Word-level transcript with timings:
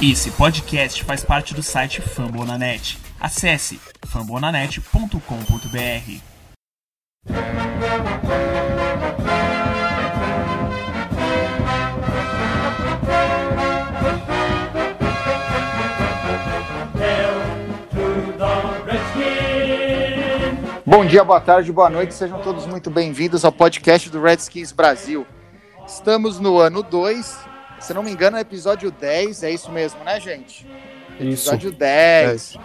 Esse 0.00 0.30
podcast 0.30 1.02
faz 1.02 1.24
parte 1.24 1.52
do 1.52 1.60
site 1.60 2.00
Fambonanet. 2.00 2.96
Acesse 3.18 3.80
fambonanet.com.br. 4.06 5.18
Bom 20.86 21.04
dia, 21.04 21.24
boa 21.24 21.40
tarde, 21.40 21.72
boa 21.72 21.90
noite, 21.90 22.14
sejam 22.14 22.40
todos 22.40 22.66
muito 22.66 22.88
bem-vindos 22.88 23.44
ao 23.44 23.50
podcast 23.50 24.08
do 24.08 24.22
Redskins 24.22 24.70
Brasil. 24.70 25.26
Estamos 25.84 26.38
no 26.38 26.60
ano 26.60 26.84
2, 26.84 27.47
se 27.80 27.94
não 27.94 28.02
me 28.02 28.10
engano, 28.10 28.36
é 28.36 28.40
episódio 28.40 28.90
10, 28.90 29.42
é 29.42 29.50
isso 29.50 29.70
mesmo, 29.70 30.02
né, 30.04 30.20
gente? 30.20 30.66
Isso. 31.20 31.50
Episódio 31.50 31.72
10. 31.72 32.56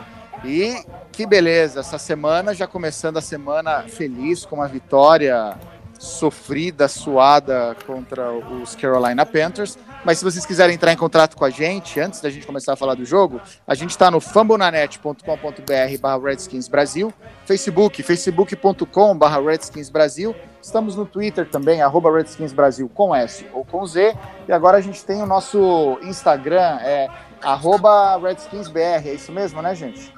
E 0.45 0.83
que 1.11 1.25
beleza, 1.25 1.79
essa 1.79 1.97
semana, 1.97 2.53
já 2.53 2.67
começando 2.67 3.17
a 3.17 3.21
semana 3.21 3.83
feliz 3.83 4.45
com 4.45 4.55
uma 4.55 4.67
vitória 4.67 5.55
sofrida, 5.97 6.87
suada 6.87 7.75
contra 7.85 8.31
os 8.31 8.75
Carolina 8.75 9.25
Panthers. 9.25 9.77
Mas 10.05 10.17
se 10.19 10.25
vocês 10.25 10.45
quiserem 10.45 10.75
entrar 10.75 10.91
em 10.91 10.97
contato 10.97 11.37
com 11.37 11.45
a 11.45 11.49
gente, 11.49 11.99
antes 11.99 12.19
da 12.19 12.29
gente 12.29 12.45
começar 12.45 12.73
a 12.73 12.75
falar 12.75 12.93
do 12.95 13.05
jogo, 13.05 13.39
a 13.65 13.73
gente 13.73 13.91
está 13.91 14.11
no 14.11 14.19
fambonanet.com.br 14.19 15.97
barra 16.01 16.19
Redskins 16.21 16.67
Brasil, 16.67 17.13
Facebook, 17.45 18.03
facebook.com 18.03 19.17
barra 19.17 19.39
Redskins 19.41 19.89
Brasil, 19.89 20.35
estamos 20.61 20.95
no 20.95 21.05
Twitter 21.05 21.47
também, 21.49 21.81
arroba 21.81 22.11
Redskins 22.11 22.51
Brasil 22.51 22.89
com 22.93 23.15
S 23.15 23.45
ou 23.53 23.63
com 23.63 23.85
Z, 23.85 24.13
e 24.47 24.51
agora 24.51 24.77
a 24.77 24.81
gente 24.81 25.03
tem 25.05 25.21
o 25.21 25.25
nosso 25.25 25.97
Instagram, 26.03 26.79
é 26.81 27.07
arroba 27.41 28.17
RedskinsBR, 28.17 29.09
é 29.09 29.13
isso 29.13 29.31
mesmo, 29.31 29.61
né, 29.61 29.73
gente? 29.75 30.13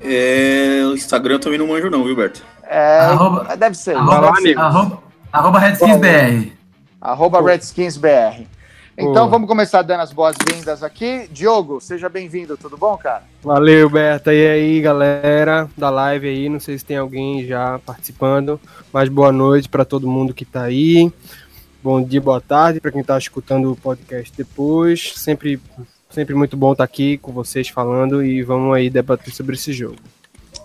É, 0.00 0.82
o 0.84 0.94
Instagram 0.94 1.34
eu 1.36 1.40
também 1.40 1.58
não 1.58 1.66
manjo 1.68 1.88
não, 1.88 2.04
viu, 2.04 2.16
Berto? 2.16 2.42
É, 2.64 3.00
Arroba- 3.00 3.56
deve 3.56 3.76
ser. 3.76 3.96
Arroba, 3.96 4.32
arroba, 4.56 5.02
arroba 5.32 5.58
RedskinsBR. 5.58 6.52
Arroba 7.04 7.42
RedskinsBR. 7.42 8.46
Então 8.96 9.12
Boa. 9.12 9.28
vamos 9.28 9.46
começar 9.46 9.82
dando 9.82 10.00
as 10.00 10.10
boas-vindas 10.10 10.82
aqui. 10.82 11.28
Diogo, 11.30 11.78
seja 11.78 12.08
bem-vindo, 12.08 12.56
tudo 12.56 12.78
bom, 12.78 12.96
cara? 12.96 13.24
Valeu, 13.42 13.90
Berta. 13.90 14.32
E 14.32 14.46
aí, 14.46 14.80
galera 14.80 15.68
da 15.76 15.90
live 15.90 16.26
aí, 16.28 16.48
não 16.48 16.58
sei 16.58 16.78
se 16.78 16.84
tem 16.84 16.96
alguém 16.96 17.44
já 17.44 17.78
participando, 17.80 18.58
mas 18.90 19.10
boa 19.10 19.30
noite 19.30 19.68
para 19.68 19.84
todo 19.84 20.08
mundo 20.08 20.32
que 20.32 20.46
tá 20.46 20.62
aí. 20.62 21.12
Bom 21.82 22.02
dia, 22.02 22.22
boa 22.22 22.40
tarde 22.40 22.80
para 22.80 22.90
quem 22.90 23.04
tá 23.04 23.18
escutando 23.18 23.70
o 23.70 23.76
podcast 23.76 24.32
depois. 24.34 25.12
Sempre 25.16 25.60
sempre 26.08 26.34
muito 26.34 26.56
bom 26.56 26.72
estar 26.72 26.84
aqui 26.84 27.18
com 27.18 27.32
vocês 27.32 27.68
falando 27.68 28.24
e 28.24 28.42
vamos 28.42 28.74
aí 28.74 28.88
debater 28.88 29.34
sobre 29.34 29.56
esse 29.56 29.74
jogo. 29.74 29.98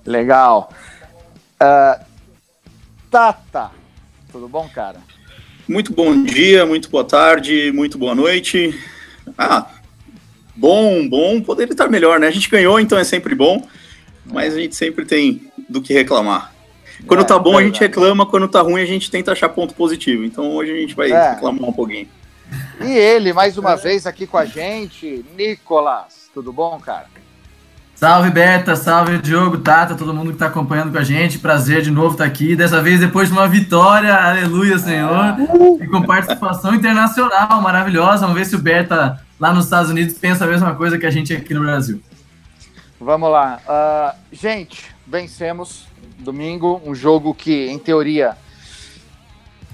Legal. 0.05 0.71
Ah, 1.59 1.99
Tata, 3.11 3.71
tudo 4.31 4.47
bom, 4.47 4.69
cara? 4.69 4.99
Muito 5.69 5.93
bom 5.93 6.23
dia, 6.23 6.65
muito 6.65 6.89
boa 6.89 7.03
tarde, 7.03 7.71
muito 7.71 7.95
boa 7.95 8.15
noite. 8.15 8.73
Ah, 9.37 9.67
bom, 10.55 11.07
bom, 11.07 11.39
poderia 11.41 11.71
estar 11.71 11.87
melhor, 11.87 12.19
né? 12.19 12.25
A 12.25 12.31
gente 12.31 12.49
ganhou, 12.49 12.79
então 12.79 12.97
é 12.97 13.03
sempre 13.03 13.35
bom, 13.35 13.63
mas 14.25 14.55
a 14.55 14.59
gente 14.59 14.75
sempre 14.75 15.05
tem 15.05 15.43
do 15.69 15.79
que 15.79 15.93
reclamar. 15.93 16.51
Quando 17.05 17.21
É, 17.21 17.23
tá 17.23 17.37
bom, 17.37 17.55
a 17.55 17.61
gente 17.61 17.79
reclama, 17.79 18.25
quando 18.25 18.47
tá 18.47 18.61
ruim, 18.61 18.81
a 18.81 18.85
gente 18.85 19.11
tenta 19.11 19.31
achar 19.31 19.47
ponto 19.49 19.75
positivo. 19.75 20.23
Então 20.23 20.51
hoje 20.55 20.71
a 20.71 20.75
gente 20.75 20.95
vai 20.95 21.11
É. 21.11 21.33
reclamar 21.35 21.69
um 21.69 21.73
pouquinho. 21.73 22.07
E 22.83 22.89
ele, 22.91 23.31
mais 23.31 23.55
uma 23.55 23.75
vez 23.75 24.07
aqui 24.07 24.25
com 24.25 24.39
a 24.39 24.45
gente, 24.45 25.23
Nicolas, 25.37 26.31
tudo 26.33 26.51
bom, 26.51 26.79
cara? 26.79 27.05
Salve 27.99 28.29
Beta, 28.29 28.77
salve 28.77 29.17
Diogo, 29.17 29.57
Tata, 29.57 29.93
todo 29.93 30.13
mundo 30.13 30.31
que 30.31 30.37
tá 30.37 30.45
acompanhando 30.45 30.89
com 30.89 30.97
a 30.97 31.03
gente. 31.03 31.37
Prazer 31.37 31.81
de 31.81 31.91
novo 31.91 32.13
estar 32.13 32.23
aqui. 32.23 32.55
Dessa 32.55 32.81
vez 32.81 33.01
depois 33.01 33.27
de 33.27 33.33
uma 33.33 33.45
vitória, 33.45 34.15
aleluia, 34.15 34.79
Senhor. 34.79 35.35
E 35.81 35.85
com 35.85 36.03
participação 36.03 36.73
internacional 36.73 37.61
maravilhosa. 37.61 38.21
Vamos 38.21 38.35
ver 38.37 38.45
se 38.45 38.55
o 38.55 38.59
Beta 38.59 39.21
lá 39.37 39.51
nos 39.51 39.65
Estados 39.65 39.91
Unidos 39.91 40.17
pensa 40.17 40.45
a 40.45 40.47
mesma 40.47 40.73
coisa 40.75 40.97
que 40.97 41.05
a 41.05 41.11
gente 41.11 41.33
aqui 41.33 41.53
no 41.53 41.59
Brasil. 41.59 42.01
Vamos 43.01 43.29
lá. 43.29 43.59
Ah, 43.67 44.15
gente, 44.31 44.95
vencemos 45.05 45.85
domingo, 46.19 46.81
um 46.85 46.95
jogo 46.95 47.33
que, 47.33 47.67
em 47.67 47.77
teoria, 47.77 48.37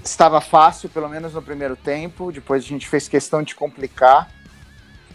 estava 0.02 0.40
fácil, 0.40 0.88
pelo 0.88 1.08
menos 1.08 1.32
no 1.32 1.42
primeiro 1.42 1.76
tempo. 1.76 2.32
Depois 2.32 2.64
a 2.64 2.66
gente 2.66 2.88
fez 2.88 3.06
questão 3.06 3.44
de 3.44 3.54
complicar 3.54 4.28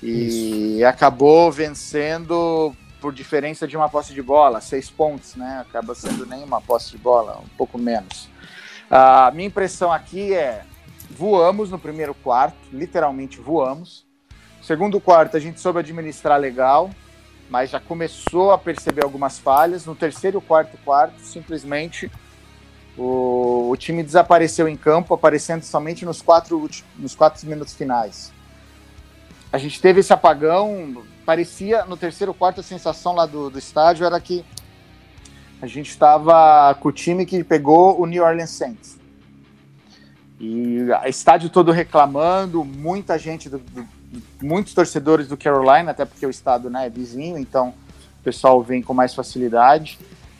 e 0.02 0.82
acabou 0.86 1.52
vencendo 1.52 2.74
por 3.02 3.12
diferença 3.12 3.68
de 3.68 3.76
uma 3.76 3.90
posse 3.90 4.14
de 4.14 4.22
bola, 4.22 4.62
seis 4.62 4.90
pontos, 4.90 5.36
né? 5.36 5.66
Acaba 5.68 5.96
sendo 5.96 6.26
nem 6.26 6.44
uma 6.44 6.62
posse 6.62 6.92
de 6.92 7.00
bola, 7.00 7.40
um 7.40 7.58
pouco 7.58 7.78
menos. 7.78 8.30
A 8.90 9.32
minha 9.32 9.48
impressão 9.48 9.92
aqui 9.92 10.34
é 10.34 10.64
voamos 11.10 11.72
no 11.72 11.80
primeiro 11.80 12.14
quarto, 12.14 12.58
literalmente 12.72 13.40
voamos. 13.40 14.06
Segundo 14.62 15.02
quarto, 15.02 15.36
a 15.36 15.40
gente 15.40 15.60
soube 15.60 15.80
administrar 15.80 16.40
legal, 16.40 16.92
mas 17.50 17.72
já 17.72 17.80
começou 17.80 18.52
a 18.52 18.58
perceber 18.58 19.04
algumas 19.04 19.40
falhas. 19.40 19.86
No 19.86 19.96
terceiro 19.96 20.40
quarto 20.40 20.78
quarto, 20.86 21.20
simplesmente 21.22 22.12
o, 22.96 23.70
o 23.72 23.78
time 23.78 24.04
desapareceu 24.04 24.68
em 24.68 24.78
campo, 24.78 25.14
aparecendo 25.14 25.64
somente 25.64 26.06
nos 26.06 26.22
quatro, 26.22 26.70
nos 26.96 27.16
quatro 27.16 27.48
minutos 27.48 27.74
finais. 27.74 28.32
A 29.52 29.58
gente 29.58 29.82
teve 29.82 30.02
esse 30.02 30.14
apagão, 30.14 31.04
parecia 31.26 31.86
no 31.86 31.96
terceiro 31.98 32.34
quarto 32.34 32.60
a 32.60 32.64
sensação 32.64 33.14
lá 33.14 33.26
do, 33.26 33.50
do 33.50 33.60
estádio 33.60 34.06
era 34.06 34.20
que 34.20 34.44
a 35.62 35.68
gente 35.68 35.90
estava 35.90 36.74
com 36.80 36.90
o 36.90 36.92
time 36.92 37.26
que 37.26 37.44
pegou 37.44 38.00
o 38.02 38.06
New 38.06 38.24
Orleans 38.24 38.50
Saints. 38.50 38.98
E 40.40 40.80
o 40.90 41.08
estádio 41.08 41.50
todo 41.50 41.72
reclamando, 41.72 42.64
muita 42.64 43.18
gente, 43.20 43.48
do- 43.48 43.60
do- 43.60 43.88
muitos 44.42 44.74
torcedores 44.74 45.28
do 45.28 45.38
Carolina, 45.38 45.92
até 45.92 46.04
porque 46.04 46.26
o 46.26 46.30
estado 46.30 46.70
né, 46.70 46.88
é 46.88 46.90
vizinho, 46.90 47.38
então 47.38 47.70
o 48.20 48.24
pessoal 48.24 48.62
vem 48.64 48.82
com 48.82 48.94
mais 48.94 49.14
facilidade. 49.14 50.00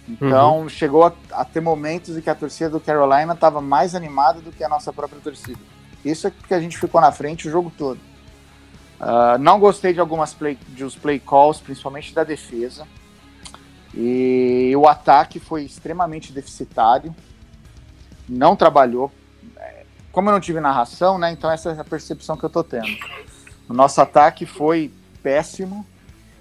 Então 0.10 0.68
chegou 0.68 1.06
a, 1.06 1.14
a 1.32 1.46
ter 1.46 1.62
momentos 1.62 2.18
em 2.18 2.22
que 2.22 2.30
a 2.30 2.36
torcida 2.36 2.70
do 2.72 2.80
Carolina 2.80 3.34
estava 3.34 3.62
mais 3.62 3.94
animada 3.94 4.42
do 4.42 4.52
que 4.52 4.64
a 4.64 4.68
nossa 4.70 4.92
própria 4.92 5.22
torcida. 5.22 5.60
Isso 6.04 6.26
é 6.26 6.32
porque 6.32 6.56
a 6.56 6.60
gente 6.60 6.78
ficou 6.80 7.00
na 7.00 7.12
frente 7.12 7.48
o 7.48 7.52
jogo 7.52 7.72
todo. 7.78 8.00
Ah, 9.04 9.36
não 9.40 9.60
gostei 9.60 9.94
de 9.94 10.00
algumas 10.00 10.32
play, 10.32 10.56
de 10.70 10.84
os 10.84 10.96
play 10.96 11.20
calls, 11.20 11.60
principalmente 11.60 12.14
da 12.14 12.24
defesa. 12.24 12.88
E 13.96 14.72
o 14.78 14.88
ataque 14.88 15.40
foi 15.40 15.64
extremamente 15.64 16.32
deficitário. 16.32 17.14
Não 18.30 18.56
trabalhou. 18.56 19.12
É, 19.58 19.86
Como 20.12 20.30
eu 20.30 20.34
não 20.34 20.40
tive 20.40 20.60
narração, 20.60 21.18
né? 21.18 21.32
Então 21.32 21.50
essa 21.50 21.72
é 21.72 21.80
a 21.80 21.84
percepção 21.84 22.38
que 22.38 22.44
eu 22.44 22.50
tô 22.50 22.64
tendo. 22.64 22.88
O 23.68 23.74
nosso 23.74 24.00
ataque 24.00 24.46
foi 24.46 24.94
péssimo. 25.24 25.84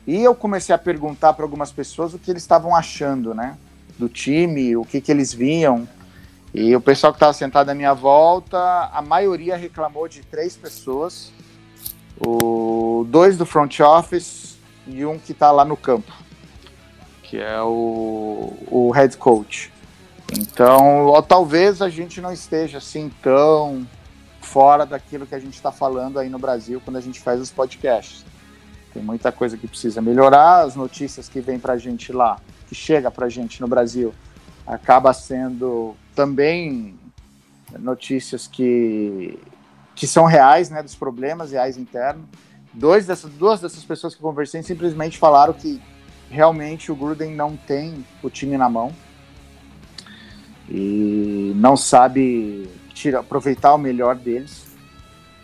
E 0.06 0.22
eu 0.22 0.34
comecei 0.34 0.74
a 0.74 0.78
perguntar 0.78 1.32
para 1.32 1.44
algumas 1.44 1.72
pessoas 1.72 2.12
o 2.12 2.18
que 2.18 2.30
eles 2.30 2.42
estavam 2.42 2.76
achando, 2.76 3.34
né? 3.34 3.56
Do 3.98 4.08
time, 4.08 4.76
o 4.76 4.84
que, 4.84 5.00
que 5.00 5.10
eles 5.10 5.32
viam. 5.32 5.88
E 6.52 6.76
o 6.76 6.80
pessoal 6.80 7.12
que 7.12 7.16
estava 7.16 7.32
sentado 7.32 7.70
à 7.70 7.74
minha 7.74 7.94
volta, 7.94 8.90
a 8.92 9.00
maioria 9.00 9.56
reclamou 9.56 10.06
de 10.08 10.20
três 10.22 10.56
pessoas. 10.56 11.32
O, 12.20 13.06
dois 13.08 13.36
do 13.38 13.46
front 13.46 13.80
office 13.80 14.58
e 14.86 15.04
um 15.04 15.18
que 15.18 15.32
está 15.32 15.50
lá 15.50 15.64
no 15.64 15.76
campo, 15.76 16.12
que 17.22 17.38
é 17.38 17.60
o, 17.62 18.52
o 18.70 18.90
head 18.90 19.16
coach. 19.16 19.72
Então, 20.38 21.06
ó, 21.06 21.22
talvez 21.22 21.82
a 21.82 21.88
gente 21.88 22.20
não 22.20 22.32
esteja 22.32 22.78
assim 22.78 23.10
tão 23.22 23.86
fora 24.40 24.84
daquilo 24.84 25.26
que 25.26 25.34
a 25.34 25.38
gente 25.38 25.54
está 25.54 25.72
falando 25.72 26.18
aí 26.18 26.28
no 26.28 26.38
Brasil 26.38 26.80
quando 26.84 26.96
a 26.96 27.00
gente 27.00 27.20
faz 27.20 27.40
os 27.40 27.50
podcasts. 27.50 28.24
Tem 28.92 29.02
muita 29.02 29.30
coisa 29.30 29.56
que 29.56 29.68
precisa 29.68 30.02
melhorar, 30.02 30.62
as 30.62 30.74
notícias 30.74 31.28
que 31.28 31.40
vem 31.40 31.58
para 31.58 31.74
a 31.74 31.78
gente 31.78 32.12
lá, 32.12 32.38
que 32.68 32.74
chega 32.74 33.10
para 33.10 33.26
a 33.26 33.28
gente 33.28 33.60
no 33.60 33.68
Brasil, 33.68 34.12
acaba 34.66 35.12
sendo 35.12 35.94
também 36.14 36.98
notícias 37.78 38.46
que, 38.46 39.38
que 40.00 40.06
são 40.06 40.24
reais, 40.24 40.70
né, 40.70 40.82
dos 40.82 40.94
problemas 40.94 41.52
reais 41.52 41.76
internos. 41.76 42.24
Dois 42.72 43.06
dessas, 43.06 43.30
duas 43.32 43.60
dessas 43.60 43.84
pessoas 43.84 44.14
que 44.14 44.22
conversei 44.22 44.62
simplesmente 44.62 45.18
falaram 45.18 45.52
que 45.52 45.78
realmente 46.30 46.90
o 46.90 46.96
Gruden 46.96 47.34
não 47.34 47.54
tem 47.54 48.02
o 48.22 48.30
time 48.30 48.56
na 48.56 48.66
mão 48.66 48.94
e 50.70 51.52
não 51.54 51.76
sabe 51.76 52.66
tira, 52.94 53.18
aproveitar 53.18 53.74
o 53.74 53.78
melhor 53.78 54.16
deles. 54.16 54.68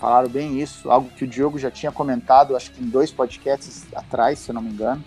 Falaram 0.00 0.30
bem 0.30 0.58
isso, 0.58 0.90
algo 0.90 1.10
que 1.10 1.24
o 1.24 1.26
Diogo 1.26 1.58
já 1.58 1.70
tinha 1.70 1.92
comentado, 1.92 2.56
acho 2.56 2.70
que 2.70 2.82
em 2.82 2.86
dois 2.88 3.10
podcasts 3.10 3.84
atrás, 3.94 4.38
se 4.38 4.48
eu 4.48 4.54
não 4.54 4.62
me 4.62 4.70
engano. 4.70 5.04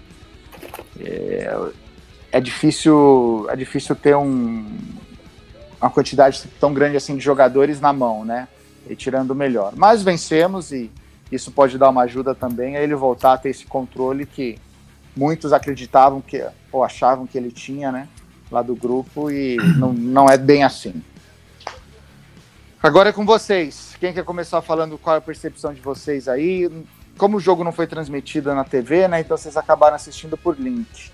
É, 0.99 1.71
é 2.33 2.39
difícil, 2.39 3.47
é 3.49 3.55
difícil 3.55 3.95
ter 3.95 4.15
um, 4.15 4.71
uma 5.81 5.89
quantidade 5.89 6.43
tão 6.59 6.71
grande 6.71 6.97
assim 6.97 7.17
de 7.17 7.23
jogadores 7.23 7.81
na 7.81 7.91
mão, 7.91 8.23
né? 8.23 8.47
E 8.87 8.95
tirando 8.95 9.31
o 9.31 9.35
melhor. 9.35 9.73
Mas 9.75 10.03
vencemos 10.03 10.71
e 10.71 10.91
isso 11.31 11.51
pode 11.51 11.77
dar 11.77 11.89
uma 11.89 12.03
ajuda 12.03 12.33
também 12.33 12.75
a 12.75 12.81
ele 12.81 12.95
voltar 12.95 13.33
a 13.33 13.37
ter 13.37 13.49
esse 13.49 13.65
controle 13.65 14.25
que 14.25 14.57
muitos 15.15 15.53
acreditavam 15.53 16.21
que, 16.21 16.43
ou 16.71 16.83
achavam 16.83 17.27
que 17.27 17.37
ele 17.37 17.51
tinha, 17.51 17.91
né? 17.91 18.07
Lá 18.51 18.61
do 18.61 18.75
grupo, 18.75 19.29
e 19.29 19.57
não, 19.77 19.93
não 19.93 20.27
é 20.27 20.37
bem 20.37 20.63
assim. 20.63 21.03
Agora 22.81 23.09
é 23.09 23.11
com 23.11 23.25
vocês. 23.25 23.95
Quem 23.99 24.13
quer 24.13 24.23
começar 24.23 24.61
falando 24.61 24.97
qual 24.97 25.15
é 25.15 25.19
a 25.19 25.21
percepção 25.21 25.73
de 25.73 25.81
vocês 25.81 26.27
aí? 26.27 26.69
Como 27.17 27.37
o 27.37 27.39
jogo 27.39 27.63
não 27.63 27.73
foi 27.73 27.85
transmitido 27.85 28.55
na 28.55 28.63
TV, 28.63 29.07
né? 29.07 29.19
Então 29.19 29.37
vocês 29.37 29.57
acabaram 29.57 29.95
assistindo 29.95 30.37
por 30.37 30.57
link. 30.57 31.11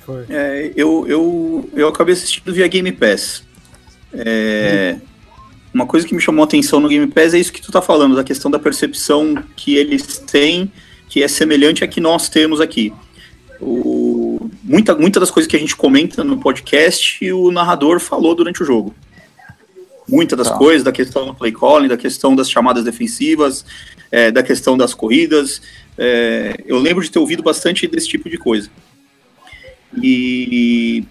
Foi. 0.00 0.24
É, 0.30 0.72
eu, 0.74 1.06
eu, 1.06 1.70
eu 1.74 1.88
acabei 1.88 2.14
assistindo 2.14 2.52
via 2.52 2.66
Game 2.66 2.90
Pass. 2.92 3.44
É, 4.12 4.98
uma 5.72 5.86
coisa 5.86 6.06
que 6.06 6.14
me 6.14 6.20
chamou 6.20 6.42
a 6.42 6.46
atenção 6.46 6.80
no 6.80 6.88
Game 6.88 7.06
Pass 7.06 7.34
é 7.34 7.38
isso 7.38 7.52
que 7.52 7.62
tu 7.62 7.70
tá 7.70 7.80
falando, 7.80 8.16
da 8.16 8.24
questão 8.24 8.50
da 8.50 8.58
percepção 8.58 9.34
que 9.56 9.76
eles 9.76 10.18
têm, 10.18 10.70
que 11.08 11.22
é 11.22 11.28
semelhante 11.28 11.84
à 11.84 11.88
que 11.88 12.00
nós 12.00 12.28
temos 12.28 12.60
aqui. 12.60 12.92
O, 13.60 14.50
muita, 14.62 14.94
muita 14.96 15.20
das 15.20 15.30
coisas 15.30 15.48
que 15.48 15.56
a 15.56 15.60
gente 15.60 15.76
comenta 15.76 16.24
no 16.24 16.38
podcast, 16.38 17.32
o 17.32 17.52
narrador 17.52 18.00
falou 18.00 18.34
durante 18.34 18.62
o 18.62 18.66
jogo. 18.66 18.94
Muitas 20.08 20.36
das 20.36 20.48
tá. 20.48 20.56
coisas, 20.56 20.82
da 20.82 20.90
questão 20.90 21.26
do 21.26 21.34
play 21.34 21.52
calling, 21.52 21.86
da 21.86 21.96
questão 21.96 22.34
das 22.34 22.50
chamadas 22.50 22.82
defensivas, 22.82 23.64
é, 24.10 24.30
da 24.32 24.42
questão 24.42 24.76
das 24.76 24.92
corridas. 24.92 25.62
É, 25.96 26.56
eu 26.66 26.78
lembro 26.78 27.04
de 27.04 27.10
ter 27.10 27.20
ouvido 27.20 27.44
bastante 27.44 27.86
desse 27.86 28.08
tipo 28.08 28.28
de 28.28 28.36
coisa. 28.36 28.68
E 30.02 31.04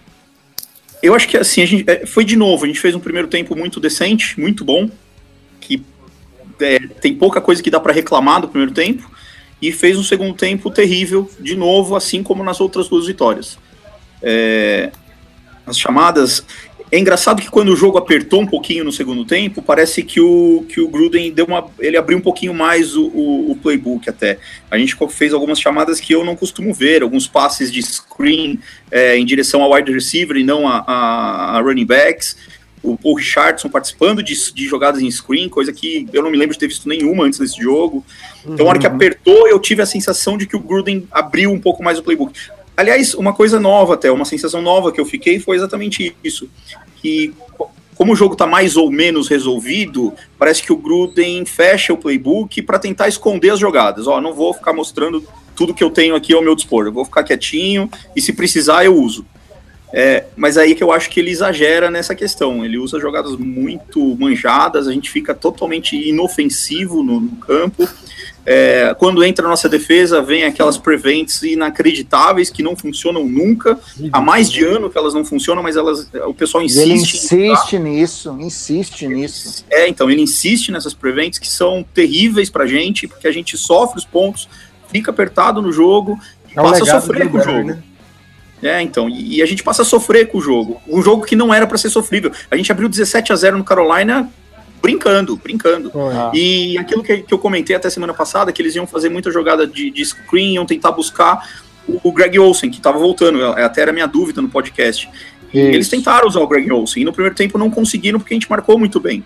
eu 1.02 1.14
acho 1.14 1.28
que 1.28 1.36
assim, 1.36 1.62
a 1.62 1.66
gente, 1.66 1.90
é, 1.90 2.06
foi 2.06 2.24
de 2.24 2.36
novo, 2.36 2.64
a 2.64 2.68
gente 2.68 2.80
fez 2.80 2.94
um 2.94 3.00
primeiro 3.00 3.28
tempo 3.28 3.56
muito 3.56 3.80
decente, 3.80 4.38
muito 4.38 4.64
bom, 4.64 4.90
que 5.60 5.82
é, 6.60 6.78
tem 6.78 7.14
pouca 7.14 7.40
coisa 7.40 7.62
que 7.62 7.70
dá 7.70 7.80
para 7.80 7.92
reclamar 7.92 8.40
do 8.40 8.48
primeiro 8.48 8.72
tempo, 8.72 9.10
e 9.62 9.70
fez 9.72 9.98
um 9.98 10.02
segundo 10.02 10.34
tempo 10.34 10.70
terrível, 10.70 11.30
de 11.38 11.56
novo, 11.56 11.94
assim 11.94 12.22
como 12.22 12.42
nas 12.42 12.60
outras 12.60 12.88
duas 12.88 13.06
vitórias. 13.06 13.58
É, 14.22 14.90
as 15.66 15.78
chamadas, 15.78 16.44
é 16.92 16.98
engraçado 16.98 17.40
que 17.40 17.48
quando 17.48 17.68
o 17.68 17.76
jogo 17.76 17.98
apertou 17.98 18.40
um 18.40 18.46
pouquinho 18.46 18.84
no 18.84 18.90
segundo 18.90 19.24
tempo, 19.24 19.62
parece 19.62 20.02
que 20.02 20.20
o, 20.20 20.64
que 20.68 20.80
o 20.80 20.88
Gruden 20.88 21.32
deu 21.32 21.44
uma. 21.46 21.68
Ele 21.78 21.96
abriu 21.96 22.18
um 22.18 22.20
pouquinho 22.20 22.52
mais 22.52 22.96
o, 22.96 23.06
o, 23.06 23.52
o 23.52 23.56
playbook 23.56 24.10
até. 24.10 24.38
A 24.68 24.76
gente 24.76 24.96
fez 25.10 25.32
algumas 25.32 25.60
chamadas 25.60 26.00
que 26.00 26.12
eu 26.12 26.24
não 26.24 26.34
costumo 26.34 26.74
ver, 26.74 27.02
alguns 27.02 27.28
passes 27.28 27.70
de 27.70 27.80
screen 27.80 28.58
é, 28.90 29.16
em 29.16 29.24
direção 29.24 29.62
ao 29.62 29.72
wide 29.72 29.92
receiver 29.92 30.36
e 30.36 30.42
não 30.42 30.66
a, 30.66 30.78
a, 30.84 31.58
a 31.58 31.60
running 31.60 31.86
backs. 31.86 32.36
O 32.82 32.96
Paul 32.96 33.14
Richardson 33.14 33.68
participando 33.68 34.22
de, 34.22 34.34
de, 34.52 34.66
jogadas 34.66 35.02
em 35.02 35.10
screen, 35.10 35.48
coisa 35.48 35.70
que 35.72 36.08
eu 36.12 36.22
não 36.22 36.30
me 36.30 36.38
lembro 36.38 36.54
de 36.54 36.58
ter 36.58 36.66
visto 36.66 36.88
nenhuma 36.88 37.24
antes 37.24 37.38
desse 37.38 37.60
jogo. 37.60 38.04
Então, 38.42 38.64
na 38.64 38.70
hora 38.70 38.78
que 38.78 38.86
uhum. 38.86 38.94
apertou, 38.94 39.46
eu 39.46 39.60
tive 39.60 39.82
a 39.82 39.86
sensação 39.86 40.36
de 40.36 40.46
que 40.46 40.56
o 40.56 40.60
Gruden 40.60 41.06
abriu 41.12 41.52
um 41.52 41.60
pouco 41.60 41.84
mais 41.84 41.98
o 41.98 42.02
playbook. 42.02 42.32
Aliás, 42.80 43.12
uma 43.12 43.34
coisa 43.34 43.60
nova 43.60 43.92
até, 43.92 44.10
uma 44.10 44.24
sensação 44.24 44.62
nova 44.62 44.90
que 44.90 44.98
eu 44.98 45.04
fiquei 45.04 45.38
foi 45.38 45.56
exatamente 45.56 46.16
isso. 46.24 46.48
Que 46.96 47.34
como 47.94 48.14
o 48.14 48.16
jogo 48.16 48.32
está 48.32 48.46
mais 48.46 48.74
ou 48.74 48.90
menos 48.90 49.28
resolvido, 49.28 50.14
parece 50.38 50.62
que 50.62 50.72
o 50.72 50.76
Gruden 50.78 51.44
fecha 51.44 51.92
o 51.92 51.98
playbook 51.98 52.62
para 52.62 52.78
tentar 52.78 53.06
esconder 53.08 53.50
as 53.50 53.60
jogadas. 53.60 54.06
Ó, 54.06 54.18
não 54.18 54.32
vou 54.32 54.54
ficar 54.54 54.72
mostrando 54.72 55.22
tudo 55.54 55.74
que 55.74 55.84
eu 55.84 55.90
tenho 55.90 56.14
aqui 56.14 56.32
ao 56.32 56.40
meu 56.40 56.54
dispor, 56.54 56.86
eu 56.86 56.92
vou 56.92 57.04
ficar 57.04 57.22
quietinho 57.22 57.90
e 58.16 58.22
se 58.22 58.32
precisar 58.32 58.82
eu 58.86 58.96
uso. 58.96 59.26
É, 59.92 60.24
mas 60.36 60.56
aí 60.56 60.74
que 60.74 60.82
eu 60.82 60.92
acho 60.92 61.10
que 61.10 61.18
ele 61.18 61.30
exagera 61.30 61.90
nessa 61.90 62.14
questão. 62.14 62.64
Ele 62.64 62.78
usa 62.78 63.00
jogadas 63.00 63.36
muito 63.36 64.16
manjadas, 64.16 64.86
a 64.86 64.92
gente 64.92 65.10
fica 65.10 65.34
totalmente 65.34 65.96
inofensivo 65.96 67.02
no, 67.02 67.20
no 67.20 67.36
campo. 67.36 67.88
É, 68.46 68.94
quando 68.98 69.22
entra 69.22 69.44
a 69.44 69.48
nossa 69.48 69.68
defesa, 69.68 70.22
vem 70.22 70.44
aquelas 70.44 70.78
prevents 70.78 71.42
inacreditáveis 71.42 72.50
que 72.50 72.62
não 72.62 72.74
funcionam 72.74 73.26
nunca. 73.26 73.78
Há 74.12 74.20
mais 74.20 74.50
de 74.50 74.64
ano 74.64 74.88
que 74.88 74.96
elas 74.96 75.12
não 75.12 75.24
funcionam, 75.24 75.62
mas 75.62 75.76
elas, 75.76 76.08
o 76.26 76.34
pessoal 76.34 76.64
insiste. 76.64 76.82
Ele 76.82 76.94
insiste 76.94 77.78
nisso, 77.78 78.36
insiste 78.40 79.06
nisso. 79.06 79.64
É, 79.70 79.88
então, 79.88 80.10
ele 80.10 80.22
insiste 80.22 80.72
nessas 80.72 80.94
prevents 80.94 81.38
que 81.38 81.48
são 81.48 81.84
terríveis 81.94 82.48
pra 82.48 82.66
gente, 82.66 83.06
porque 83.06 83.28
a 83.28 83.32
gente 83.32 83.56
sofre 83.58 83.98
os 83.98 84.04
pontos, 84.04 84.48
fica 84.88 85.10
apertado 85.10 85.60
no 85.60 85.70
jogo 85.70 86.18
e 86.48 86.58
é 86.58 86.62
passa 86.62 86.82
a 86.82 87.00
sofrer 87.00 87.30
com 87.30 87.38
o 87.38 87.42
jogo. 87.42 87.64
Né? 87.64 87.82
É, 88.62 88.82
então, 88.82 89.08
e 89.08 89.42
a 89.42 89.46
gente 89.46 89.62
passa 89.62 89.82
a 89.82 89.84
sofrer 89.84 90.28
com 90.28 90.38
o 90.38 90.40
jogo. 90.40 90.80
Um 90.86 91.02
jogo 91.02 91.24
que 91.24 91.34
não 91.34 91.52
era 91.52 91.66
para 91.66 91.78
ser 91.78 91.88
sofrível. 91.88 92.30
A 92.50 92.56
gente 92.56 92.70
abriu 92.70 92.88
17 92.88 93.32
a 93.32 93.36
0 93.36 93.58
no 93.58 93.64
Carolina 93.64 94.30
brincando, 94.82 95.36
brincando. 95.36 95.92
Ah. 95.94 96.30
E 96.34 96.76
aquilo 96.78 97.02
que, 97.02 97.18
que, 97.18 97.32
eu 97.32 97.38
comentei 97.38 97.76
até 97.76 97.88
semana 97.90 98.14
passada, 98.14 98.52
que 98.52 98.60
eles 98.60 98.74
iam 98.74 98.86
fazer 98.86 99.08
muita 99.08 99.30
jogada 99.30 99.66
de, 99.66 99.90
de 99.90 100.04
screen, 100.04 100.54
iam 100.54 100.66
tentar 100.66 100.92
buscar 100.92 101.46
o, 101.86 102.00
o 102.02 102.12
Greg 102.12 102.38
Olsen, 102.38 102.70
que 102.70 102.78
estava 102.78 102.98
voltando, 102.98 103.44
até 103.44 103.82
era 103.82 103.92
minha 103.92 104.06
dúvida 104.06 104.40
no 104.40 104.48
podcast. 104.48 105.08
eles 105.52 105.88
tentaram 105.88 106.26
usar 106.26 106.40
o 106.40 106.46
Greg 106.46 106.70
Olsen, 106.72 107.02
e 107.02 107.04
no 107.04 107.12
primeiro 107.12 107.34
tempo 107.34 107.58
não 107.58 107.70
conseguiram 107.70 108.18
porque 108.18 108.34
a 108.34 108.36
gente 108.36 108.48
marcou 108.48 108.78
muito 108.78 108.98
bem. 108.98 109.24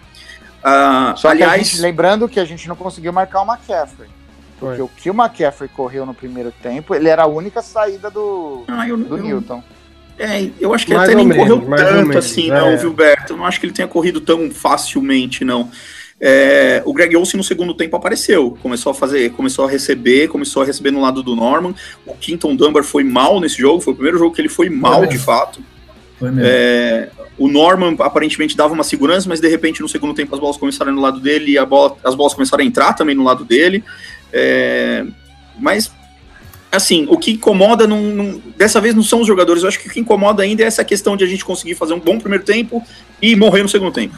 Só 1.16 1.28
aliás, 1.28 1.68
gente, 1.68 1.80
lembrando 1.80 2.28
que 2.28 2.40
a 2.40 2.44
gente 2.44 2.66
não 2.68 2.74
conseguiu 2.76 3.12
marcar 3.12 3.42
o 3.42 3.46
McCaffrey. 3.46 4.08
Porque 4.58 4.76
Foi. 4.76 4.84
o 4.84 4.88
que 4.88 5.10
o 5.10 5.14
McCaffrey 5.14 5.68
correu 5.68 6.06
no 6.06 6.14
primeiro 6.14 6.52
tempo, 6.62 6.94
ele 6.94 7.08
era 7.08 7.24
a 7.24 7.26
única 7.26 7.60
saída 7.60 8.10
do, 8.10 8.64
ah, 8.68 8.88
eu, 8.88 8.96
do 8.96 9.16
eu, 9.16 9.22
Newton. 9.22 9.62
É, 10.18 10.48
eu 10.60 10.72
acho 10.72 10.86
que 10.86 10.92
ele 10.92 11.00
até 11.00 11.14
nem 11.14 11.26
menos, 11.26 11.42
correu 11.48 11.76
tanto 11.76 12.18
assim, 12.18 12.50
é. 12.50 12.54
não, 12.54 12.76
viu, 12.76 12.92
Berto? 12.92 13.32
Eu 13.32 13.36
não 13.36 13.44
acho 13.44 13.58
que 13.58 13.66
ele 13.66 13.72
tenha 13.72 13.88
corrido 13.88 14.20
tão 14.20 14.50
facilmente, 14.50 15.44
não. 15.44 15.70
É, 16.20 16.80
o 16.84 16.92
Greg 16.92 17.16
Olsen 17.16 17.36
no 17.36 17.44
segundo 17.44 17.74
tempo 17.74 17.96
apareceu, 17.96 18.56
começou 18.62 18.92
a 18.92 18.94
fazer, 18.94 19.32
começou 19.32 19.66
a 19.66 19.70
receber, 19.70 20.28
começou 20.28 20.62
a 20.62 20.64
receber 20.64 20.92
no 20.92 21.00
lado 21.00 21.22
do 21.22 21.34
Norman. 21.34 21.74
O 22.06 22.14
Quinton 22.14 22.54
Dunbar 22.54 22.84
foi 22.84 23.02
mal 23.02 23.40
nesse 23.40 23.58
jogo, 23.58 23.80
foi 23.80 23.92
o 23.92 23.96
primeiro 23.96 24.18
jogo 24.18 24.34
que 24.34 24.40
ele 24.40 24.48
foi 24.48 24.70
mal 24.70 25.00
foi 25.00 25.08
de 25.08 25.18
fato. 25.18 25.60
Foi 26.18 26.30
mesmo. 26.30 26.48
É, 26.48 27.10
o 27.38 27.48
Norman 27.48 27.96
aparentemente 28.00 28.56
dava 28.56 28.72
uma 28.72 28.84
segurança, 28.84 29.28
mas 29.28 29.40
de 29.40 29.48
repente 29.48 29.80
no 29.80 29.88
segundo 29.88 30.14
tempo 30.14 30.34
as 30.34 30.40
bolas 30.40 30.56
começaram 30.56 30.92
no 30.92 31.00
lado 31.00 31.20
dele 31.20 31.58
e 31.58 31.66
bola, 31.66 31.96
as 32.04 32.14
bolas 32.14 32.34
começaram 32.34 32.62
a 32.62 32.66
entrar 32.66 32.92
também 32.92 33.14
no 33.14 33.24
lado 33.24 33.44
dele. 33.44 33.82
É, 34.32 35.04
mas 35.58 35.90
assim, 36.70 37.06
o 37.08 37.16
que 37.16 37.32
incomoda 37.32 37.86
não, 37.86 38.02
não, 38.02 38.42
dessa 38.56 38.80
vez 38.80 38.94
não 38.94 39.02
são 39.02 39.20
os 39.20 39.26
jogadores, 39.26 39.62
eu 39.62 39.68
acho 39.68 39.78
que 39.78 39.88
o 39.88 39.90
que 39.90 40.00
incomoda 40.00 40.42
ainda 40.42 40.62
é 40.62 40.66
essa 40.66 40.84
questão 40.84 41.16
de 41.16 41.24
a 41.24 41.26
gente 41.26 41.44
conseguir 41.44 41.74
fazer 41.74 41.94
um 41.94 42.00
bom 42.00 42.18
primeiro 42.18 42.44
tempo 42.44 42.82
e 43.22 43.36
morrer 43.36 43.62
no 43.62 43.68
segundo 43.68 43.92
tempo. 43.92 44.16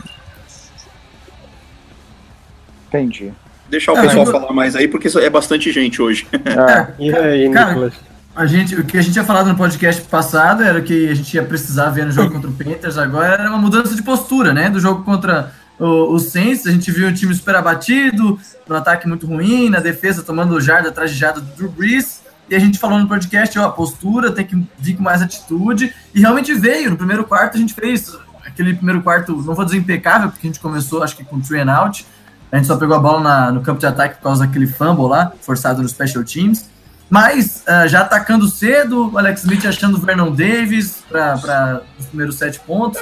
Entendi. 2.88 3.32
Deixar 3.68 3.92
o 3.92 3.98
é, 3.98 4.02
pessoal 4.02 4.26
falar 4.26 4.52
mais 4.52 4.76
aí, 4.76 4.88
porque 4.88 5.08
é 5.18 5.28
bastante 5.28 5.72
gente 5.72 6.00
hoje. 6.00 6.26
É. 6.32 6.94
e 7.02 7.14
aí, 7.14 7.50
Cara, 7.50 7.92
a 8.36 8.44
gente, 8.44 8.74
o 8.74 8.84
que 8.84 8.98
a 8.98 9.02
gente 9.02 9.14
tinha 9.14 9.24
falado 9.24 9.48
no 9.48 9.56
podcast 9.56 10.02
passado 10.02 10.62
era 10.62 10.82
que 10.82 11.08
a 11.08 11.14
gente 11.14 11.32
ia 11.34 11.42
precisar 11.42 11.88
ver 11.88 12.04
no 12.04 12.12
jogo 12.12 12.30
contra 12.30 12.50
o 12.50 12.52
Panthers 12.52 12.98
agora 12.98 13.32
era 13.32 13.48
uma 13.48 13.58
mudança 13.58 13.94
de 13.94 14.02
postura, 14.02 14.52
né? 14.52 14.68
Do 14.68 14.78
jogo 14.78 15.02
contra 15.04 15.54
o, 15.78 16.12
o 16.12 16.18
Saints, 16.18 16.66
a 16.66 16.70
gente 16.70 16.90
viu 16.90 17.08
um 17.08 17.14
time 17.14 17.34
super 17.34 17.56
abatido, 17.56 18.38
no 18.68 18.76
ataque 18.76 19.08
muito 19.08 19.26
ruim, 19.26 19.70
na 19.70 19.80
defesa 19.80 20.22
tomando 20.22 20.60
jarda 20.60 20.90
atrás 20.90 21.10
de 21.10 21.16
jarda 21.16 21.40
do 21.40 21.46
Drew 21.56 21.70
Brees. 21.70 22.20
E 22.48 22.54
a 22.54 22.58
gente 22.58 22.78
falou 22.78 22.98
no 22.98 23.08
podcast, 23.08 23.58
ó, 23.58 23.70
postura 23.70 24.30
tem 24.30 24.44
que 24.44 24.62
vir 24.78 24.96
com 24.96 25.02
mais 25.02 25.22
atitude. 25.22 25.92
E 26.14 26.20
realmente 26.20 26.52
veio. 26.52 26.90
No 26.90 26.96
primeiro 26.96 27.24
quarto 27.24 27.56
a 27.56 27.60
gente 27.60 27.72
fez 27.72 28.16
aquele 28.44 28.74
primeiro 28.74 29.00
quarto, 29.00 29.32
não 29.32 29.54
vou 29.54 29.64
dizer 29.64 29.78
impecável, 29.78 30.28
porque 30.28 30.46
a 30.46 30.50
gente 30.50 30.60
começou, 30.60 31.02
acho 31.02 31.16
que 31.16 31.24
com 31.24 31.40
three 31.40 31.60
and 31.60 31.72
out. 31.72 32.06
A 32.52 32.56
gente 32.56 32.66
só 32.66 32.76
pegou 32.76 32.96
a 32.96 33.00
bola 33.00 33.20
na, 33.20 33.50
no 33.50 33.62
campo 33.62 33.80
de 33.80 33.86
ataque 33.86 34.16
por 34.16 34.24
causa 34.24 34.46
daquele 34.46 34.66
fumble 34.66 35.08
lá, 35.08 35.32
forçado 35.40 35.82
no 35.82 35.88
special 35.88 36.22
teams. 36.22 36.75
Mas 37.08 37.64
uh, 37.68 37.88
já 37.88 38.00
atacando 38.00 38.48
cedo, 38.48 39.12
o 39.12 39.18
Alex 39.18 39.42
Smith 39.42 39.64
achando 39.64 39.96
o 39.96 40.00
Vernon 40.00 40.30
Davis 40.32 41.04
para 41.08 41.82
os 41.98 42.06
primeiros 42.06 42.36
sete 42.36 42.58
pontos. 42.60 43.00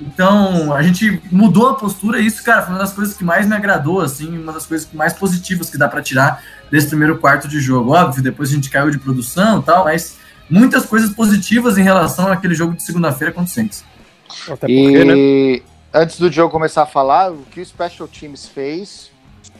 Então, 0.00 0.72
a 0.72 0.82
gente 0.82 1.20
mudou 1.30 1.68
a 1.68 1.74
postura 1.74 2.20
e 2.20 2.26
isso, 2.26 2.42
cara, 2.42 2.62
foi 2.62 2.72
uma 2.72 2.78
das 2.78 2.92
coisas 2.92 3.14
que 3.14 3.22
mais 3.22 3.46
me 3.46 3.54
agradou, 3.54 4.00
assim, 4.00 4.38
uma 4.38 4.52
das 4.52 4.64
coisas 4.64 4.88
mais 4.94 5.12
positivas 5.12 5.68
que 5.68 5.76
dá 5.76 5.88
para 5.88 6.00
tirar 6.00 6.42
desse 6.70 6.88
primeiro 6.88 7.18
quarto 7.18 7.46
de 7.46 7.60
jogo. 7.60 7.92
Óbvio, 7.92 8.22
depois 8.22 8.50
a 8.50 8.54
gente 8.54 8.70
caiu 8.70 8.90
de 8.90 8.98
produção 8.98 9.60
e 9.60 9.62
tal, 9.62 9.84
mas 9.84 10.16
muitas 10.48 10.86
coisas 10.86 11.10
positivas 11.10 11.76
em 11.76 11.82
relação 11.82 12.32
àquele 12.32 12.54
jogo 12.54 12.74
de 12.74 12.82
segunda-feira 12.82 13.32
contra 13.32 13.50
o 13.50 13.54
Saints. 13.54 13.84
Até 14.44 14.66
porque, 14.66 14.72
e 14.72 15.04
né? 15.04 15.62
antes 15.92 16.18
do 16.18 16.32
jogo 16.32 16.50
começar 16.50 16.84
a 16.84 16.86
falar, 16.86 17.30
o 17.30 17.42
que 17.50 17.60
o 17.60 17.66
Special 17.66 18.08
Teams 18.08 18.48
fez, 18.48 19.10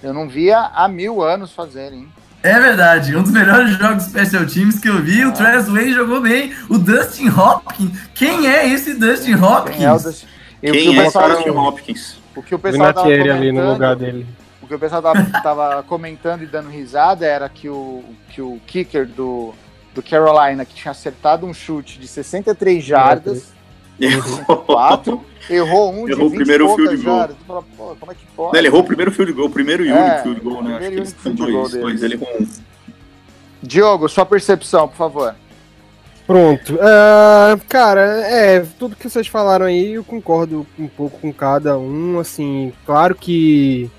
eu 0.02 0.14
não 0.14 0.26
via 0.26 0.70
há 0.74 0.88
mil 0.88 1.22
anos 1.22 1.52
fazerem. 1.52 2.08
É 2.42 2.58
verdade, 2.58 3.14
um 3.14 3.22
dos 3.22 3.32
melhores 3.32 3.76
jogos 3.76 4.04
Special 4.04 4.46
Teams 4.46 4.78
que 4.78 4.88
eu 4.88 5.02
vi, 5.02 5.22
ah. 5.22 5.28
o 5.28 5.32
Travis 5.32 5.68
Way 5.68 5.92
jogou 5.92 6.22
bem, 6.22 6.54
o 6.70 6.78
Dustin 6.78 7.28
Hopkins, 7.28 7.90
quem 8.14 8.46
é 8.46 8.66
esse 8.66 8.94
Dustin 8.94 9.34
Hopkins? 9.34 9.76
Quem 9.76 9.86
é, 9.86 9.92
o 9.92 9.98
Dustin, 9.98 10.26
quem 10.62 10.98
é 10.98 11.02
Dustin 11.04 11.50
Hopkins? 11.50 12.18
O 12.34 12.42
que 12.42 12.54
o 12.54 12.58
pessoal 12.58 12.94
tava 12.94 13.08
ali 13.08 13.52
no 13.52 13.72
lugar 13.72 13.94
dele. 13.94 14.26
O 14.62 14.66
que 14.66 14.74
o 14.74 14.78
pessoal 14.78 15.02
tava, 15.02 15.24
tava 15.42 15.82
comentando 15.82 16.42
e 16.42 16.46
dando 16.46 16.70
risada 16.70 17.26
era 17.26 17.48
que 17.48 17.68
o, 17.68 18.02
que 18.30 18.40
o 18.40 18.58
kicker 18.66 19.06
do, 19.06 19.52
do 19.94 20.02
Carolina, 20.02 20.64
que 20.64 20.74
tinha 20.74 20.92
acertado 20.92 21.44
um 21.44 21.52
chute 21.52 21.98
de 21.98 22.08
63 22.08 22.82
jardas, 22.82 23.52
Errou. 24.00 24.56
quatro, 24.64 25.20
errou 25.48 25.92
um 25.92 26.08
Errou 26.08 26.26
o 26.26 26.30
de 26.30 26.36
20 26.38 26.44
primeiro 26.44 26.66
goal. 26.66 26.96
jardas. 26.96 27.36
Tu 27.36 27.44
fala, 27.46 27.62
pô, 27.76 27.96
como 28.00 28.12
é 28.12 28.14
que 28.14 28.26
pode? 28.34 28.52
Não, 28.52 28.58
ele 28.58 28.68
errou 28.68 28.80
o 28.80 28.84
primeiro 28.84 29.12
field 29.12 29.32
goal, 29.32 29.48
o 29.48 29.50
primeiro 29.50 29.84
e 29.84 29.92
único 29.92 30.06
É, 30.06 30.22
field 30.22 30.40
goal, 30.40 30.62
né? 30.62 30.70
o 30.70 30.76
Acho 30.76 30.88
que 30.88 30.94
eles 30.94 31.16
goal 31.24 31.34
dois, 31.34 31.72
dois, 31.72 32.02
ele 32.02 32.14
errou 32.14 32.28
um. 32.40 32.48
Diogo, 33.62 34.08
sua 34.08 34.24
percepção, 34.24 34.88
por 34.88 34.96
favor. 34.96 35.34
Pronto. 36.26 36.78
Ah, 36.80 37.58
cara, 37.68 38.00
é, 38.26 38.60
tudo 38.78 38.96
que 38.96 39.08
vocês 39.08 39.26
falaram 39.26 39.66
aí, 39.66 39.94
eu 39.94 40.04
concordo 40.04 40.66
um 40.78 40.86
pouco 40.86 41.18
com 41.18 41.32
cada 41.32 41.76
um. 41.76 42.18
Assim, 42.20 42.72
claro 42.86 43.14
que 43.14 43.90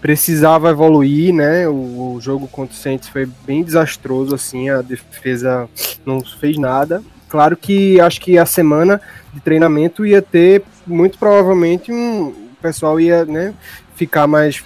precisava 0.00 0.70
evoluir, 0.70 1.32
né? 1.32 1.66
O, 1.68 2.14
o 2.16 2.20
jogo 2.20 2.46
contra 2.48 2.74
o 2.74 2.76
Saints 2.76 3.08
foi 3.08 3.26
bem 3.46 3.62
desastroso, 3.62 4.34
assim, 4.34 4.68
a 4.68 4.82
defesa 4.82 5.68
não 6.04 6.20
fez 6.20 6.58
nada. 6.58 7.02
Claro 7.28 7.56
que 7.56 8.00
acho 8.00 8.20
que 8.20 8.38
a 8.38 8.46
semana 8.46 9.00
de 9.32 9.40
treinamento 9.40 10.06
ia 10.06 10.22
ter, 10.22 10.62
muito 10.86 11.18
provavelmente, 11.18 11.92
um, 11.92 12.28
o 12.28 12.56
pessoal 12.62 13.00
ia, 13.00 13.24
né, 13.24 13.52
ficar 13.94 14.26
mais 14.26 14.62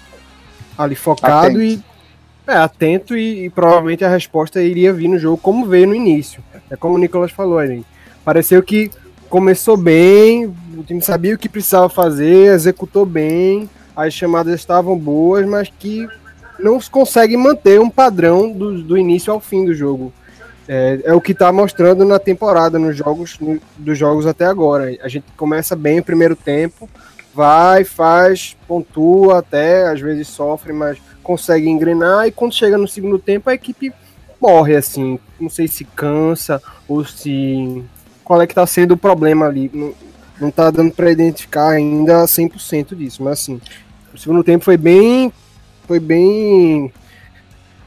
ali 0.76 0.94
focado 0.94 1.56
Atento. 1.56 1.62
e 1.62 1.82
é, 2.46 2.56
atento 2.56 3.16
e, 3.16 3.44
e 3.44 3.50
provavelmente 3.50 4.04
a 4.04 4.08
resposta 4.08 4.60
iria 4.60 4.92
vir 4.92 5.08
no 5.08 5.18
jogo 5.18 5.36
como 5.36 5.66
veio 5.66 5.86
no 5.86 5.94
início. 5.94 6.42
É 6.68 6.76
como 6.76 6.96
o 6.96 6.98
Nicolas 6.98 7.30
falou 7.30 7.58
ali. 7.58 7.84
Pareceu 8.24 8.62
que 8.62 8.90
começou 9.28 9.76
bem, 9.76 10.46
o 10.76 10.82
time 10.82 11.00
sabia 11.00 11.34
o 11.34 11.38
que 11.38 11.48
precisava 11.48 11.88
fazer, 11.88 12.52
executou 12.52 13.06
bem, 13.06 13.70
as 13.94 14.12
chamadas 14.12 14.54
estavam 14.54 14.98
boas, 14.98 15.46
mas 15.46 15.70
que 15.78 16.08
não 16.58 16.80
se 16.80 16.90
consegue 16.90 17.36
manter 17.36 17.80
um 17.80 17.88
padrão 17.88 18.50
do, 18.50 18.82
do 18.82 18.98
início 18.98 19.32
ao 19.32 19.38
fim 19.38 19.64
do 19.64 19.74
jogo. 19.74 20.12
É, 20.72 21.00
é 21.02 21.12
o 21.12 21.20
que 21.20 21.32
está 21.32 21.50
mostrando 21.52 22.04
na 22.04 22.20
temporada, 22.20 22.78
nos 22.78 22.96
jogos, 22.96 23.36
no- 23.40 23.60
dos 23.76 23.98
jogos 23.98 24.24
até 24.24 24.44
agora. 24.44 24.96
A 25.02 25.08
gente 25.08 25.24
começa 25.36 25.74
bem 25.74 25.98
o 25.98 26.04
primeiro 26.04 26.36
tempo, 26.36 26.88
vai, 27.34 27.82
faz, 27.82 28.56
pontua 28.68 29.40
até, 29.40 29.88
às 29.88 30.00
vezes 30.00 30.28
sofre, 30.28 30.72
mas 30.72 30.96
consegue 31.24 31.68
engrenar, 31.68 32.28
e 32.28 32.30
quando 32.30 32.54
chega 32.54 32.78
no 32.78 32.86
segundo 32.86 33.18
tempo 33.18 33.50
a 33.50 33.54
equipe 33.54 33.92
morre, 34.40 34.76
assim. 34.76 35.18
Não 35.40 35.50
sei 35.50 35.66
se 35.66 35.84
cansa 35.84 36.62
ou 36.88 37.04
se. 37.04 37.82
Qual 38.22 38.40
é 38.40 38.46
que 38.46 38.54
tá 38.54 38.64
sendo 38.64 38.92
o 38.92 38.96
problema 38.96 39.46
ali. 39.46 39.68
Não, 39.74 39.92
não 40.40 40.50
tá 40.52 40.70
dando 40.70 40.92
para 40.92 41.10
identificar 41.10 41.70
ainda 41.70 42.24
100% 42.28 42.94
disso, 42.94 43.24
mas 43.24 43.40
assim. 43.40 43.60
O 44.14 44.18
segundo 44.18 44.44
tempo 44.44 44.64
foi 44.64 44.76
bem. 44.76 45.32
Foi 45.88 45.98
bem. 45.98 46.92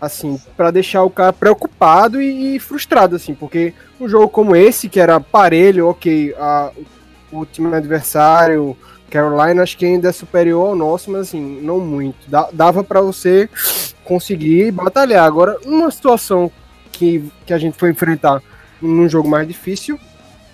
Assim, 0.04 0.38
para 0.58 0.70
deixar 0.70 1.02
o 1.04 1.10
cara 1.10 1.32
preocupado 1.32 2.22
e, 2.22 2.58
e 2.58 2.60
frustrado, 2.60 3.16
assim, 3.16 3.34
porque 3.34 3.74
um 4.02 4.10
jogo 4.10 4.28
como 4.28 4.54
esse, 4.54 4.90
que 4.90 5.00
era 5.00 5.18
parelho, 5.18 5.88
ok, 5.88 6.36
a, 6.38 6.72
o 7.32 7.46
time 7.46 7.74
adversário, 7.74 8.76
Carolina, 9.10 9.64
acho 9.64 9.78
que 9.78 9.86
ainda 9.86 10.10
é 10.10 10.12
superior 10.12 10.68
ao 10.68 10.76
nosso, 10.76 11.10
mas 11.10 11.22
assim, 11.22 11.62
não 11.62 11.80
muito. 11.80 12.30
Dá- 12.30 12.50
dava 12.52 12.84
para 12.84 13.00
você 13.00 13.50
conseguir 14.04 14.72
batalhar. 14.72 15.24
Agora, 15.24 15.58
numa 15.64 15.90
situação 15.90 16.52
que, 16.92 17.32
que 17.46 17.54
a 17.54 17.58
gente 17.58 17.78
foi 17.78 17.92
enfrentar 17.92 18.42
num 18.82 19.08
jogo 19.08 19.30
mais 19.30 19.48
difícil, 19.48 19.98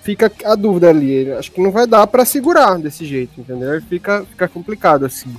fica 0.00 0.30
a 0.44 0.54
dúvida 0.54 0.90
ali. 0.90 1.32
Acho 1.32 1.50
que 1.50 1.60
não 1.60 1.72
vai 1.72 1.88
dar 1.88 2.06
para 2.06 2.24
segurar 2.24 2.78
desse 2.78 3.04
jeito, 3.04 3.40
entendeu? 3.40 3.82
Fica, 3.82 4.24
fica 4.30 4.46
complicado 4.46 5.06
assim. 5.06 5.34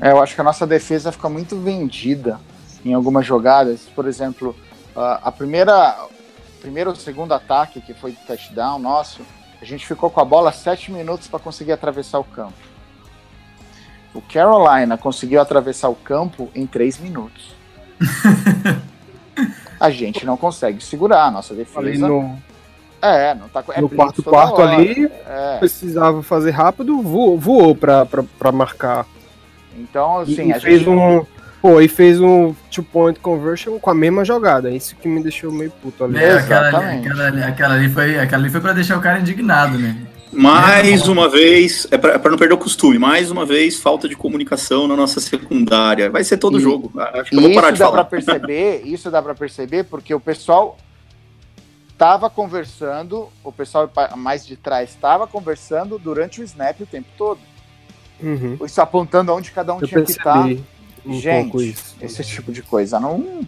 É, 0.00 0.12
eu 0.12 0.22
acho 0.22 0.34
que 0.34 0.40
a 0.40 0.44
nossa 0.44 0.66
defesa 0.66 1.12
fica 1.12 1.28
muito 1.28 1.58
vendida 1.58 2.40
em 2.84 2.92
algumas 2.94 3.24
jogadas. 3.26 3.80
Por 3.94 4.06
exemplo, 4.06 4.54
a 4.94 5.32
primeira, 5.32 5.96
primeiro 6.60 6.90
ou 6.90 6.96
segundo 6.96 7.32
ataque, 7.32 7.80
que 7.80 7.94
foi 7.94 8.12
de 8.12 8.18
touchdown 8.18 8.78
nosso, 8.78 9.22
a 9.60 9.64
gente 9.64 9.86
ficou 9.86 10.10
com 10.10 10.20
a 10.20 10.24
bola 10.24 10.52
sete 10.52 10.92
minutos 10.92 11.26
para 11.28 11.38
conseguir 11.40 11.72
atravessar 11.72 12.18
o 12.18 12.24
campo. 12.24 12.52
O 14.14 14.20
Carolina 14.22 14.96
conseguiu 14.96 15.40
atravessar 15.40 15.88
o 15.88 15.94
campo 15.96 16.48
em 16.54 16.66
três 16.66 16.98
minutos. 16.98 17.54
a 19.80 19.90
gente 19.90 20.24
não 20.24 20.36
consegue 20.36 20.82
segurar 20.82 21.24
a 21.24 21.30
nossa 21.30 21.54
defesa. 21.54 22.06
no, 22.08 22.38
É, 23.02 23.34
não 23.34 23.48
tá 23.48 23.62
com- 23.62 23.72
é 23.72 23.80
no 23.80 23.88
quarto 23.88 24.22
quarto 24.22 24.60
hora. 24.60 24.76
ali, 24.76 25.10
É. 25.26 25.58
precisava 25.58 26.22
fazer 26.22 26.52
rápido, 26.52 27.02
voou, 27.02 27.38
voou 27.38 27.74
pra 27.74 28.06
marcar. 28.52 29.06
Então, 29.76 30.18
assim, 30.20 30.48
e 30.48 30.52
a 30.52 30.60
fez 30.60 30.78
gente. 30.80 30.90
um. 30.90 31.26
Pô, 31.64 31.80
e 31.80 31.88
fez 31.88 32.20
um 32.20 32.54
two-point 32.70 33.18
conversion 33.20 33.78
com 33.78 33.88
a 33.88 33.94
mesma 33.94 34.22
jogada. 34.22 34.70
Isso 34.70 34.94
que 34.96 35.08
me 35.08 35.22
deixou 35.22 35.50
meio 35.50 35.70
puto 35.70 36.04
ali. 36.04 36.18
É, 36.18 36.34
aquela, 36.34 36.66
ali, 36.66 36.68
Exatamente. 36.76 37.08
aquela, 37.08 37.26
ali, 37.26 37.42
aquela, 37.42 37.74
ali 37.76 37.88
foi, 37.88 38.18
aquela 38.18 38.42
ali 38.42 38.50
foi 38.50 38.60
pra 38.60 38.74
deixar 38.74 38.98
o 38.98 39.00
cara 39.00 39.18
indignado, 39.20 39.78
né? 39.78 39.96
Mais 40.30 41.08
uma 41.08 41.26
vez, 41.26 41.86
é 41.90 41.96
pra, 41.96 42.12
é 42.16 42.18
pra 42.18 42.30
não 42.30 42.36
perder 42.36 42.52
o 42.52 42.58
costume, 42.58 42.98
mais 42.98 43.30
uma 43.30 43.46
vez, 43.46 43.80
falta 43.80 44.06
de 44.06 44.14
comunicação 44.14 44.86
na 44.86 44.94
nossa 44.94 45.20
secundária. 45.20 46.10
Vai 46.10 46.22
ser 46.22 46.36
todo 46.36 46.58
E- 46.58 46.60
jogo. 46.60 46.92
Acho 47.00 47.30
que 47.30 47.36
eu 47.36 47.40
vou 47.40 47.48
isso 47.50 47.58
parar 47.58 47.70
de 47.72 47.78
dá 47.78 47.86
pra 47.86 48.04
falar. 48.04 48.10
perceber, 48.10 48.82
isso 48.84 49.10
dá 49.10 49.22
para 49.22 49.34
perceber 49.34 49.84
porque 49.84 50.14
o 50.14 50.20
pessoal 50.20 50.76
tava 51.96 52.28
conversando, 52.28 53.28
o 53.42 53.50
pessoal 53.50 53.90
mais 54.18 54.46
de 54.46 54.54
trás 54.56 54.90
estava 54.90 55.26
conversando 55.26 55.98
durante 55.98 56.42
o 56.42 56.44
snap 56.44 56.78
o 56.82 56.86
tempo 56.86 57.08
todo. 57.16 57.40
Uhum. 58.22 58.58
Isso 58.66 58.82
apontando 58.82 59.32
onde 59.32 59.50
cada 59.50 59.72
um 59.74 59.80
Eu 59.80 59.88
tinha 59.88 60.02
que 60.02 60.10
estar. 60.10 60.46
Um 61.06 61.20
pouco 61.42 61.60
Gente, 61.60 61.70
isso. 61.72 61.96
esse 62.00 62.24
tipo 62.24 62.50
de 62.52 62.62
coisa 62.62 62.98
não, 62.98 63.46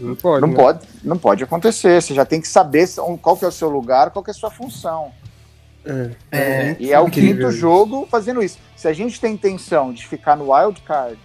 Não 0.00 0.14
pode. 0.16 0.40
não 0.40 0.48
né? 0.48 0.54
pode, 0.54 0.88
não 1.04 1.18
pode 1.18 1.44
acontecer. 1.44 2.00
Você 2.02 2.14
já 2.14 2.24
tem 2.24 2.40
que 2.40 2.48
saber 2.48 2.88
qual 3.20 3.36
que 3.36 3.44
é 3.44 3.48
o 3.48 3.52
seu 3.52 3.68
lugar, 3.68 4.10
qual 4.10 4.22
que 4.24 4.30
é 4.30 4.32
a 4.32 4.34
sua 4.34 4.50
função. 4.50 5.12
É. 5.84 6.10
É, 6.30 6.76
E 6.78 6.92
é 6.92 6.98
o 7.00 7.08
quinto 7.10 7.42
isso. 7.48 7.52
jogo 7.52 8.06
fazendo 8.10 8.42
isso. 8.42 8.58
Se 8.76 8.86
a 8.88 8.92
gente 8.92 9.20
tem 9.20 9.34
intenção 9.34 9.92
de 9.92 10.06
ficar 10.06 10.36
no 10.36 10.52
wild 10.52 10.80
card 10.82 11.18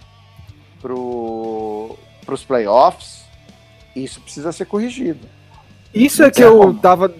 pro, 0.80 1.96
pros 2.24 2.44
playoffs, 2.44 3.22
isso 3.94 4.20
precisa 4.20 4.52
ser 4.52 4.66
corrigido. 4.66 5.26
Isso 5.94 6.22
é 6.22 6.26
Não 6.26 6.30
que 6.30 6.36
tem 6.42 6.44
eu 6.46 6.58
como. 6.58 6.78
tava, 6.78 7.14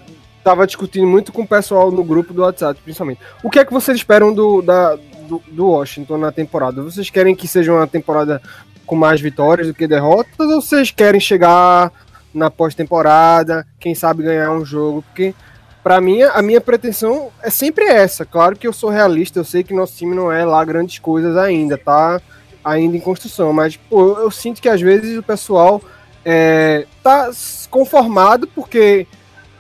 tava 0.45 0.67
discutindo 0.67 1.07
muito 1.07 1.33
com 1.33 1.43
o 1.43 1.47
pessoal 1.47 1.91
no 1.91 2.05
grupo 2.05 2.33
do 2.35 2.43
WhatsApp, 2.43 2.81
principalmente. 2.83 3.21
O 3.43 3.51
que 3.51 3.59
é 3.59 3.65
que 3.65 3.73
vocês 3.73 3.97
esperam 3.97 4.33
do, 4.35 4.61
da, 4.63 4.99
do, 5.27 5.43
do 5.49 5.67
Washington 5.69 6.19
na 6.19 6.33
temporada? 6.33 6.83
Vocês 6.83 7.11
querem 7.11 7.35
que 7.35 7.49
seja 7.49 7.73
uma 7.73 7.87
temporada 7.87 8.41
com 8.87 8.95
mais 8.95 9.21
vitórias 9.21 9.67
do 9.67 9.75
que 9.75 9.87
derrotas? 9.87 10.33
Ou 10.39 10.61
vocês 10.61 10.91
querem 10.91 11.21
chegar 11.21 11.93
na 12.33 12.51
pós-temporada, 12.51 13.67
quem 13.81 13.95
sabe 13.95 14.23
ganhar 14.23 14.51
um 14.51 14.65
jogo? 14.65 15.03
Porque, 15.03 15.35
pra 15.83 16.01
mim, 16.01 16.23
a 16.23 16.41
minha 16.43 16.61
pretensão 16.61 17.31
é 17.43 17.51
sempre 17.51 17.85
essa. 17.87 18.25
Claro 18.25 18.57
que 18.57 18.67
eu 18.67 18.73
sou 18.73 18.91
realista, 18.91 19.39
eu 19.39 19.45
sei 19.45 19.65
que 19.65 19.75
nosso 19.75 19.97
time 19.97 20.15
não 20.15 20.31
é 20.31 20.45
lá 20.45 20.65
grandes 20.65 20.99
coisas 20.99 21.37
ainda, 21.37 21.77
tá 21.77 22.21
ainda 22.65 22.97
em 22.97 23.01
construção, 23.01 23.53
mas 23.53 23.77
pô, 23.77 24.19
eu 24.19 24.31
sinto 24.31 24.61
que 24.61 24.69
às 24.69 24.81
vezes 24.81 25.17
o 25.17 25.23
pessoal 25.23 25.81
é, 26.25 26.85
tá 27.01 27.31
conformado 27.71 28.49
porque 28.49 29.07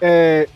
é, 0.00 0.48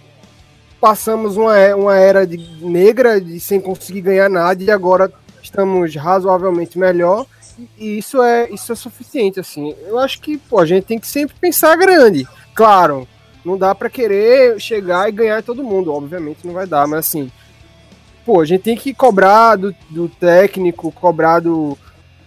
passamos 0.81 1.37
uma, 1.37 1.57
é- 1.57 1.75
uma 1.75 1.97
era 1.97 2.27
de 2.27 2.39
negra 2.65 3.21
de 3.21 3.39
sem 3.39 3.61
conseguir 3.61 4.01
ganhar 4.01 4.29
nada 4.29 4.63
e 4.63 4.71
agora 4.71 5.13
estamos 5.43 5.95
razoavelmente 5.95 6.79
melhor 6.79 7.27
e 7.79 7.99
isso 7.99 8.23
é 8.23 8.49
isso 8.51 8.73
é 8.73 8.75
suficiente 8.75 9.39
assim. 9.39 9.75
Eu 9.87 9.99
acho 9.99 10.21
que 10.21 10.39
pô, 10.39 10.59
a 10.59 10.67
gente 10.67 10.85
tem 10.85 10.99
que 10.99 11.07
sempre 11.07 11.37
pensar 11.39 11.77
grande. 11.77 12.27
Claro 12.55 13.07
não 13.45 13.57
dá 13.57 13.75
para 13.75 13.91
querer 13.91 14.61
chegar 14.61 15.09
e 15.09 15.13
ganhar 15.13 15.43
todo 15.43 15.65
mundo 15.65 15.93
obviamente 15.93 16.47
não 16.47 16.55
vai 16.55 16.67
dar 16.67 16.87
mas 16.87 17.01
assim 17.01 17.31
pô 18.25 18.41
a 18.41 18.45
gente 18.45 18.63
tem 18.63 18.77
que 18.77 18.93
cobrar 18.93 19.57
do, 19.57 19.75
do 19.89 20.09
técnico 20.09 20.93
cobrar 20.93 21.41
do, 21.41 21.77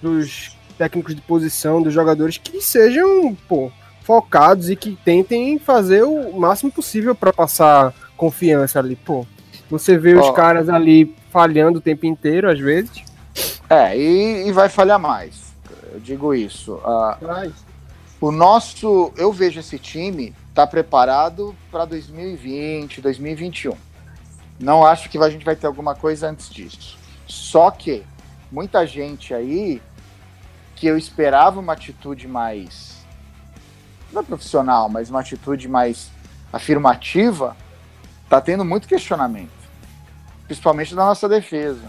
dos 0.01 0.57
técnicos 0.77 1.15
de 1.15 1.21
posição 1.21 1.81
dos 1.81 1.93
jogadores 1.93 2.37
que 2.37 2.61
sejam 2.61 3.35
pô, 3.47 3.71
focados 4.01 4.69
e 4.69 4.75
que 4.75 4.97
tentem 5.03 5.59
fazer 5.59 6.03
o 6.03 6.33
máximo 6.39 6.71
possível 6.71 7.13
para 7.13 7.31
passar 7.31 7.93
confiança 8.23 8.79
ali, 8.79 8.95
pô. 8.95 9.27
Você 9.69 9.97
vê 9.97 10.15
os 10.15 10.29
caras 10.31 10.69
ali 10.69 11.13
falhando 11.29 11.79
o 11.79 11.81
tempo 11.81 12.05
inteiro, 12.05 12.49
às 12.49 12.57
vezes. 12.57 13.03
É, 13.69 13.97
e, 13.97 14.47
e 14.47 14.51
vai 14.53 14.69
falhar 14.69 14.97
mais. 14.97 15.53
Eu 15.91 15.99
digo 15.99 16.33
isso. 16.33 16.79
Ah, 16.85 17.17
o 18.21 18.31
nosso, 18.31 19.11
eu 19.17 19.33
vejo 19.33 19.59
esse 19.59 19.77
time 19.77 20.33
tá 20.53 20.65
preparado 20.65 21.53
para 21.69 21.83
2020, 21.83 23.01
2021. 23.01 23.75
Não 24.57 24.85
acho 24.85 25.09
que 25.09 25.17
a 25.17 25.29
gente 25.29 25.43
vai 25.43 25.55
ter 25.55 25.67
alguma 25.67 25.95
coisa 25.95 26.29
antes 26.29 26.49
disso. 26.49 26.97
Só 27.27 27.71
que 27.71 28.03
muita 28.49 28.85
gente 28.87 29.33
aí 29.33 29.81
que 30.75 30.87
eu 30.87 30.97
esperava 30.97 31.59
uma 31.59 31.73
atitude 31.73 32.27
mais 32.27 33.03
não 34.13 34.21
é 34.21 34.23
profissional, 34.23 34.87
mas 34.87 35.09
uma 35.09 35.21
atitude 35.21 35.67
mais 35.67 36.09
afirmativa, 36.53 37.57
tá 38.33 38.41
tendo 38.41 38.65
muito 38.65 38.87
questionamento, 38.87 39.51
principalmente 40.47 40.95
da 40.95 41.05
nossa 41.05 41.29
defesa 41.29 41.81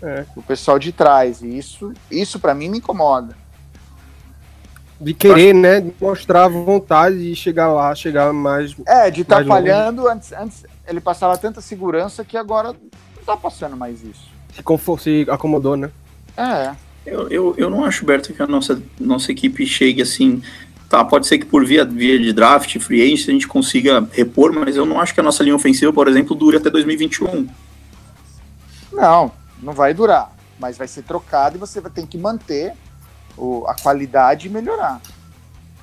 É. 0.00 0.24
o 0.36 0.42
pessoal 0.42 0.78
de 0.78 0.92
trás. 0.92 1.42
E 1.42 1.58
isso, 1.58 1.92
isso 2.10 2.38
para 2.38 2.54
mim 2.54 2.68
me 2.68 2.78
incomoda. 2.78 3.36
De 5.00 5.14
querer, 5.14 5.54
né? 5.54 5.80
De 5.80 5.92
mostrar 6.00 6.48
vontade 6.48 7.18
de 7.18 7.34
chegar 7.36 7.68
lá, 7.72 7.94
chegar 7.94 8.32
mais. 8.32 8.74
É, 8.86 9.10
de 9.10 9.22
estar 9.22 9.36
longe. 9.38 9.48
falhando. 9.48 10.08
Antes, 10.08 10.32
antes 10.32 10.64
ele 10.86 11.00
passava 11.00 11.36
tanta 11.38 11.60
segurança 11.60 12.24
que 12.24 12.36
agora 12.36 12.72
não 12.72 13.24
tá 13.24 13.36
passando 13.36 13.76
mais 13.76 14.02
isso. 14.02 14.28
Se, 14.54 14.62
confo- 14.62 14.98
se 14.98 15.24
acomodou, 15.30 15.76
né? 15.76 15.90
É. 16.36 16.74
Eu, 17.06 17.28
eu, 17.28 17.54
eu 17.56 17.70
não 17.70 17.84
acho, 17.84 18.04
Berto, 18.04 18.32
que 18.34 18.42
a 18.42 18.46
nossa, 18.46 18.82
nossa 19.00 19.30
equipe 19.32 19.64
chegue 19.66 20.02
assim. 20.02 20.42
Tá, 20.88 21.04
pode 21.04 21.26
ser 21.26 21.38
que 21.38 21.44
por 21.44 21.66
via, 21.66 21.84
via 21.84 22.18
de 22.18 22.32
draft, 22.32 22.78
free 22.78 23.02
agent, 23.02 23.28
a 23.28 23.32
gente 23.32 23.46
consiga 23.46 24.08
repor, 24.12 24.52
mas 24.54 24.74
eu 24.74 24.86
não 24.86 24.98
acho 24.98 25.12
que 25.12 25.20
a 25.20 25.22
nossa 25.22 25.42
linha 25.42 25.54
ofensiva, 25.54 25.92
por 25.92 26.08
exemplo, 26.08 26.34
dure 26.34 26.56
até 26.56 26.70
2021. 26.70 27.46
Não, 28.92 29.30
não 29.62 29.72
vai 29.72 29.92
durar. 29.92 30.32
Mas 30.58 30.76
vai 30.78 30.88
ser 30.88 31.02
trocado 31.02 31.56
e 31.56 31.58
você 31.58 31.80
vai 31.80 31.90
ter 31.90 32.06
que 32.06 32.16
manter 32.18 32.72
o- 33.36 33.64
a 33.68 33.74
qualidade 33.74 34.48
e 34.48 34.50
melhorar. 34.50 35.00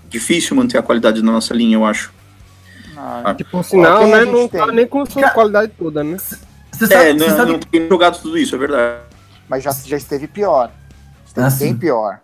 Difícil 0.10 0.56
manter 0.56 0.78
a 0.78 0.82
qualidade 0.84 1.22
da 1.22 1.32
nossa 1.32 1.54
linha, 1.54 1.76
eu 1.78 1.86
acho. 1.86 2.12
Ah, 2.98 3.34
Que 3.36 3.44
por 3.44 3.64
sinal, 3.64 4.00
quem 4.00 4.14
a 4.14 4.18
né? 4.18 4.26
Não 4.26 4.48
tem? 4.48 4.60
tá 4.60 4.68
nem 4.72 4.88
com 4.88 5.06
sua 5.06 5.22
Cara- 5.22 5.34
qualidade 5.34 5.72
toda, 5.78 6.04
né? 6.04 6.18
Você 6.18 6.88
sabe, 6.88 7.10
é, 7.10 7.14
não, 7.14 7.30
sabe 7.30 7.52
não 7.52 7.60
tem 7.60 7.88
jogado 7.88 8.22
tudo 8.22 8.38
isso, 8.38 8.56
é 8.56 8.58
verdade. 8.58 9.02
mas 9.48 9.64
já, 9.64 9.72
já 9.72 9.96
esteve 9.98 10.28
pior. 10.28 10.72
Esteve 11.26 11.48
Ah, 11.48 11.50
bem 11.52 11.58
sim. 11.74 11.78
pior. 11.78 12.20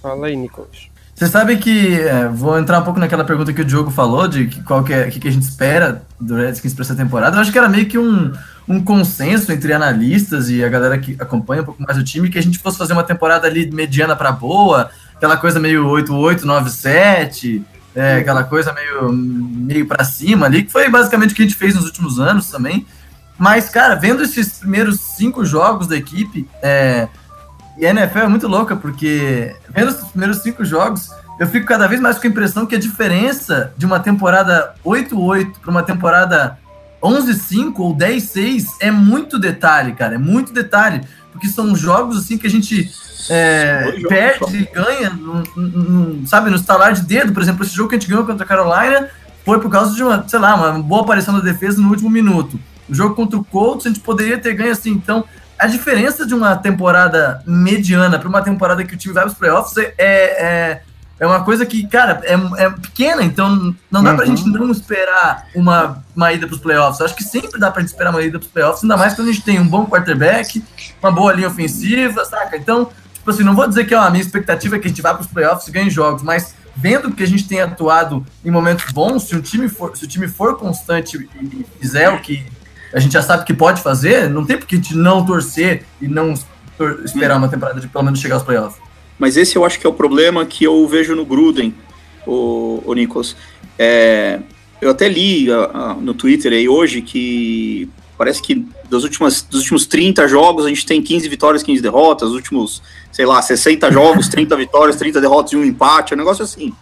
Fala 0.00 0.26
aí, 0.28 0.36
Nicolas. 0.36 0.88
Você 1.14 1.28
sabe 1.28 1.56
que, 1.58 2.00
é, 2.00 2.26
vou 2.26 2.58
entrar 2.58 2.80
um 2.80 2.82
pouco 2.82 2.98
naquela 2.98 3.24
pergunta 3.24 3.52
que 3.52 3.60
o 3.60 3.64
Diogo 3.64 3.90
falou, 3.90 4.26
de 4.26 4.48
que, 4.48 4.62
qual 4.62 4.82
que 4.82 4.92
é, 4.92 5.08
que, 5.08 5.20
que 5.20 5.28
a 5.28 5.30
gente 5.30 5.44
espera 5.44 6.02
do 6.20 6.34
Redskins 6.34 6.74
para 6.74 6.82
essa 6.82 6.94
temporada. 6.96 7.36
Eu 7.36 7.40
acho 7.40 7.52
que 7.52 7.58
era 7.58 7.68
meio 7.68 7.86
que 7.86 7.96
um, 7.96 8.32
um 8.66 8.82
consenso 8.82 9.52
entre 9.52 9.72
analistas 9.72 10.50
e 10.50 10.64
a 10.64 10.68
galera 10.68 10.98
que 10.98 11.16
acompanha 11.20 11.62
um 11.62 11.66
pouco 11.66 11.82
mais 11.82 11.96
o 11.96 12.02
time, 12.02 12.28
que 12.28 12.38
a 12.38 12.42
gente 12.42 12.58
fosse 12.58 12.76
fazer 12.76 12.94
uma 12.94 13.04
temporada 13.04 13.46
ali 13.46 13.70
mediana 13.70 14.16
para 14.16 14.32
boa, 14.32 14.90
aquela 15.14 15.36
coisa 15.36 15.60
meio 15.60 15.84
8-8, 15.84 16.40
9-7, 16.40 17.62
é, 17.94 18.16
aquela 18.16 18.42
coisa 18.42 18.72
meio, 18.72 19.12
meio 19.12 19.86
para 19.86 20.02
cima 20.02 20.46
ali, 20.46 20.64
que 20.64 20.72
foi 20.72 20.88
basicamente 20.88 21.30
o 21.30 21.36
que 21.36 21.42
a 21.42 21.46
gente 21.46 21.56
fez 21.56 21.76
nos 21.76 21.84
últimos 21.84 22.18
anos 22.18 22.50
também. 22.50 22.84
Mas, 23.38 23.68
cara, 23.68 23.94
vendo 23.94 24.22
esses 24.22 24.58
primeiros 24.58 25.00
cinco 25.00 25.44
jogos 25.44 25.86
da 25.86 25.96
equipe, 25.96 26.48
é, 26.60 27.08
e 27.78 27.86
a 27.86 27.90
NFL 27.90 28.18
é 28.20 28.28
muito 28.28 28.46
louca, 28.48 28.76
porque 28.76 29.54
vendo 29.74 29.88
os 29.88 29.96
primeiros 30.08 30.38
cinco 30.38 30.64
jogos, 30.64 31.08
eu 31.40 31.46
fico 31.46 31.66
cada 31.66 31.86
vez 31.88 32.00
mais 32.00 32.18
com 32.18 32.26
a 32.26 32.30
impressão 32.30 32.64
que 32.66 32.74
a 32.76 32.78
diferença 32.78 33.72
de 33.76 33.84
uma 33.84 33.98
temporada 34.00 34.74
8-8 34.84 35.58
para 35.60 35.70
uma 35.70 35.82
temporada 35.82 36.56
11-5 37.02 37.74
ou 37.78 37.96
10-6 37.96 38.64
é 38.80 38.90
muito 38.90 39.38
detalhe, 39.38 39.92
cara. 39.92 40.14
É 40.14 40.18
muito 40.18 40.52
detalhe. 40.52 41.00
Porque 41.32 41.48
são 41.48 41.74
jogos 41.74 42.16
assim 42.18 42.38
que 42.38 42.46
a 42.46 42.50
gente 42.50 42.90
é, 43.28 43.92
perde 44.08 44.56
e 44.58 44.64
ganha, 44.72 45.10
num- 45.10 45.42
num- 45.56 46.26
sabe, 46.26 46.50
no 46.50 46.56
estalar 46.56 46.92
de 46.92 47.02
dedo. 47.02 47.32
Por 47.32 47.42
exemplo, 47.42 47.64
esse 47.64 47.74
jogo 47.74 47.88
que 47.90 47.96
a 47.96 47.98
gente 47.98 48.08
ganhou 48.08 48.24
contra 48.24 48.44
a 48.44 48.48
Carolina 48.48 49.08
foi 49.44 49.60
por 49.60 49.68
causa 49.70 49.94
de 49.94 50.02
uma, 50.02 50.26
sei 50.28 50.38
lá, 50.38 50.54
uma 50.54 50.80
boa 50.82 51.02
aparição 51.02 51.34
da 51.34 51.40
defesa 51.40 51.80
no 51.82 51.90
último 51.90 52.08
minuto. 52.08 52.58
O 52.88 52.94
jogo 52.94 53.14
contra 53.14 53.38
o 53.38 53.44
Colts 53.44 53.86
a 53.86 53.88
gente 53.88 54.00
poderia 54.00 54.38
ter 54.38 54.54
ganho 54.54 54.70
assim. 54.72 54.92
Então, 54.92 55.24
a 55.58 55.66
diferença 55.66 56.26
de 56.26 56.34
uma 56.34 56.56
temporada 56.56 57.42
mediana 57.46 58.18
para 58.18 58.28
uma 58.28 58.42
temporada 58.42 58.84
que 58.84 58.94
o 58.94 58.96
time 58.98 59.14
vai 59.14 59.24
para 59.24 59.32
os 59.32 59.38
playoffs 59.38 59.76
é, 59.76 59.94
é, 59.98 60.82
é 61.18 61.26
uma 61.26 61.44
coisa 61.44 61.64
que, 61.64 61.86
cara, 61.86 62.20
é, 62.24 62.34
é 62.64 62.70
pequena. 62.70 63.22
Então, 63.22 63.74
não 63.90 64.02
dá 64.02 64.10
Uhum. 64.12 64.26
gente 64.26 64.48
não 64.48 64.70
esperar 64.70 65.46
uma, 65.54 66.02
uma 66.14 66.32
ida 66.32 66.46
para 66.46 66.54
os 66.54 66.60
playoffs. 66.60 67.00
Eu 67.00 67.06
acho 67.06 67.14
que 67.14 67.22
sempre 67.24 67.58
dá 67.58 67.70
pra 67.70 67.80
gente 67.80 67.90
esperar 67.90 68.10
uma 68.10 68.22
ida 68.22 68.38
para 68.38 68.46
os 68.46 68.52
playoffs, 68.52 68.82
ainda 68.82 68.96
mais 68.96 69.14
quando 69.14 69.28
a 69.28 69.32
gente 69.32 69.44
tem 69.44 69.60
um 69.60 69.66
bom 69.68 69.86
quarterback, 69.86 70.62
uma 71.02 71.12
boa 71.12 71.32
linha 71.32 71.48
ofensiva, 71.48 72.24
saca? 72.24 72.56
Então, 72.56 72.90
tipo 73.14 73.30
assim, 73.30 73.42
não 73.42 73.54
vou 73.54 73.66
dizer 73.68 73.84
que 73.86 73.94
ó, 73.94 74.02
a 74.02 74.10
minha 74.10 74.22
expectativa 74.22 74.76
é 74.76 74.78
que 74.78 74.86
a 74.86 74.88
gente 74.88 75.02
vá 75.02 75.14
para 75.14 75.22
os 75.22 75.28
playoffs 75.28 75.68
e 75.68 75.70
ganhe 75.70 75.88
jogos, 75.88 76.22
mas 76.22 76.54
vendo 76.76 77.12
que 77.12 77.22
a 77.22 77.26
gente 77.26 77.46
tem 77.46 77.60
atuado 77.60 78.26
em 78.44 78.50
momentos 78.50 78.90
bons, 78.92 79.28
se 79.28 79.36
o 79.36 79.40
time 79.40 79.68
for, 79.68 79.96
se 79.96 80.04
o 80.04 80.08
time 80.08 80.26
for 80.26 80.58
constante 80.58 81.16
e 81.40 81.64
fizer 81.80 82.08
o 82.10 82.18
que 82.18 82.44
a 82.94 83.00
gente 83.00 83.12
já 83.12 83.22
sabe 83.22 83.44
que 83.44 83.52
pode 83.52 83.82
fazer, 83.82 84.30
não 84.30 84.46
tem 84.46 84.56
por 84.56 84.66
que 84.66 84.76
a 84.76 84.96
não 84.96 85.26
torcer 85.26 85.84
e 86.00 86.06
não 86.06 86.32
tor- 86.78 87.02
esperar 87.04 87.36
uma 87.36 87.48
temporada 87.48 87.80
de 87.80 87.88
pelo 87.88 88.04
menos 88.04 88.20
chegar 88.20 88.36
aos 88.36 88.44
playoffs. 88.44 88.80
Mas 89.18 89.36
esse 89.36 89.56
eu 89.56 89.64
acho 89.64 89.80
que 89.80 89.86
é 89.86 89.90
o 89.90 89.92
problema 89.92 90.46
que 90.46 90.64
eu 90.64 90.86
vejo 90.86 91.14
no 91.16 91.24
Gruden, 91.24 91.74
o, 92.26 92.82
o 92.84 92.94
Nicholas. 92.94 93.36
É, 93.76 94.38
eu 94.80 94.90
até 94.90 95.08
li 95.08 95.50
ah, 95.50 95.70
ah, 95.74 95.96
no 96.00 96.14
Twitter 96.14 96.52
aí 96.52 96.68
hoje 96.68 97.02
que 97.02 97.88
parece 98.16 98.40
que 98.40 98.64
das 98.88 99.02
últimas, 99.02 99.42
dos 99.42 99.62
últimos 99.62 99.86
30 99.86 100.28
jogos 100.28 100.64
a 100.64 100.68
gente 100.68 100.86
tem 100.86 101.02
15 101.02 101.28
vitórias, 101.28 101.62
15 101.64 101.82
derrotas, 101.82 102.28
os 102.28 102.34
últimos, 102.34 102.80
sei 103.10 103.26
lá, 103.26 103.42
60 103.42 103.90
jogos, 103.90 104.28
30 104.28 104.56
vitórias, 104.56 104.96
30 104.96 105.20
derrotas 105.20 105.52
e 105.52 105.56
um 105.56 105.64
empate, 105.64 106.12
é 106.12 106.16
um 106.16 106.18
negócio 106.18 106.44
assim. 106.44 106.72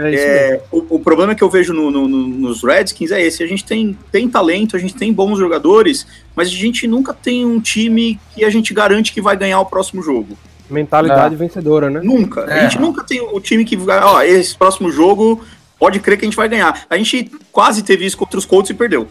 É. 0.00 0.14
É, 0.14 0.60
o, 0.72 0.96
o 0.96 0.98
problema 1.00 1.34
que 1.34 1.42
eu 1.42 1.50
vejo 1.50 1.72
no- 1.72 1.90
no- 1.90 2.08
no- 2.08 2.26
nos 2.28 2.62
Redskins 2.62 3.10
é 3.10 3.20
esse: 3.20 3.42
a 3.42 3.46
gente 3.46 3.64
tem, 3.64 3.96
tem 4.10 4.28
talento, 4.28 4.76
a 4.76 4.78
gente 4.78 4.94
tem 4.94 5.12
bons 5.12 5.38
jogadores, 5.38 6.06
mas 6.34 6.48
a 6.48 6.52
gente 6.52 6.86
nunca 6.86 7.12
tem 7.12 7.44
um 7.44 7.60
time 7.60 8.18
que 8.34 8.44
a 8.44 8.50
gente 8.50 8.72
garante 8.72 9.12
que 9.12 9.20
vai 9.20 9.36
ganhar 9.36 9.60
o 9.60 9.66
próximo 9.66 10.02
jogo. 10.02 10.36
Mentalidade 10.68 11.34
vencedora, 11.36 11.90
né? 11.90 12.00
Nunca. 12.02 12.42
É. 12.42 12.60
A 12.60 12.62
gente 12.62 12.78
nunca 12.80 13.02
tem 13.04 13.20
o 13.20 13.40
time 13.40 13.64
que 13.64 13.76
vai, 13.76 14.00
ó, 14.02 14.22
esse 14.22 14.56
próximo 14.56 14.90
jogo 14.92 15.40
pode 15.78 15.98
crer 15.98 16.16
que 16.18 16.24
a 16.24 16.28
gente 16.28 16.36
vai 16.36 16.48
ganhar. 16.48 16.84
A 16.88 16.96
gente 16.96 17.30
quase 17.50 17.82
teve 17.82 18.06
isso 18.06 18.16
contra 18.16 18.38
os 18.38 18.44
Colts 18.46 18.70
e 18.70 18.74
perdeu. 18.74 19.08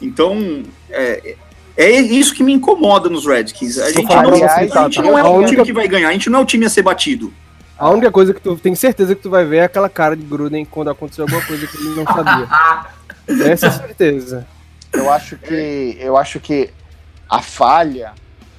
Então, 0.00 0.62
é, 0.90 1.34
é 1.76 1.90
isso 2.00 2.34
que 2.34 2.42
me 2.42 2.52
incomoda 2.52 3.08
nos 3.08 3.26
Redskins. 3.26 3.78
A 3.78 3.86
gente, 3.90 4.02
não, 4.02 4.06
pra 4.06 4.18
a 4.20 4.24
você, 4.30 4.60
gente 4.62 4.72
Tata, 4.72 5.02
não 5.02 5.18
é 5.18 5.20
a 5.22 5.28
o 5.28 5.44
time 5.44 5.62
que 5.64 5.72
vai 5.72 5.88
ganhar, 5.88 6.08
a 6.08 6.12
gente 6.12 6.30
não 6.30 6.38
é 6.38 6.42
o 6.42 6.46
time 6.46 6.64
a 6.64 6.70
ser 6.70 6.82
batido. 6.82 7.32
A 7.76 7.90
única 7.90 8.10
coisa 8.10 8.32
que 8.32 8.40
tu 8.40 8.56
tem 8.56 8.74
certeza 8.74 9.14
que 9.14 9.22
tu 9.22 9.30
vai 9.30 9.44
ver 9.44 9.56
é 9.58 9.64
aquela 9.64 9.88
cara 9.88 10.16
de 10.16 10.22
Gruden 10.22 10.64
quando 10.64 10.90
acontecer 10.90 11.22
alguma 11.22 11.44
coisa 11.44 11.66
que 11.66 11.76
ele 11.76 11.96
não 11.96 12.04
sabia. 12.04 12.48
Essa 13.52 13.66
é 13.66 13.68
a 13.68 13.72
certeza. 13.72 14.46
Eu 14.92 15.10
acho 15.10 15.36
que 15.36 15.96
eu 15.98 16.16
acho 16.16 16.38
que 16.38 16.70
a 17.28 17.42
falha 17.42 18.12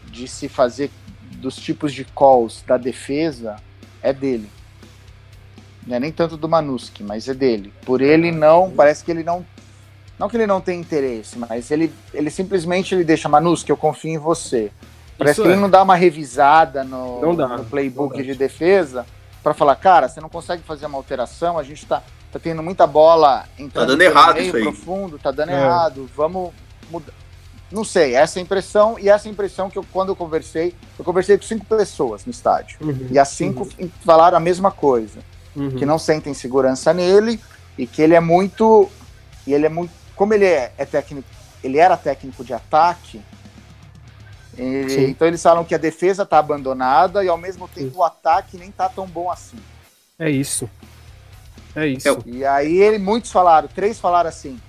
de 0.07 0.27
se 0.27 0.49
fazer 0.49 0.91
dos 1.31 1.55
tipos 1.55 1.93
de 1.93 2.03
calls 2.03 2.61
da 2.67 2.77
defesa 2.77 3.55
é 4.01 4.11
dele. 4.11 4.49
Não 5.87 5.95
é 5.95 5.99
nem 5.99 6.11
tanto 6.11 6.35
do 6.35 6.49
Manuski, 6.49 7.03
mas 7.03 7.29
é 7.29 7.33
dele. 7.33 7.71
Por 7.85 8.01
ele 8.01 8.31
não, 8.31 8.71
parece 8.71 9.03
que 9.03 9.11
ele 9.11 9.23
não 9.23 9.45
não 10.19 10.29
que 10.29 10.35
ele 10.35 10.47
não 10.47 10.59
tem 10.59 10.79
interesse, 10.79 11.37
mas 11.37 11.71
ele 11.71 11.93
ele 12.13 12.29
simplesmente 12.29 12.93
ele 12.93 13.03
deixa 13.05 13.29
Manuski, 13.29 13.69
eu 13.69 13.77
confio 13.77 14.11
em 14.11 14.17
você. 14.17 14.71
Parece 15.17 15.33
Isso 15.33 15.41
que 15.43 15.47
é. 15.47 15.51
ele 15.53 15.61
não 15.61 15.69
dá 15.69 15.81
uma 15.81 15.95
revisada 15.95 16.83
no, 16.83 17.21
Não 17.21 17.35
dá, 17.35 17.47
no 17.47 17.63
playbook 17.65 18.21
de 18.21 18.35
defesa 18.35 19.05
para 19.41 19.53
falar, 19.53 19.75
cara, 19.75 20.09
você 20.09 20.19
não 20.19 20.27
consegue 20.29 20.63
fazer 20.63 20.87
uma 20.87 20.97
alteração, 20.97 21.57
a 21.57 21.63
gente 21.63 21.85
tá, 21.85 22.01
tá 22.31 22.39
tendo 22.39 22.63
muita 22.63 22.85
bola 22.87 23.45
entrando 23.59 23.87
dando 23.89 23.99
pelo 23.99 24.11
errado 24.11 24.35
meio 24.35 24.47
isso 24.47 24.57
aí. 24.57 24.63
profundo, 24.63 25.19
tá 25.19 25.31
dando 25.31 25.51
É. 25.51 25.53
errado, 25.63 26.09
vamos 26.15 26.51
mudar. 26.89 27.13
Não 27.71 27.83
sei, 27.83 28.15
essa 28.15 28.37
é 28.37 28.41
a 28.41 28.43
impressão, 28.43 28.97
e 28.99 29.07
essa 29.09 29.27
é 29.27 29.29
a 29.29 29.31
impressão 29.31 29.69
que 29.69 29.77
eu, 29.77 29.85
quando 29.91 30.09
eu 30.09 30.15
conversei, 30.15 30.75
eu 30.97 31.05
conversei 31.05 31.37
com 31.37 31.43
cinco 31.43 31.65
pessoas 31.65 32.25
no 32.25 32.31
estádio, 32.31 32.77
Uhum, 32.81 33.07
e 33.11 33.17
as 33.19 33.29
cinco 33.29 33.67
falaram 34.03 34.37
a 34.37 34.39
mesma 34.39 34.71
coisa, 34.71 35.19
uhum. 35.55 35.71
que 35.71 35.85
não 35.85 35.97
sentem 35.99 36.33
segurança 36.33 36.93
nele, 36.93 37.39
e 37.77 37.85
que 37.87 38.01
ele 38.01 38.13
é 38.15 38.19
muito, 38.19 38.89
e 39.45 39.53
ele 39.53 39.65
é 39.65 39.69
muito, 39.69 39.91
como 40.15 40.33
ele 40.33 40.45
é, 40.45 40.71
é 40.77 40.85
técnico, 40.85 41.27
ele 41.63 41.77
era 41.77 41.97
técnico 41.97 42.43
de 42.43 42.53
ataque, 42.53 43.21
e- 44.57 44.89
Sim. 44.89 45.03
então 45.09 45.27
eles 45.27 45.41
falam 45.41 45.63
que 45.63 45.75
a 45.75 45.77
defesa 45.77 46.25
tá 46.25 46.37
abandonada, 46.39 47.23
e 47.23 47.27
ao 47.27 47.37
mesmo 47.37 47.67
tempo 47.67 47.99
o 47.99 48.03
ataque 48.03 48.57
nem 48.57 48.71
tá 48.71 48.87
tão 48.89 49.05
bom 49.07 49.29
assim. 49.31 49.57
É 50.17 50.29
isso. 50.29 50.69
É 51.75 51.87
isso. 51.87 52.07
É 52.07 52.11
o- 52.11 52.23
E 52.25 52.45
aí 52.45 52.77
ele, 52.77 52.97
muitos 52.97 53.31
falaram, 53.31 53.67
três 53.67 53.99
falaram 53.99 54.29
assim: 54.29 54.59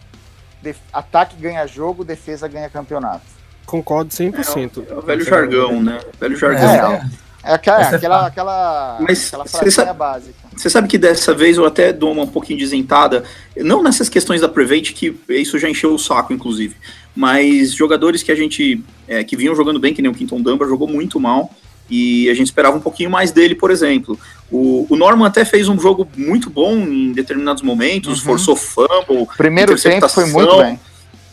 def- 0.62 0.80
ataque 0.92 1.36
ganha 1.36 1.66
jogo, 1.66 2.04
defesa 2.04 2.48
ganha 2.48 2.68
campeonato. 2.68 3.24
Concordo 3.64 4.12
100%. 4.12 4.84
É 4.88 4.94
o 4.94 5.02
velho 5.02 5.24
jargão, 5.24 5.82
né? 5.82 6.00
Velho 6.20 6.36
jargão. 6.36 6.92
É, 6.92 7.02
É 7.48 7.52
aquela, 7.52 7.80
é 7.80 7.94
aquela, 7.94 8.14
fácil. 8.16 8.26
aquela, 8.28 8.98
Mas 9.00 9.26
aquela 9.28 9.44
você 9.44 9.50
frasinha 9.58 9.70
sabe- 9.86 9.98
básica. 9.98 10.34
Você 10.56 10.70
sabe 10.70 10.88
que 10.88 10.98
dessa 10.98 11.32
vez 11.34 11.56
eu 11.58 11.64
até 11.64 11.92
dou 11.92 12.10
uma 12.12 12.22
um 12.24 12.26
pouquinho 12.26 12.58
de 12.58 12.64
isentada, 12.64 13.22
não 13.56 13.82
nessas 13.84 14.08
questões 14.08 14.40
da 14.40 14.48
Prevent, 14.48 14.92
que 14.94 15.16
isso 15.28 15.56
já 15.58 15.68
encheu 15.68 15.94
o 15.94 15.98
saco, 15.98 16.32
inclusive, 16.32 16.74
mas 17.16 17.72
jogadores 17.72 18.22
que 18.22 18.30
a 18.30 18.36
gente, 18.36 18.80
é, 19.08 19.24
que 19.24 19.34
vinham 19.36 19.54
jogando 19.56 19.80
bem, 19.80 19.94
que 19.94 20.02
nem 20.02 20.10
o 20.10 20.14
Quinton 20.14 20.40
Dunbar, 20.40 20.68
jogou 20.68 20.86
muito 20.86 21.18
mal, 21.18 21.50
e 21.88 22.28
a 22.28 22.34
gente 22.34 22.46
esperava 22.48 22.76
um 22.76 22.80
pouquinho 22.80 23.08
mais 23.08 23.30
dele, 23.32 23.54
por 23.54 23.70
exemplo. 23.70 24.18
O, 24.50 24.86
o 24.90 24.96
Norman 24.96 25.26
até 25.26 25.44
fez 25.44 25.66
um 25.68 25.78
jogo 25.80 26.06
muito 26.16 26.50
bom 26.50 26.76
em 26.76 27.12
determinados 27.12 27.62
momentos, 27.62 28.18
Uhum. 28.18 28.24
forçou 28.24 28.54
fumble, 28.56 29.26
Primeiro 29.36 29.80
tempo 29.80 30.08
foi 30.08 30.26
muito 30.26 30.56
bem. 30.58 30.78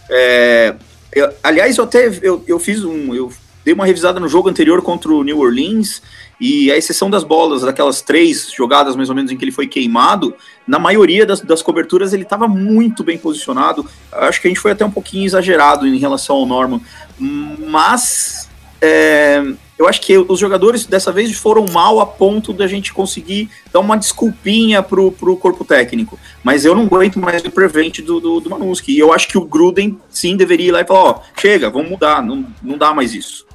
É, 0.10 0.76
eu- 1.14 1.30
aliás, 1.44 1.78
eu 1.78 1.84
até 1.84 2.08
eu, 2.22 2.44
eu 2.48 2.60
fiz 2.60 2.84
um. 2.84 3.14
Eu 3.14 3.32
dei 3.64 3.74
uma 3.74 3.86
revisada 3.86 4.20
no 4.20 4.28
jogo 4.28 4.50
anterior 4.50 4.82
contra 4.82 5.12
o 5.12 5.24
New 5.24 5.40
Orleans. 5.40 6.02
E 6.40 6.72
a 6.72 6.78
exceção 6.78 7.10
das 7.10 7.24
bolas, 7.24 7.62
daquelas 7.62 8.02
três 8.02 8.52
jogadas 8.52 8.96
mais 8.96 9.10
ou 9.10 9.16
menos 9.16 9.32
em 9.32 9.38
que 9.38 9.46
ele 9.46 9.52
foi 9.52 9.68
queimado, 9.68 10.34
na 10.68 10.78
maioria 10.78 11.26
das, 11.26 11.40
das 11.40 11.62
coberturas 11.62 12.12
ele 12.12 12.24
estava 12.24 12.48
muito 12.48 13.04
bem 13.04 13.18
posicionado. 13.18 13.86
Acho 14.12 14.42
que 14.42 14.48
a 14.48 14.50
gente 14.50 14.60
foi 14.60 14.72
até 14.72 14.84
um 14.84 14.92
pouquinho 14.92 15.26
exagerado 15.26 15.88
em 15.88 15.98
relação 15.98 16.36
ao 16.36 16.46
Norman. 16.46 16.82
Mas 17.18 18.50
é, 18.82 19.42
eu 19.78 19.88
acho 19.88 20.02
que 20.02 20.18
os 20.18 20.40
jogadores 20.40 20.86
dessa 20.86 21.12
vez 21.12 21.32
foram 21.38 21.66
mal 21.72 22.00
a 22.00 22.06
ponto 22.06 22.52
da 22.52 22.68
gente 22.68 22.94
conseguir 22.94 23.50
dar 23.72 23.80
uma 23.80 23.98
desculpinha 23.98 24.84
pro, 24.84 25.12
pro 25.12 25.38
corpo 25.38 25.64
técnico. 25.64 26.20
Mas 26.44 26.66
eu 26.66 26.76
não 26.76 26.84
aguento 26.84 27.20
mais 27.20 27.44
o 27.44 27.50
prevent 27.50 28.02
do, 28.02 28.20
do, 28.20 28.40
do 28.40 28.50
Manuski. 28.50 28.94
E 28.94 29.00
eu 29.00 29.14
acho 29.14 29.28
que 29.28 29.38
o 29.38 29.46
Gruden 29.46 29.98
sim 30.10 30.36
deveria 30.36 30.68
ir 30.68 30.72
lá 30.72 30.82
e 30.82 30.86
falar: 30.86 31.04
ó, 31.04 31.22
chega, 31.40 31.70
vamos 31.70 31.90
mudar, 31.90 32.22
não, 32.22 32.46
não 32.62 32.78
dá 32.78 32.94
mais 32.94 33.14
isso. 33.14 33.46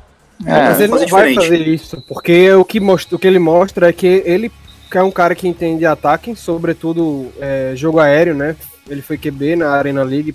É, 0.45 0.69
mas 0.69 0.81
ele 0.81 0.93
não 0.93 1.07
vai 1.09 1.35
fazer 1.35 1.69
isso, 1.69 2.03
porque 2.07 2.53
o 2.53 2.65
que, 2.65 2.79
mostra, 2.79 3.17
o 3.17 3.19
que 3.19 3.27
ele 3.27 3.39
mostra 3.39 3.89
é 3.89 3.93
que 3.93 4.23
ele 4.25 4.53
é 4.97 5.03
um 5.03 5.11
cara 5.11 5.35
que 5.35 5.49
entende 5.49 5.85
ataque, 5.85 6.35
sobretudo 6.37 7.31
é, 7.41 7.73
jogo 7.75 7.99
aéreo, 7.99 8.35
né? 8.35 8.57
Ele 8.89 9.03
foi 9.03 9.19
QB 9.19 9.57
na 9.57 9.71
Arena 9.71 10.03
League, 10.03 10.35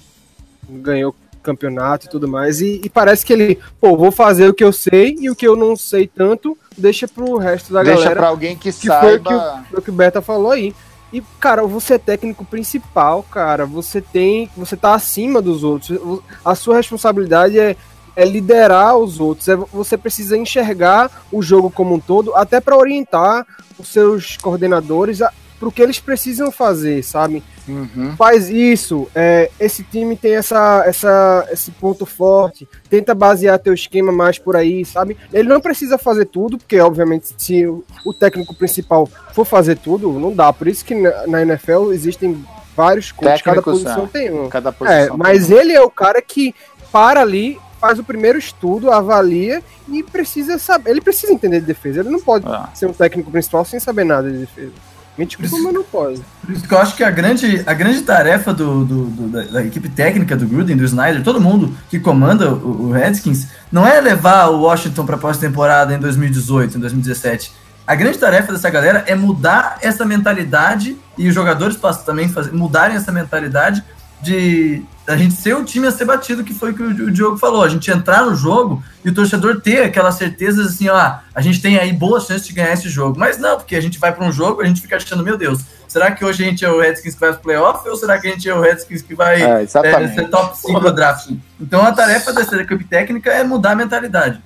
ganhou 0.70 1.16
campeonato 1.42 2.06
e 2.06 2.10
tudo 2.10 2.28
mais, 2.28 2.62
e, 2.62 2.82
e, 2.84 2.90
parece 2.90 3.26
que 3.26 3.34
ele, 3.34 3.60
pô, 3.80 3.98
vou 3.98 4.12
fazer 4.12 4.48
o 4.48 4.54
que 4.54 4.64
eu 4.64 4.72
sei 4.72 5.18
e 5.20 5.30
o 5.30 5.36
que 5.36 5.46
eu 5.46 5.56
não 5.56 5.76
sei 5.76 6.08
tanto, 6.08 6.58
deixa 6.78 7.08
pro 7.08 7.38
resto 7.38 7.74
da 7.74 7.84
deixa 7.84 7.96
galera. 7.96 8.10
Deixa 8.10 8.20
pra 8.20 8.30
alguém 8.30 8.56
que, 8.56 8.72
que 8.72 8.88
saiba. 8.88 9.02
Foi 9.02 9.18
o 9.18 9.22
que, 9.22 9.76
o, 9.78 9.82
que 9.82 9.90
o 9.90 9.94
Beta 9.94 10.22
falou 10.22 10.52
aí. 10.52 10.74
E, 11.12 11.22
cara, 11.40 11.64
você 11.68 11.96
é 11.96 11.98
técnico 11.98 12.46
principal, 12.46 13.24
cara, 13.24 13.66
você 13.66 14.02
tem, 14.02 14.50
você 14.58 14.76
tá 14.76 14.96
acima 14.96 15.42
dos 15.42 15.64
outros, 15.64 16.00
a 16.44 16.56
sua 16.56 16.78
responsabilidade 16.78 17.60
é 17.60 17.76
é 18.16 18.26
liderar 18.26 18.98
os 18.98 19.20
outros, 19.20 19.48
é, 19.48 19.56
você 19.56 19.98
precisa 19.98 20.38
enxergar 20.38 21.24
o 21.32 21.42
jogo 21.42 21.70
como 21.70 21.96
um 21.96 22.00
todo, 22.00 22.36
até 22.36 22.60
para 22.60 22.78
orientar 22.78 23.46
os 23.78 23.88
seus 23.88 24.38
coordenadores 24.38 25.20
para 25.60 25.70
o 25.70 25.72
que 25.72 25.82
eles 25.82 26.00
precisam 26.00 26.52
fazer, 26.52 27.04
sabe? 27.04 27.42
Uhum. 27.68 28.14
Faz 28.18 28.50
isso, 28.50 29.08
é, 29.16 29.50
esse 29.58 29.84
time 29.84 30.18
tem 30.18 30.36
essa, 30.36 30.84
essa, 30.86 31.48
esse 31.52 31.72
ponto 31.72 32.06
forte, 32.06 32.68
tenta 32.90 33.16
basear 33.16 33.58
teu 33.58 33.74
esquema 33.74 34.12
mais 34.12 34.38
por 34.38 34.56
aí, 34.58 34.84
sabe? 34.84 35.16
Ele 35.32 35.48
não 35.48 35.62
precisa 35.62 35.98
fazer 35.98 36.26
tudo, 36.26 36.58
porque 36.58 36.80
obviamente 36.80 37.34
se 37.38 37.66
o, 37.66 38.14
técnico 38.14 38.54
principal 38.54 39.08
for 39.32 39.46
fazer 39.46 39.78
tudo, 39.78 40.12
não 40.20 40.34
dá. 40.34 40.52
Por 40.52 40.68
isso 40.68 40.84
que 40.84 40.94
na, 40.94 41.28
na 41.28 41.42
NFL 41.44 41.94
existem 41.94 42.44
vários 42.76 43.12
coaches, 43.12 43.42
cada 43.42 43.62
posição 43.62 44.08
tem 44.08 44.32
um. 44.32 44.50
Cada 44.50 44.72
posição 44.74 45.16
é, 45.16 45.18
mas 45.18 45.50
um. 45.50 45.58
ele 45.58 45.72
é 45.72 45.82
o 45.82 45.90
cara 45.90 46.22
que 46.22 46.54
para 46.92 47.22
ali 47.22 47.58
faz 47.84 48.00
o 48.00 48.04
primeiro 48.04 48.40
estudo, 48.40 48.90
avalia 48.90 49.62
e 49.90 50.02
precisa 50.02 50.58
saber. 50.58 50.92
Ele 50.92 51.02
precisa 51.02 51.34
entender 51.34 51.60
de 51.60 51.66
defesa. 51.66 52.00
Ele 52.00 52.08
não 52.10 52.20
pode 52.22 52.46
Ah. 52.48 52.70
ser 52.74 52.86
um 52.86 52.94
técnico 52.94 53.30
principal 53.30 53.66
sem 53.66 53.78
saber 53.78 54.06
nada 54.06 54.32
de 54.32 54.38
defesa. 54.38 54.72
Me 55.18 55.26
desculpa, 55.26 55.58
mas 55.62 55.74
não 55.74 55.84
pode. 55.84 56.22
Por 56.42 56.54
isso 56.54 56.66
que 56.66 56.74
eu 56.74 56.78
acho 56.80 56.96
que 56.96 57.04
a 57.04 57.12
grande, 57.12 57.62
a 57.68 57.74
grande 57.74 58.02
tarefa 58.04 58.54
do, 58.54 58.86
do- 58.86 59.06
do- 59.08 59.28
da, 59.28 59.42
da 59.44 59.66
equipe 59.66 59.90
técnica 59.90 60.34
do 60.38 60.48
Gruden, 60.48 60.78
do 60.78 60.86
Snyder, 60.86 61.22
todo 61.24 61.42
mundo 61.42 61.76
que 61.90 62.00
comanda 62.00 62.54
o, 62.54 62.86
o 62.88 62.92
Redskins, 62.94 63.48
não 63.70 63.86
é 63.86 64.00
levar 64.00 64.48
o 64.48 64.62
Washington 64.62 65.06
para 65.06 65.16
a 65.16 65.20
pós-temporada 65.20 65.94
em 65.94 66.00
2018, 66.00 66.78
em 66.78 66.80
2017. 66.80 67.52
A 67.86 67.96
grande 67.96 68.18
tarefa 68.18 68.54
dessa 68.54 68.70
galera 68.70 69.04
é 69.06 69.14
mudar 69.14 69.78
essa 69.82 70.06
mentalidade 70.06 70.98
e 71.18 71.28
os 71.28 71.36
jogadores 71.36 71.76
passam 71.76 72.06
também 72.06 72.30
fazer, 72.30 72.54
mudarem 72.54 72.96
essa 72.96 73.12
mentalidade 73.12 73.84
de 74.24 74.84
a 75.08 75.18
gente 75.18 75.34
ser 75.36 75.54
o 75.56 75.66
time 75.66 75.86
a 75.86 75.92
ser 75.92 76.06
batido, 76.06 76.44
que 76.44 76.54
foi 76.54 76.72
o 76.72 76.74
que 76.74 76.82
o, 76.82 77.12
Diogo 77.12 77.38
falou. 77.38 77.62
A 77.62 77.68
gente 77.68 77.92
entrar 77.92 78.26
no 78.26 78.36
jogo 78.36 78.82
e 79.04 79.10
o 79.10 79.14
torcedor 79.14 79.60
ter 79.60 79.84
aquela 79.84 80.12
certeza 80.12 80.64
assim, 80.64 80.88
ó, 80.88 81.16
a 81.36 81.42
gente 81.42 81.62
tem 81.62 81.78
aí 81.78 81.92
boas 81.92 82.26
chances 82.26 82.48
de 82.48 82.54
ganhar 82.54 82.74
esse 82.74 82.90
jogo. 82.90 83.20
Mas 83.20 83.38
não, 83.38 83.58
porque 83.58 83.76
a 83.76 83.82
gente 83.82 84.00
vai 84.00 84.14
para 84.14 84.26
um 84.26 84.32
jogo 84.32 84.62
a 84.62 84.66
gente 84.66 84.82
fica 84.82 84.96
achando, 84.96 85.24
meu 85.24 85.38
Deus, 85.38 85.60
será 85.88 86.12
que 86.12 86.24
hoje 86.24 86.44
a 86.44 86.48
gente 86.48 86.64
é 86.64 86.72
o 86.72 86.80
Redskins 86.80 87.16
que 87.16 87.20
vai 87.20 87.34
pro 87.34 87.42
playoff 87.42 87.88
ou 87.88 87.96
será 87.98 88.18
que 88.18 88.28
a 88.28 88.32
gente 88.32 88.48
é 88.48 88.56
o 88.56 88.62
Redskins 88.62 89.02
que 89.02 89.14
vai 89.14 89.42
É, 89.42 89.64
é, 89.64 89.68
ser 89.68 90.30
top 90.30 90.58
5 90.58 90.80
no 90.80 90.92
draft? 90.92 91.32
Então 91.60 91.82
a 91.82 91.92
tarefa 91.92 92.32
dessa 92.32 92.56
equipe 92.56 92.86
técnica 92.86 93.30
é 93.32 93.44
mudar 93.44 93.72
a 93.72 93.76
mentalidade. 93.76 94.42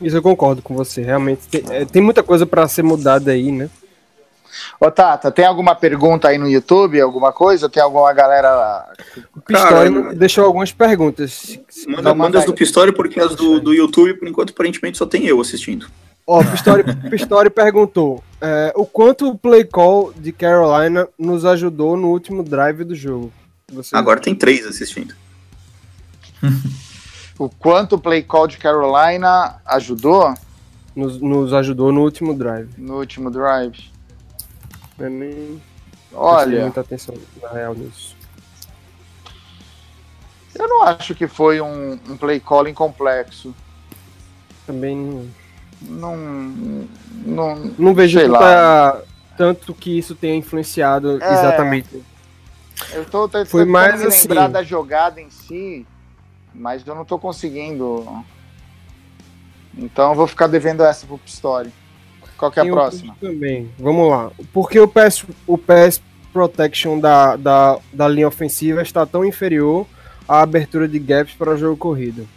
Isso 0.00 0.16
eu 0.16 0.22
concordo 0.22 0.62
com 0.62 0.74
você. 0.74 1.02
Realmente 1.02 1.48
tem, 1.50 1.64
é, 1.70 1.84
tem 1.84 2.02
muita 2.02 2.22
coisa 2.22 2.46
para 2.46 2.68
ser 2.68 2.82
mudada 2.82 3.32
aí, 3.32 3.50
né? 3.50 3.68
Ô, 4.80 4.90
Tata, 4.90 5.30
tem 5.30 5.44
alguma 5.44 5.74
pergunta 5.74 6.28
aí 6.28 6.38
no 6.38 6.48
YouTube? 6.48 7.00
Alguma 7.00 7.32
coisa? 7.32 7.68
Tem 7.68 7.82
alguma 7.82 8.12
galera. 8.12 8.86
O 9.34 9.40
Pistori 9.40 9.94
Cara, 9.94 10.14
deixou 10.14 10.44
algumas 10.44 10.72
perguntas. 10.72 11.58
Manda, 11.88 12.14
manda 12.14 12.38
as 12.38 12.44
do 12.44 12.54
Pistori, 12.54 12.92
porque 12.92 13.20
as 13.20 13.34
do, 13.34 13.60
do 13.60 13.72
YouTube, 13.72 14.14
por 14.14 14.28
enquanto, 14.28 14.50
aparentemente 14.50 14.98
só 14.98 15.06
tem 15.06 15.26
eu 15.26 15.40
assistindo. 15.40 15.86
Ó, 16.26 16.42
Pistori, 16.42 16.82
Pistori 17.08 17.50
perguntou 17.50 18.22
é, 18.40 18.72
o 18.74 18.84
quanto 18.84 19.28
o 19.28 19.38
play 19.38 19.64
call 19.64 20.12
de 20.16 20.32
Carolina 20.32 21.08
nos 21.18 21.44
ajudou 21.44 21.96
no 21.96 22.08
último 22.08 22.42
drive 22.42 22.84
do 22.84 22.94
jogo. 22.94 23.32
Você... 23.72 23.96
Agora 23.96 24.20
tem 24.20 24.34
três 24.34 24.66
assistindo. 24.66 25.14
O 27.38 27.50
quanto 27.50 27.96
o 27.96 27.98
play 27.98 28.22
call 28.22 28.46
de 28.46 28.56
Carolina 28.56 29.56
ajudou 29.66 30.32
Nos, 30.94 31.20
nos 31.20 31.52
ajudou 31.52 31.92
no 31.92 32.00
último 32.00 32.32
drive. 32.32 32.70
no 32.78 32.96
último 32.96 33.30
drive? 33.30 33.90
Eu 34.98 35.10
nem 35.10 35.60
Olha, 36.12 36.62
muita 36.62 36.80
atenção 36.80 37.14
na 37.42 37.50
real 37.50 37.74
nisso. 37.74 38.16
eu 40.54 40.66
não 40.68 40.82
acho 40.84 41.14
que 41.14 41.26
foi 41.26 41.60
um, 41.60 41.92
um 42.08 42.16
play 42.16 42.40
call 42.40 42.66
incomplexo. 42.68 43.54
Também 44.66 44.96
não, 45.82 46.16
Não. 46.16 46.88
Não, 47.26 47.56
não 47.78 47.94
vejo 47.94 48.18
Sei 48.18 48.28
tanta- 48.28 49.04
tanto 49.36 49.74
que 49.74 49.98
isso 49.98 50.14
tenha 50.14 50.34
influenciado 50.34 51.22
É. 51.22 51.32
exatamente. 51.32 52.02
eu 52.92 53.04
tô 53.04 53.28
tentando 53.28 53.48
Foi 53.48 53.64
mais 53.64 54.00
me 54.00 54.06
assim. 54.06 54.22
lembrar 54.28 54.48
da 54.48 54.62
jogada 54.62 55.20
em 55.20 55.28
si, 55.30 55.86
mas 56.54 56.86
eu 56.86 56.94
não 56.94 57.04
tô 57.04 57.18
conseguindo. 57.18 58.24
Então 59.76 60.10
eu 60.10 60.14
vou 60.16 60.26
ficar 60.26 60.46
devendo 60.46 60.82
essa 60.82 61.06
pro 61.06 61.18
Pistori. 61.18 61.70
Qual 62.36 62.50
que 62.50 62.58
é 62.58 62.62
a 62.62 62.64
Tem 62.64 62.72
próxima? 62.72 63.16
Também. 63.20 63.70
Vamos 63.78 64.10
lá. 64.10 64.30
Por 64.52 64.68
que 64.68 64.78
o 64.78 64.86
pass, 64.88 65.24
o 65.46 65.56
pass 65.56 66.00
protection 66.32 67.00
da, 67.00 67.36
da, 67.36 67.78
da 67.92 68.06
linha 68.08 68.28
ofensiva 68.28 68.82
está 68.82 69.06
tão 69.06 69.24
inferior 69.24 69.86
à 70.28 70.42
abertura 70.42 70.86
de 70.86 70.98
gaps 70.98 71.34
para 71.34 71.54
o 71.54 71.56
jogo 71.56 71.76
corrido? 71.76 72.28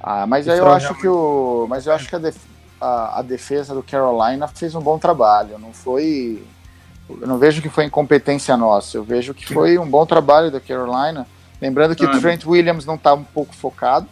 Ah, 0.00 0.26
mas 0.26 0.48
aí 0.48 0.58
eu 0.58 0.68
é 0.68 0.76
acho 0.76 0.94
que 0.94 1.08
o. 1.08 1.66
Mas 1.68 1.86
eu 1.86 1.92
acho 1.92 2.08
que 2.08 2.14
a, 2.14 2.18
def- 2.18 2.46
a- 2.80 3.18
a 3.18 3.22
defesa 3.22 3.74
do 3.74 3.82
Carolina 3.82 4.46
fez 4.46 4.74
um 4.74 4.80
bom 4.80 4.98
trabalho. 4.98 5.58
Não 5.58 5.72
foi. 5.72 6.42
Eu 7.08 7.26
não 7.26 7.38
vejo 7.38 7.60
que 7.60 7.68
foi 7.68 7.84
incompetência 7.84 8.56
nossa. 8.56 8.96
Eu 8.96 9.02
vejo 9.02 9.34
que 9.34 9.52
foi 9.52 9.78
um 9.78 9.88
bom 9.88 10.06
trabalho 10.06 10.50
da 10.50 10.60
Carolina. 10.60 11.26
Lembrando 11.60 11.96
que 11.96 12.04
o 12.04 12.20
Trent 12.20 12.46
Williams 12.46 12.84
não 12.86 12.94
está 12.94 13.14
um 13.14 13.24
pouco 13.24 13.52
focado. 13.54 14.06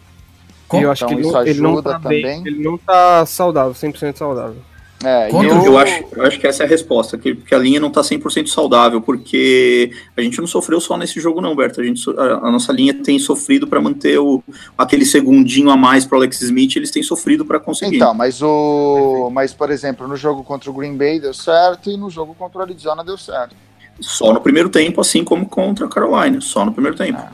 E 0.73 0.81
eu 0.81 0.91
acho 0.91 1.05
Então 1.05 1.15
que 1.15 1.21
ele 1.21 1.27
isso 1.27 1.33
não, 1.33 1.45
ele 1.47 1.61
não 1.61 1.71
ajuda 1.73 1.91
tá 1.93 1.99
bem- 2.09 2.21
também. 2.21 2.43
ele 2.45 2.63
não 2.63 2.77
tá 2.77 3.25
saudável, 3.25 3.73
100% 3.73 4.17
saudável. 4.17 4.57
É, 5.05 5.27
e 5.27 5.31
Quando 5.31 5.51
o- 5.61 5.65
Eu, 5.65 5.77
acho, 5.77 6.03
eu 6.11 6.25
acho 6.25 6.39
que 6.39 6.47
essa 6.47 6.63
é 6.63 6.65
a 6.65 6.69
resposta, 6.69 7.19
que, 7.19 7.35
que 7.35 7.53
a 7.53 7.57
linha 7.59 7.79
não 7.79 7.91
tá 7.91 8.01
100% 8.03 8.47
saudável, 8.49 8.99
porque 8.99 9.91
a 10.17 10.21
gente 10.21 10.39
não 10.39 10.47
sofreu 10.47 10.79
só 10.81 10.97
nesse 10.97 11.19
jogo 11.19 11.39
não, 11.39 11.55
Berto. 11.55 11.79
A, 11.79 11.83
gente, 11.83 12.03
a, 12.17 12.47
a 12.47 12.51
nossa 12.51 12.73
linha 12.73 12.95
tem 12.95 13.19
sofrido 13.19 13.67
para 13.67 13.79
manter 13.79 14.17
o, 14.17 14.43
aquele 14.75 15.05
segundinho 15.05 15.69
a 15.69 15.77
mais 15.77 16.03
pro 16.03 16.17
Alex 16.17 16.41
Smith, 16.41 16.75
eles 16.75 16.89
têm 16.89 17.03
sofrido 17.03 17.45
para 17.45 17.59
conseguir. 17.59 17.97
Então, 17.97 18.11
mas 18.15 18.41
o. 18.41 19.29
Mas, 19.31 19.53
por 19.53 19.69
exemplo, 19.69 20.07
no 20.07 20.15
jogo 20.17 20.43
contra 20.43 20.69
o 20.71 20.73
Green 20.73 20.97
Bay 20.97 21.19
deu 21.19 21.33
certo 21.33 21.91
e 21.91 21.95
no 21.95 22.09
jogo 22.09 22.33
contra 22.33 22.57
o 22.57 22.61
Arizona 22.63 23.03
deu 23.03 23.19
certo. 23.19 23.55
Só 24.01 24.33
no 24.33 24.41
primeiro 24.41 24.67
tempo, 24.69 24.99
assim 24.99 25.23
como 25.23 25.47
contra 25.47 25.85
a 25.85 25.89
Carolina, 25.89 26.41
só 26.41 26.65
no 26.65 26.71
primeiro 26.73 26.97
tempo. 26.97 27.19
É, 27.19 27.27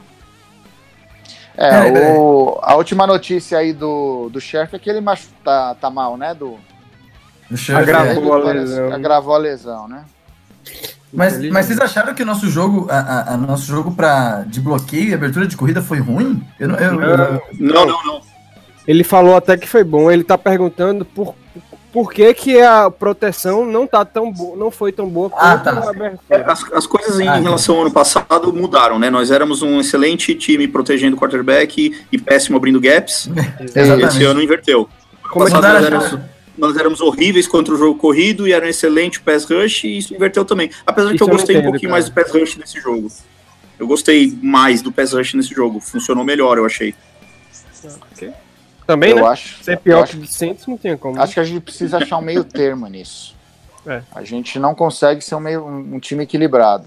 Peraí, 1.55 1.91
peraí. 1.93 2.17
o, 2.17 2.57
a 2.61 2.75
última 2.75 3.05
notícia 3.05 3.57
aí 3.59 3.73
do, 3.73 4.29
do 4.31 4.41
chefe 4.41 4.75
é 4.75 4.79
que 4.79 4.89
ele 4.89 5.01
machu, 5.01 5.27
tá, 5.43 5.75
tá 5.75 5.89
mal, 5.89 6.17
né? 6.17 6.33
Do, 6.33 6.57
O 7.51 7.55
Scherf, 7.57 7.81
Agravou. 7.81 8.37
é. 8.47 8.49
a 8.49 8.53
lesão. 8.53 8.93
Agravou 8.93 9.35
a 9.35 9.37
lesão, 9.37 9.87
né? 9.87 10.05
Mas, 11.15 11.37
mas 11.51 11.67
vocês 11.67 11.79
acharam 11.79 12.15
que 12.15 12.23
o 12.23 12.25
nosso 12.25 12.49
jogo, 12.49 12.87
a, 12.89 12.97
a- 12.97 13.33
a 13.33 13.37
nosso 13.37 13.65
jogo 13.65 13.91
pra, 13.91 14.43
de 14.47 14.59
bloqueio 14.59 15.09
e 15.09 15.13
abertura 15.13 15.45
de 15.45 15.55
corrida 15.55 15.79
foi 15.81 15.99
ruim? 15.99 16.43
Eu, 16.59 16.69
não- 16.69 16.75
eu, 16.79 17.01
eu- 17.01 17.41
Não, 17.59 17.85
não, 17.85 18.03
não. 18.03 18.21
Ele 18.87 19.03
falou 19.03 19.35
até 19.37 19.55
que 19.55 19.67
foi 19.67 19.83
bom. 19.83 20.09
Ele 20.09 20.23
tá 20.23 20.37
perguntando 20.39 21.05
por, 21.05 21.35
por 21.93 22.11
que, 22.11 22.33
que 22.33 22.59
a 22.59 22.89
proteção 22.89 23.65
não 23.67 23.85
tá 23.85 24.03
tão 24.03 24.31
boa, 24.31 24.57
não 24.57 24.71
foi 24.71 24.91
tão 24.91 25.07
boa 25.07 25.31
Ah, 25.37 25.57
quanto 25.57 25.63
tá. 25.63 25.71
a 25.71 25.89
abertura. 25.91 26.51
As, 26.51 26.73
as 26.73 26.87
coisas 26.87 27.19
em 27.19 27.27
Ah, 27.27 27.35
relação 27.35 27.75
ao 27.75 27.81
ano 27.83 27.91
passado 27.91 28.51
mudaram, 28.51 28.97
né? 28.97 29.11
Nós 29.11 29.29
éramos 29.29 29.61
um 29.61 29.79
excelente 29.79 30.33
time 30.33 30.67
protegendo 30.67 31.15
o 31.15 31.19
quarterback 31.19 31.95
e 32.11 32.17
péssimo 32.17 32.57
abrindo 32.57 32.81
gaps. 32.81 33.29
Exatamente. 33.75 34.07
Esse 34.07 34.23
ano 34.25 34.41
inverteu. 34.41 34.89
Como 35.31 35.45
é 35.47 35.51
Passado, 35.51 35.61
mudaram 35.67 35.79
nós, 35.79 35.85
éramos, 36.07 36.29
nós 36.57 36.77
éramos 36.77 37.01
horríveis 37.01 37.47
contra 37.47 37.73
o 37.73 37.77
jogo 37.77 37.99
corrido 37.99 38.47
e 38.47 38.53
era 38.53 38.65
um 38.65 38.69
excelente 38.69 39.21
pass 39.21 39.45
rush 39.45 39.83
e 39.83 39.99
isso 39.99 40.15
inverteu 40.15 40.43
também. 40.43 40.71
Apesar 40.87 41.11
de 41.11 41.17
que 41.17 41.23
eu 41.23 41.27
gostei 41.27 41.55
um 41.55 41.59
entendo, 41.59 41.71
pouquinho 41.71 41.91
cara. 41.91 42.01
mais 42.01 42.09
do 42.09 42.13
pass 42.15 42.31
rush 42.31 42.57
nesse 42.57 42.79
jogo. 42.81 43.07
Eu 43.77 43.85
gostei 43.87 44.35
mais 44.41 44.81
do 44.81 44.91
pass 44.91 45.13
rush 45.13 45.35
nesse 45.35 45.53
jogo. 45.53 45.79
Funcionou 45.79 46.23
melhor, 46.23 46.57
eu 46.57 46.65
achei. 46.65 46.95
Também, 48.85 49.11
eu 49.11 49.17
né? 49.17 49.23
acho. 49.27 49.63
Ser 49.63 49.73
eu 49.73 49.77
pior 49.77 50.03
acho, 50.03 50.13
que 50.13 50.19
de 50.19 50.33
Saints 50.33 50.67
não 50.67 50.77
tem 50.77 50.95
como. 50.97 51.21
acho 51.21 51.33
que 51.33 51.39
a 51.39 51.43
gente 51.43 51.61
precisa 51.61 51.97
achar 51.97 52.17
um 52.17 52.21
meio 52.21 52.43
termo 52.43 52.87
nisso. 52.87 53.33
É. 53.85 54.01
A 54.15 54.23
gente 54.23 54.57
não 54.59 54.73
consegue 54.73 55.19
ser 55.21 55.35
um, 55.35 55.41
meio, 55.41 55.65
um, 55.65 55.95
um 55.95 55.99
time 55.99 56.23
equilibrado. 56.23 56.85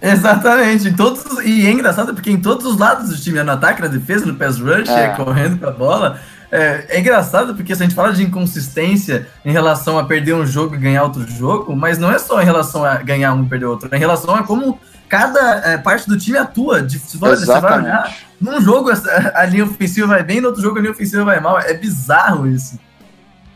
Exatamente. 0.00 0.88
Em 0.88 0.94
todos, 0.96 1.22
os- 1.26 1.44
e 1.44 1.66
é 1.66 1.70
engraçado 1.70 2.14
porque 2.14 2.30
em 2.30 2.40
todos 2.40 2.64
os 2.64 2.78
lados 2.78 3.10
do 3.10 3.16
time, 3.20 3.38
é 3.38 3.42
no 3.42 3.52
ataque, 3.52 3.82
na 3.82 3.88
defesa, 3.88 4.24
no 4.24 4.34
pass 4.34 4.58
rush, 4.58 4.88
É. 4.88 5.04
é 5.04 5.08
correndo 5.08 5.58
com 5.58 5.66
a 5.66 5.70
bola, 5.70 6.18
é, 6.50 6.86
é, 6.88 7.00
engraçado 7.00 7.54
porque 7.54 7.74
se 7.76 7.82
a 7.82 7.86
gente 7.86 7.94
fala 7.94 8.14
de 8.14 8.22
inconsistência 8.22 9.26
em 9.44 9.52
relação 9.52 9.98
a 9.98 10.04
perder 10.04 10.34
um 10.34 10.46
jogo 10.46 10.74
e 10.74 10.78
ganhar 10.78 11.02
outro 11.02 11.26
jogo, 11.28 11.76
mas 11.76 11.98
não 11.98 12.10
é 12.10 12.18
só 12.18 12.40
em 12.40 12.44
relação 12.46 12.82
a 12.82 12.94
ganhar 12.96 13.34
um 13.34 13.42
e 13.44 13.46
perder 13.46 13.66
outro, 13.66 13.88
é 13.92 13.96
em 13.96 14.00
relação 14.00 14.34
a 14.34 14.42
como 14.42 14.80
cada 15.08 15.70
é, 15.70 15.78
parte 15.78 16.08
do 16.08 16.18
time 16.18 16.38
atua. 16.38 16.82
De, 16.82 16.98
se 16.98 17.16
você 17.16 17.46
vai 17.46 17.78
olhar, 17.78 18.16
num 18.40 18.60
jogo 18.60 18.90
a, 19.34 19.44
linha 19.46 19.64
ofensiva 19.64 20.06
vai 20.06 20.22
bem, 20.22 20.40
no 20.40 20.48
outro 20.48 20.62
jogo 20.62 20.78
a 20.78 20.80
linha 20.80 20.92
ofensiva 20.92 21.24
vai 21.24 21.40
mal. 21.40 21.58
É 21.58 21.74
bizarro 21.74 22.46
isso. 22.46 22.78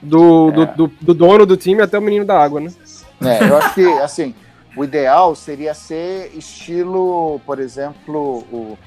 Do, 0.00 0.48
é. 0.48 0.52
do, 0.52 0.66
do, 0.66 0.92
do, 1.00 1.14
dono 1.14 1.46
do 1.46 1.56
time 1.56 1.82
até 1.82 1.98
o 1.98 2.02
menino 2.02 2.24
da 2.24 2.42
água, 2.42 2.60
né? 2.60 2.72
É, 3.20 3.48
eu 3.48 3.56
acho 3.56 3.74
que, 3.74 3.86
assim, 4.02 4.34
o 4.76 4.82
ideal 4.82 5.34
seria 5.34 5.74
ser 5.74 6.32
estilo, 6.34 7.40
por 7.46 7.60
exemplo, 7.60 8.38
o 8.50 8.78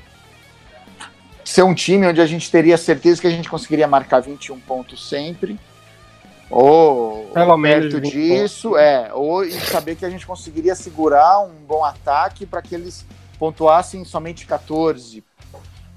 ser 1.43 1.61
um 1.61 1.75
time 1.75 2.07
onde 2.07 2.19
a 2.19 2.25
gente 2.25 2.49
teria 2.51 2.75
certeza 2.75 3.21
que 3.21 3.27
a 3.27 3.31
gente 3.31 3.47
conseguiria 3.47 3.87
marcar 3.87 4.19
21 4.19 4.59
pontos 4.59 5.07
sempre, 5.07 5.59
ou 6.49 7.25
Pelo 7.33 7.61
perto 7.61 7.99
disso, 7.99 8.69
pontos. 8.69 8.83
é, 8.83 9.11
ou 9.13 9.49
saber 9.51 9.95
que 9.95 10.05
a 10.05 10.09
gente 10.09 10.25
conseguiria 10.25 10.75
segurar 10.75 11.39
um 11.39 11.65
bom 11.67 11.83
ataque 11.83 12.45
para 12.45 12.61
que 12.61 12.75
eles 12.75 13.05
pontuassem 13.39 14.05
somente 14.05 14.45
14 14.45 15.23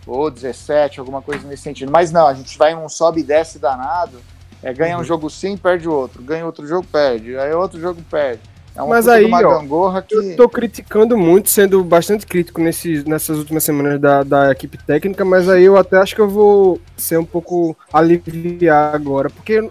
ou 0.07 0.31
17, 0.31 1.01
alguma 1.01 1.21
coisa 1.21 1.47
nesse 1.47 1.63
sentido. 1.63 1.93
Mas 1.93 2.11
não, 2.11 2.27
a 2.27 2.35
gente 2.35 2.57
vai 2.57 2.75
um 2.75 2.89
sobe 2.89 3.21
e 3.21 3.25
desce 3.25 3.59
danado, 3.59 4.21
é, 4.63 4.73
ganha 4.73 4.97
uhum. 4.97 5.03
um 5.03 5.05
jogo 5.05 5.29
sim, 5.29 5.57
perde 5.57 5.89
outro, 5.89 6.23
ganha 6.23 6.45
outro 6.47 6.67
jogo, 6.67 6.87
perde, 6.91 7.37
aí 7.37 7.53
outro 7.53 7.79
jogo 7.79 8.03
perde. 8.11 8.41
É 8.75 8.83
Mas 8.87 9.09
aí, 9.09 9.29
ó, 9.33 10.01
que... 10.03 10.15
eu 10.15 10.37
tô 10.37 10.49
criticando 10.49 11.19
muito, 11.19 11.51
sendo 11.51 11.83
bastante 11.83 12.25
crítico 12.25 12.61
nesses, 12.61 13.05
nessas 13.05 13.37
últimas 13.37 13.65
semanas 13.65 14.01
da, 14.01 14.23
da 14.23 14.53
equipe 14.53 14.79
técnica, 14.79 15.25
mas 15.25 15.49
aí 15.49 15.65
eu 15.65 15.77
até 15.77 15.97
acho 15.97 16.15
que 16.15 16.21
eu 16.21 16.29
vou 16.29 16.81
ser 16.97 17.19
um 17.19 17.25
pouco 17.25 17.77
aliviar 17.93 18.95
agora, 18.95 19.29
porque 19.31 19.69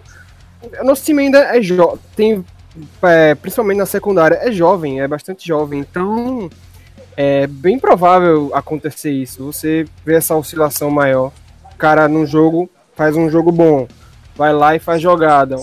nosso 0.84 1.04
time 1.04 1.22
ainda 1.22 1.38
é 1.38 1.62
jovem, 1.62 1.98
tem, 2.16 2.44
é, 3.02 3.34
principalmente 3.34 3.78
na 3.78 3.86
secundária, 3.86 4.38
é 4.42 4.50
jovem, 4.52 5.00
é 5.00 5.08
bastante 5.08 5.46
jovem, 5.46 5.80
então 5.80 6.50
é 7.16 7.46
bem 7.46 7.78
provável 7.78 8.50
acontecer 8.54 9.10
isso, 9.10 9.44
você 9.44 9.86
vê 10.04 10.14
essa 10.14 10.34
oscilação 10.34 10.90
maior, 10.90 11.32
o 11.72 11.76
cara 11.76 12.08
num 12.08 12.26
jogo 12.26 12.70
faz 12.96 13.16
um 13.16 13.30
jogo 13.30 13.52
bom, 13.52 13.86
vai 14.36 14.52
lá 14.52 14.74
e 14.74 14.78
faz 14.78 15.00
jogada, 15.00 15.56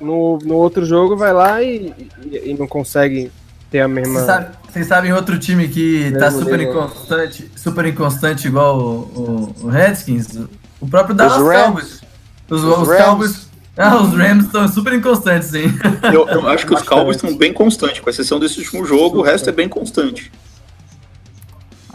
no, 0.00 0.38
no 0.38 0.54
outro 0.54 0.84
jogo 0.84 1.16
vai 1.16 1.32
lá 1.32 1.62
e, 1.62 1.94
e, 2.24 2.50
e 2.50 2.54
não 2.58 2.66
consegue 2.66 3.30
ter 3.70 3.80
a 3.80 3.88
mesma. 3.88 4.50
Vocês 4.68 4.86
sabem 4.86 5.12
outro 5.12 5.38
time 5.38 5.68
que 5.68 6.12
tá 6.18 6.30
super 6.30 6.60
inconstante, 6.60 7.50
super 7.56 7.86
inconstante 7.86 8.48
igual 8.48 8.78
o, 8.78 9.54
o, 9.60 9.64
o 9.64 9.68
Redskins? 9.68 10.38
O 10.80 10.88
próprio 10.88 11.14
Dallas 11.14 11.62
Cowboys. 11.62 12.00
Os, 12.48 12.64
os, 12.64 12.88
os 12.88 12.96
Cowboys. 12.96 13.49
Ah, 13.76 13.96
os 13.96 14.12
Rams 14.14 14.46
estão 14.46 14.68
super 14.68 14.92
inconstantes, 14.92 15.48
sim. 15.48 15.64
Eu, 16.12 16.28
eu 16.28 16.48
acho 16.48 16.66
que 16.66 16.74
os 16.74 16.82
Cowboys 16.82 17.16
estão 17.16 17.36
bem 17.36 17.52
constantes, 17.52 18.00
com 18.00 18.10
exceção 18.10 18.38
desse 18.38 18.58
último 18.58 18.84
jogo, 18.84 19.18
o 19.18 19.22
resto 19.22 19.48
é 19.48 19.52
bem 19.52 19.68
constante. 19.68 20.30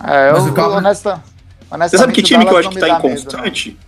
É, 0.04 0.30
eu, 0.30 0.34
Mas 0.34 0.48
o 0.48 0.54
Cowboys... 0.54 0.78
honesta, 0.78 1.24
Você 1.70 1.98
sabe 1.98 2.14
que 2.14 2.22
time 2.22 2.46
que 2.46 2.52
eu 2.52 2.58
acho 2.58 2.70
que 2.70 2.80
tá 2.80 2.90
inconstante? 2.90 3.70
Medo, 3.70 3.80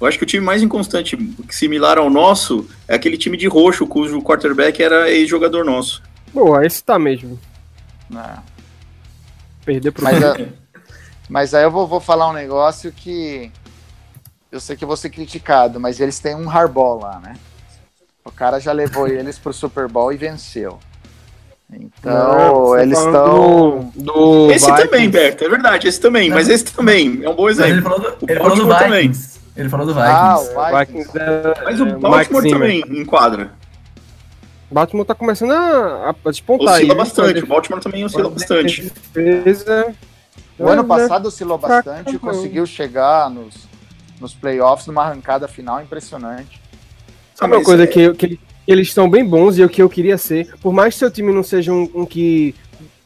eu 0.00 0.06
acho 0.06 0.16
que 0.16 0.24
o 0.24 0.26
time 0.26 0.44
mais 0.44 0.62
inconstante, 0.62 1.18
similar 1.50 1.98
ao 1.98 2.08
nosso, 2.08 2.68
é 2.86 2.94
aquele 2.94 3.18
time 3.18 3.36
de 3.36 3.48
roxo, 3.48 3.86
cujo 3.86 4.22
quarterback 4.22 4.80
era 4.80 5.10
ex-jogador 5.10 5.64
nosso. 5.64 6.02
Boa, 6.32 6.64
esse 6.64 6.82
tá 6.82 6.98
mesmo. 6.98 7.38
É. 8.14 8.38
Perder 9.64 9.90
pro 9.90 10.04
mas, 10.04 10.22
a, 10.22 10.36
mas 11.28 11.54
aí 11.54 11.64
eu 11.64 11.70
vou, 11.70 11.86
vou 11.86 12.00
falar 12.00 12.30
um 12.30 12.32
negócio 12.32 12.92
que 12.92 13.50
eu 14.50 14.60
sei 14.60 14.76
que 14.76 14.84
eu 14.84 14.88
vou 14.88 14.96
ser 14.96 15.10
criticado, 15.10 15.78
mas 15.78 16.00
eles 16.00 16.18
têm 16.18 16.34
um 16.34 16.46
hardball 16.46 17.00
lá, 17.00 17.20
né? 17.20 17.34
O 18.24 18.30
cara 18.30 18.58
já 18.58 18.72
levou 18.72 19.06
eles 19.08 19.38
pro 19.38 19.52
Super 19.52 19.88
Bowl 19.88 20.12
e 20.12 20.16
venceu. 20.16 20.78
Então, 21.70 22.38
não, 22.38 22.78
eles 22.78 22.98
estão. 22.98 23.92
Do, 23.94 24.46
do 24.46 24.50
esse 24.50 24.64
Vikings. 24.64 24.88
também, 24.88 25.10
Berto, 25.10 25.44
é 25.44 25.48
verdade, 25.50 25.86
esse 25.86 26.00
também, 26.00 26.30
mas 26.30 26.48
esse 26.48 26.64
também 26.64 27.20
é 27.22 27.28
um 27.28 27.34
bom 27.34 27.48
exemplo. 27.48 27.72
Ele 27.72 27.82
falou 27.82 28.00
do, 28.00 28.16
ele 28.26 28.40
falou 28.40 28.56
do 28.56 28.66
Vikings. 28.66 28.84
também. 28.84 29.12
Ele 29.54 29.68
falou 29.68 29.86
do 29.86 29.92
Vikings. 29.92 30.14
Ah, 30.14 30.38
o 30.38 30.78
Vikings. 30.78 31.18
é, 31.18 31.64
Mas 31.64 31.80
o 31.80 31.86
é, 31.86 31.92
Baltimore 31.92 32.48
também 32.48 32.80
enquadra. 32.88 33.52
O 34.70 34.74
Baltimore 34.74 35.04
tá 35.04 35.14
começando 35.14 35.50
a, 35.50 36.14
a 36.24 36.30
despontar. 36.30 36.74
Oscila 36.74 36.92
aí, 36.92 36.98
bastante, 36.98 37.42
o 37.42 37.46
Baltimore 37.46 37.82
também 37.82 38.04
oscila 38.04 38.30
bastante. 38.30 38.90
Defesa, 39.12 39.94
o 40.58 40.68
ano 40.68 40.84
passado 40.84 41.26
oscilou 41.26 41.58
bastante 41.58 42.14
e 42.14 42.18
conseguiu 42.18 42.64
chegar 42.64 43.28
nos, 43.28 43.68
nos 44.20 44.34
playoffs 44.34 44.86
numa 44.86 45.02
arrancada 45.02 45.48
final 45.48 45.82
impressionante. 45.82 46.60
Sabe 47.34 47.54
uma 47.54 47.64
coisa 47.64 47.84
é... 47.84 47.86
que, 47.86 48.12
que 48.14 48.40
eles 48.66 48.88
estão 48.88 49.08
bem 49.08 49.24
bons 49.24 49.58
e 49.58 49.64
o 49.64 49.68
que 49.68 49.80
eu 49.80 49.88
queria 49.88 50.18
ser, 50.18 50.54
por 50.60 50.72
mais 50.72 50.94
que 50.94 51.00
seu 51.00 51.10
time 51.10 51.32
não 51.32 51.42
seja 51.42 51.72
um, 51.72 51.88
um 51.94 52.04
que 52.04 52.54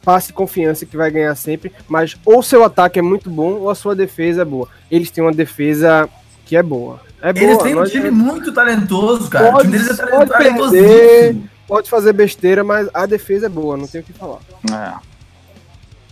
passe 0.03 0.33
confiança 0.33 0.85
que 0.85 0.97
vai 0.97 1.09
ganhar 1.09 1.33
sempre, 1.35 1.71
mas 1.87 2.17
ou 2.25 2.43
seu 2.43 2.63
ataque 2.63 2.99
é 2.99 3.01
muito 3.01 3.29
bom 3.29 3.53
ou 3.53 3.69
a 3.69 3.75
sua 3.75 3.95
defesa 3.95 4.41
é 4.41 4.45
boa. 4.45 4.67
Eles 4.91 5.09
têm 5.09 5.23
uma 5.23 5.31
defesa 5.31 6.09
que 6.45 6.57
é 6.57 6.61
boa. 6.61 6.99
É 7.21 7.29
Eles 7.29 7.55
boa, 7.55 7.63
têm 7.63 7.75
um 7.75 7.83
time 7.85 8.07
é... 8.09 8.11
muito 8.11 8.51
talentoso, 8.51 9.29
cara. 9.29 9.51
Pode, 9.51 9.69
o 9.69 9.71
time 9.71 9.83
deles 9.83 9.99
é 9.99 10.05
pode 10.05 10.31
perder, 10.31 11.37
pode 11.65 11.89
fazer 11.89 12.11
besteira, 12.11 12.63
mas 12.63 12.89
a 12.93 13.05
defesa 13.05 13.45
é 13.45 13.49
boa, 13.49 13.77
não 13.77 13.87
tem 13.87 14.01
o 14.01 14.03
que 14.03 14.11
falar. 14.11 14.39
É. 14.69 14.93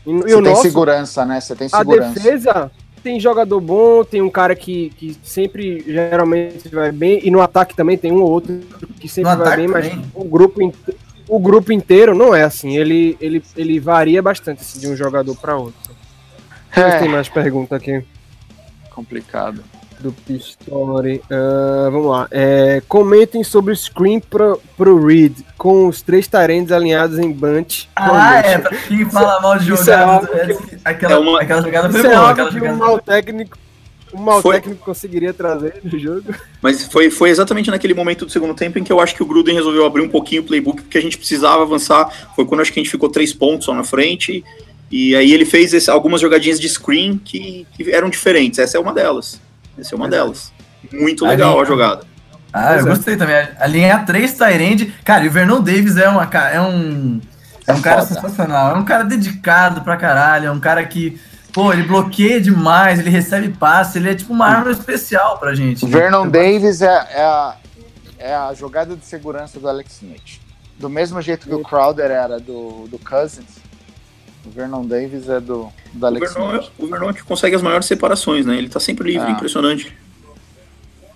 E, 0.06 0.14
Você 0.14 0.30
e 0.30 0.34
tem 0.34 0.42
nosso, 0.42 0.62
segurança, 0.62 1.26
né? 1.26 1.42
Você 1.42 1.56
tem 1.56 1.68
segurança. 1.68 2.10
A 2.10 2.14
defesa 2.14 2.72
tem 3.04 3.20
jogador 3.20 3.60
bom, 3.60 4.04
tem 4.04 4.22
um 4.22 4.30
cara 4.30 4.56
que, 4.56 4.90
que 4.92 5.16
sempre 5.24 5.84
geralmente 5.86 6.70
vai 6.70 6.92
bem, 6.92 7.20
e 7.24 7.32
no 7.32 7.42
ataque 7.42 7.76
também 7.76 7.98
tem 7.98 8.12
um 8.12 8.22
ou 8.22 8.30
outro 8.30 8.60
que 9.00 9.08
sempre 9.08 9.32
no 9.32 9.38
vai 9.44 9.58
bem, 9.58 9.68
mas 9.68 9.92
o 10.14 10.24
grupo, 10.24 10.74
o 11.28 11.40
grupo 11.40 11.72
inteiro 11.72 12.16
não 12.16 12.34
é 12.34 12.44
assim. 12.44 12.78
Ele, 12.78 13.18
ele, 13.20 13.44
ele 13.56 13.80
varia 13.80 14.22
bastante 14.22 14.62
assim, 14.62 14.80
de 14.80 14.88
um 14.88 14.96
jogador 14.96 15.36
para 15.36 15.58
outro. 15.58 15.92
É. 16.76 17.00
Tem 17.00 17.10
mais 17.10 17.28
pergunta 17.28 17.76
aqui. 17.76 18.04
Complicado 18.90 19.64
do 20.02 20.12
Pistori. 20.12 21.22
Uh, 21.30 21.92
vamos 21.92 22.08
lá. 22.08 22.28
É, 22.32 22.82
comentem 22.88 23.44
sobre 23.44 23.74
o 23.74 23.76
screen 23.76 24.20
pro, 24.20 24.60
pro 24.76 25.06
Reed, 25.06 25.40
com 25.58 25.88
os 25.88 26.02
três 26.02 26.28
tarendes 26.28 26.72
alinhados 26.72 27.20
em 27.20 27.32
bunch. 27.32 27.88
Ah, 27.96 28.40
é, 28.40 28.58
pra 28.58 28.76
quem 28.76 29.10
fala 29.10 29.40
mal 29.40 29.58
de 29.58 29.66
jogada. 29.66 30.28
É 30.34 30.58
aquela, 30.84 31.14
é 31.14 31.18
uma, 31.18 31.42
aquela 31.42 31.62
jogada 31.62 31.90
foi 31.90 32.02
boa. 32.02 32.14
É 32.14 32.32
aquela 32.32 32.52
jogada 32.52 32.74
um 32.74 32.78
mal 32.78 33.00
técnico. 33.00 33.58
Um 34.14 34.22
mal 34.22 34.42
foi... 34.42 34.56
técnico 34.56 34.84
conseguiria 34.84 35.34
trazer 35.34 35.80
no 35.84 35.98
jogo. 35.98 36.34
Mas 36.62 36.86
foi, 36.86 37.10
foi 37.10 37.30
exatamente 37.30 37.70
naquele 37.70 37.94
momento 37.94 38.26
do 38.26 38.32
segundo 38.32 38.54
tempo 38.54 38.78
em 38.78 38.84
que 38.84 38.92
eu 38.92 39.00
acho 39.00 39.16
que 39.16 39.24
o 39.24 39.26
Gruden 39.26 39.56
resolveu 39.56 39.86
abrir 39.86 40.02
um 40.02 40.10
pouquinho 40.10 40.42
o 40.42 40.46
playbook, 40.46 40.82
porque 40.82 40.98
a 40.98 41.02
gente 41.02 41.18
precisava 41.18 41.62
avançar. 41.62 42.34
Foi 42.36 42.46
quando 42.46 42.62
acho 42.62 42.74
que 42.74 42.80
a 42.80 42.84
gente 42.84 42.92
ficou 42.92 43.10
três 43.10 43.34
pontos 43.34 43.66
só 43.66 43.74
na 43.74 43.84
frente. 43.84 44.44
E 44.92 45.16
aí 45.16 45.32
ele 45.32 45.46
fez 45.46 45.74
esse, 45.74 45.90
algumas 45.90 46.20
jogadinhas 46.20 46.60
de 46.60 46.68
screen 46.68 47.18
que, 47.18 47.66
que 47.74 47.90
eram 47.90 48.10
diferentes. 48.10 48.60
Essa 48.60 48.78
é 48.78 48.80
uma 48.82 48.94
delas. 48.94 49.40
Essa 49.82 49.96
é 49.96 49.98
uma 49.98 50.08
delas. 50.08 50.54
Muito 50.94 51.26
legal 51.26 51.50
a, 51.50 51.54
linha... 51.54 51.64
a 51.64 51.66
jogada. 51.66 52.12
Ah, 52.54 52.76
eu 52.76 52.82
é. 52.82 52.84
gostei 52.84 53.18
também. 53.18 53.48
A 53.58 53.66
linha 53.66 54.00
3 54.00 54.34
Tyrande. 54.34 54.94
Cara, 55.04 55.24
e 55.26 55.28
o 55.28 55.32
Vernon 55.32 55.60
Davis 55.60 55.98
é, 55.98 56.08
uma, 56.08 56.24
é 56.24 56.62
um. 56.62 57.20
É 57.66 57.74
um 57.74 57.82
cara 57.82 58.06
sensacional. 58.06 58.76
É 58.76 58.80
um 58.80 58.86
cara 58.86 59.04
dedicado 59.04 59.82
pra 59.82 59.98
caralho. 59.98 60.48
É 60.48 60.52
um 60.52 60.60
cara 60.60 60.86
que. 60.86 61.20
Pô, 61.52 61.74
ele 61.74 61.84
bloqueia 61.84 62.40
demais, 62.40 63.00
ele 63.00 63.10
recebe 63.10 63.50
passe, 63.50 63.98
ele 63.98 64.10
é 64.10 64.16
tipo 64.16 64.32
uma 64.32 64.48
arma 64.48 64.72
especial 64.72 65.38
pra 65.38 65.54
gente. 65.54 65.86
Vernon 65.86 66.26
Davis 66.30 66.82
é, 66.82 67.08
é, 67.12 67.22
a, 67.22 67.56
é 68.18 68.34
a 68.34 68.54
jogada 68.54 68.96
de 68.96 69.06
segurança 69.06 69.60
do 69.60 69.68
Alex 69.68 69.96
Smith. 69.96 70.40
Do 70.80 70.90
mesmo 70.90 71.22
jeito 71.22 71.50
que 71.50 71.54
o 71.54 71.62
Crowder 71.62 72.10
era 72.10 72.40
do, 72.40 72.88
do 72.88 72.98
Cousins, 72.98 73.60
o 74.46 74.50
Vernon 74.50 74.86
Davis 74.86 75.30
é 75.30 75.40
do, 75.40 75.70
do 75.94 76.06
Alex 76.06 76.32
o 76.32 76.34
Vernon, 76.34 76.50
Smith. 76.50 76.72
É, 76.80 76.84
o 76.84 76.88
Vernon 76.88 77.14
que 77.14 77.24
consegue 77.24 77.56
as 77.56 77.62
maiores 77.62 77.86
separações, 77.86 78.46
né? 78.46 78.58
Ele 78.58 78.70
tá 78.70 78.80
sempre 78.80 79.12
livre, 79.12 79.28
ah. 79.28 79.32
impressionante. 79.32 79.96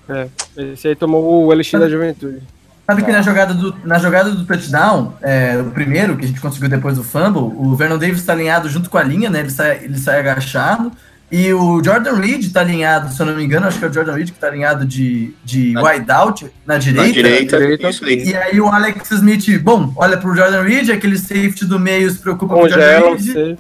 É, 0.08 0.28
esse 0.74 0.88
aí 0.88 0.96
tomou 0.96 1.46
o 1.46 1.54
LX 1.54 1.72
da 1.72 1.90
juventude. 1.90 2.42
Sabe 2.86 3.04
que 3.04 3.12
na 3.12 3.24
jogada 3.24 3.54
do, 3.54 3.76
na 3.84 3.98
jogada 3.98 4.30
do 4.30 4.46
touchdown, 4.46 5.14
é, 5.22 5.58
o 5.60 5.72
primeiro 5.72 6.16
que 6.16 6.26
a 6.26 6.28
gente 6.28 6.40
conseguiu 6.40 6.70
depois 6.70 6.96
do 6.96 7.04
fumble, 7.04 7.42
o 7.42 7.76
Vernon 7.76 7.98
Davis 7.98 8.20
está 8.20 8.34
alinhado 8.34 8.70
junto 8.70 8.92
com 8.92 8.98
a 9.00 9.04
linha, 9.04 9.28
né? 9.28 9.40
Ele 9.40 9.50
sai, 9.50 9.86
ele 9.86 9.98
sai 9.98 10.20
agachado. 10.20 10.92
E 11.32 11.52
o 11.54 11.84
Jordan 11.84 12.20
Reed 12.20 12.52
tá 12.52 12.62
alinhado, 12.62 13.12
se 13.12 13.20
eu 13.20 13.26
não 13.26 13.36
me 13.36 13.44
engano, 13.44 13.66
acho 13.66 13.80
que 13.80 13.86
é 13.86 13.88
o 13.88 13.94
Jordan 13.94 14.14
Reed 14.14 14.30
que 14.30 14.40
tá 14.40 14.48
alinhado 14.48 14.86
de, 14.86 15.34
de 15.44 15.74
na, 15.74 15.82
wideout 15.82 16.52
na 16.66 16.78
direita. 16.78 17.08
Na 17.08 17.14
direita, 17.14 17.58
direita. 17.58 17.90
Isso 17.90 18.06
aí. 18.06 18.24
E 18.24 18.36
aí 18.36 18.62
o 18.62 18.68
Alex 18.68 19.10
Smith, 19.10 19.60
bom, 19.60 19.92
olha 19.96 20.18
pro 20.18 20.36
Jordan 20.36 20.62
Reed, 20.62 20.92
aquele 20.92 21.18
safety 21.18 21.66
do 21.66 21.80
meio 21.80 22.10
se 22.12 22.20
preocupa 22.20 22.54
com 22.54 22.62
o 22.62 22.70
Jordan 22.70 23.16
Reed. 23.16 23.58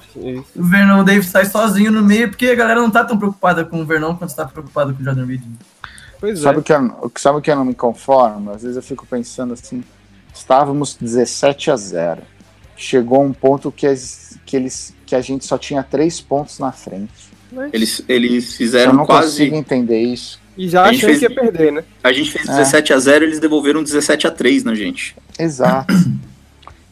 O 0.55 0.63
Vernon 0.63 1.03
Davis 1.03 1.25
sai 1.25 1.45
sozinho 1.45 1.91
no 1.91 2.03
meio, 2.03 2.29
porque 2.29 2.47
a 2.47 2.55
galera 2.55 2.79
não 2.79 2.91
tá 2.91 3.03
tão 3.03 3.17
preocupada 3.17 3.65
com 3.65 3.81
o 3.81 3.85
Vernon 3.85 4.15
quanto 4.15 4.29
está 4.29 4.45
preocupada 4.45 4.93
com 4.93 5.01
o 5.01 5.03
Jordan 5.03 5.25
Reed. 5.25 5.41
Pois 6.19 6.39
sabe 6.39 6.59
é. 6.59 6.61
Que 6.61 6.71
eu, 6.71 7.11
sabe 7.15 7.39
o 7.39 7.41
que 7.41 7.49
eu 7.49 7.55
não 7.55 7.65
me 7.65 7.75
conformo? 7.75 8.51
Às 8.51 8.61
vezes 8.61 8.77
eu 8.77 8.83
fico 8.83 9.07
pensando 9.07 9.53
assim, 9.53 9.83
estávamos 10.31 10.95
17 11.01 11.71
a 11.71 11.75
0. 11.75 12.21
Chegou 12.77 13.23
um 13.23 13.33
ponto 13.33 13.71
que, 13.71 13.87
as, 13.87 14.37
que, 14.45 14.55
eles, 14.55 14.93
que 15.03 15.15
a 15.15 15.21
gente 15.21 15.45
só 15.45 15.57
tinha 15.57 15.81
três 15.81 16.21
pontos 16.21 16.59
na 16.59 16.71
frente 16.71 17.34
eles, 17.73 18.01
eles 18.07 18.55
fizeram 18.55 19.05
quase. 19.05 19.43
Eu 19.43 19.51
não 19.51 19.55
consigo 19.55 19.55
entender 19.55 19.99
isso. 20.01 20.39
E 20.57 20.69
já 20.69 20.83
A 20.83 20.91
gente 20.93 21.05
achando 21.05 21.09
fez- 21.09 21.19
que 21.19 21.25
ia 21.25 21.41
perder, 21.51 21.71
né? 21.73 21.83
A 22.03 22.13
gente 22.13 22.31
fez 22.31 22.47
É. 22.47 22.51
17 22.51 22.93
a 22.93 22.99
0 22.99 23.25
eles 23.25 23.39
devolveram 23.39 23.83
17 23.83 24.25
a 24.27 24.31
3 24.31 24.63
na 24.63 24.73
gente. 24.73 25.15
Exato. 25.37 25.93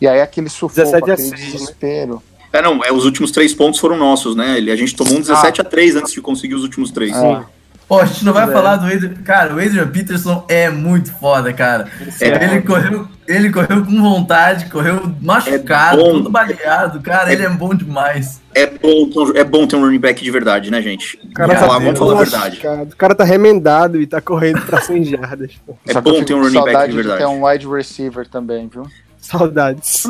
e 0.02 0.08
aí 0.08 0.20
aquele 0.22 0.50
sufoco, 0.50 0.76
17 0.76 1.10
a 1.10 1.14
aquele 1.14 1.30
6, 1.30 1.42
né? 1.42 1.52
desespero. 1.52 2.24
É, 2.52 2.62
não, 2.62 2.84
é, 2.84 2.92
os 2.92 3.06
últimos 3.06 3.32
três 3.32 3.54
pontos 3.54 3.80
foram 3.80 3.98
nossos, 3.98 4.36
né? 4.36 4.58
Ele- 4.58 4.72
A 4.72 4.76
gente 4.76 4.96
tomou 4.96 5.16
um 5.16 5.22
17 5.22 5.62
a 5.62 5.64
3 5.64 5.96
antes 5.96 6.12
de 6.14 6.22
conseguir 6.22 6.56
os 6.56 6.64
últimos 6.64 6.92
três. 6.92 7.14
Ah. 7.14 7.46
Pô, 7.88 8.00
a 8.00 8.06
gente 8.06 8.24
não 8.26 8.34
vai 8.34 8.46
É. 8.50 8.52
falar 8.52 8.78
do 8.78 8.86
Adrian. 8.88 9.14
Cara, 9.24 9.54
o 9.54 9.60
Adrian 9.60 9.88
Peterson 9.88 10.46
é 10.48 10.70
muito 10.70 11.12
foda, 11.14 11.52
cara. 11.54 11.88
É. 12.22 12.44
Ele 12.46 12.62
correu, 12.62 13.08
ele 13.28 13.52
correu 13.52 13.86
com 13.86 14.02
vontade, 14.02 14.66
correu 14.70 15.14
machucado, 15.22 16.02
É 16.02 16.04
todo 16.12 16.30
baleado. 16.30 17.02
Cara, 17.02 17.32
ele 17.32 17.44
é 17.44 17.50
bom 17.50 17.76
demais. 17.76 18.42
É, 18.56 18.66
bom, 18.68 19.10
ter 19.10 19.20
um- 19.20 19.36
é 19.38 19.44
bom 19.44 19.68
ter 19.68 19.76
um 19.76 19.82
running 19.82 20.00
back 20.00 20.24
de 20.24 20.32
verdade, 20.32 20.72
né, 20.72 20.82
gente? 20.82 21.20
O 21.24 21.34
cara 21.34 21.48
Vamos 21.48 21.62
tá 21.62 21.68
falar, 21.68 21.80
vamos 21.84 22.00
falar 22.00 22.14
a 22.14 22.18
verdade. 22.24 22.62
O 22.94 22.96
cara 22.96 23.14
tá 23.16 23.24
remendado 23.24 24.00
e 24.02 24.08
tá 24.08 24.22
correndo 24.22 24.62
pra 24.62 24.80
100 24.82 25.04
jardas. 25.20 25.52
pô. 25.66 25.76
É 25.88 25.94
Só 25.94 26.02
bom 26.02 26.24
ter 26.24 26.34
um 26.34 26.42
running 26.44 26.64
back 26.64 26.90
de 26.90 26.96
verdade. 26.96 27.20
ter 27.20 27.28
um 27.28 27.46
wide 27.46 27.68
receiver 27.68 28.28
também, 28.28 28.68
viu? 28.68 28.88
Saudades. 29.20 30.06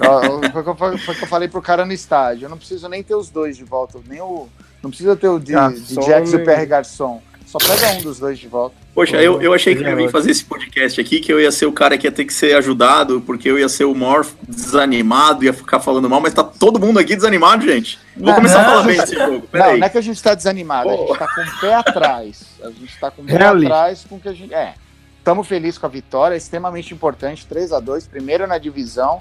Ah, 0.00 0.50
foi 0.52 0.62
o 0.62 1.14
que 1.14 1.22
eu 1.24 1.28
falei 1.28 1.48
pro 1.48 1.62
cara 1.62 1.84
no 1.84 1.92
estádio. 1.92 2.46
Eu 2.46 2.50
não 2.50 2.56
preciso 2.58 2.88
nem 2.88 3.02
ter 3.02 3.14
os 3.14 3.28
dois 3.28 3.56
de 3.56 3.64
volta. 3.64 3.98
Nem 4.08 4.20
o, 4.20 4.48
não 4.82 4.90
precisa 4.90 5.14
ter 5.16 5.28
o 5.28 5.38
de, 5.38 5.52
de 5.52 5.94
Jax 6.06 6.32
e 6.32 6.36
o? 6.36 6.44
PR 6.44 6.66
Garçom. 6.66 7.20
Só 7.46 7.58
pega 7.58 7.98
um 7.98 8.02
dos 8.02 8.18
dois 8.18 8.38
de 8.38 8.48
volta. 8.48 8.74
poxa, 8.94 9.16
eu, 9.20 9.42
eu 9.42 9.52
achei 9.52 9.74
que 9.74 9.82
eu 9.82 9.84
ia 9.86 9.90
vir 9.90 9.96
Garoto. 10.04 10.12
fazer 10.12 10.30
esse 10.30 10.42
podcast 10.42 10.98
aqui, 10.98 11.20
que 11.20 11.30
eu 11.30 11.38
ia 11.38 11.52
ser 11.52 11.66
o 11.66 11.72
cara 11.72 11.98
que 11.98 12.06
ia 12.06 12.12
ter 12.12 12.24
que 12.24 12.32
ser 12.32 12.56
ajudado, 12.56 13.20
porque 13.20 13.46
eu 13.46 13.58
ia 13.58 13.68
ser 13.68 13.84
o 13.84 13.94
maior 13.94 14.24
desanimado, 14.48 15.44
ia 15.44 15.52
ficar 15.52 15.78
falando 15.78 16.08
mal, 16.08 16.18
mas 16.18 16.32
tá 16.32 16.42
todo 16.42 16.80
mundo 16.80 16.98
aqui 16.98 17.14
desanimado, 17.14 17.62
gente. 17.66 17.98
Vou 18.16 18.28
Não, 18.28 18.34
começar 18.36 18.60
a 18.60 18.62
não, 18.62 18.68
falar 18.70 18.80
a 18.80 18.84
bem 18.84 18.94
gente- 18.96 19.04
desse 19.04 19.14
jogo. 19.18 19.32
Não, 19.34 19.40
Peraí. 19.42 19.78
não 19.80 19.86
é 19.86 19.90
que 19.90 19.98
a 19.98 20.00
gente 20.00 20.22
tá 20.22 20.34
desanimado, 20.34 20.88
a 20.88 20.96
Pô. 20.96 21.06
gente 21.08 21.18
tá 21.18 21.28
com 21.34 21.40
o 21.42 21.60
pé 21.60 21.74
atrás. 21.74 22.44
A 22.62 22.70
gente 22.70 23.00
tá 23.00 23.10
com 23.10 23.22
o 23.22 23.24
pé 23.26 23.44
atrás 23.44 24.06
com 24.08 24.16
o 24.16 24.20
que 24.20 24.28
a 24.28 24.32
gente. 24.32 24.54
É. 24.54 24.74
Estamos 25.18 25.46
felizes 25.46 25.76
com 25.78 25.84
a 25.86 25.90
vitória, 25.90 26.34
é 26.34 26.38
extremamente 26.38 26.94
importante. 26.94 27.46
3 27.46 27.70
a 27.72 27.80
2 27.80 28.06
primeiro 28.06 28.46
na 28.46 28.56
divisão. 28.56 29.20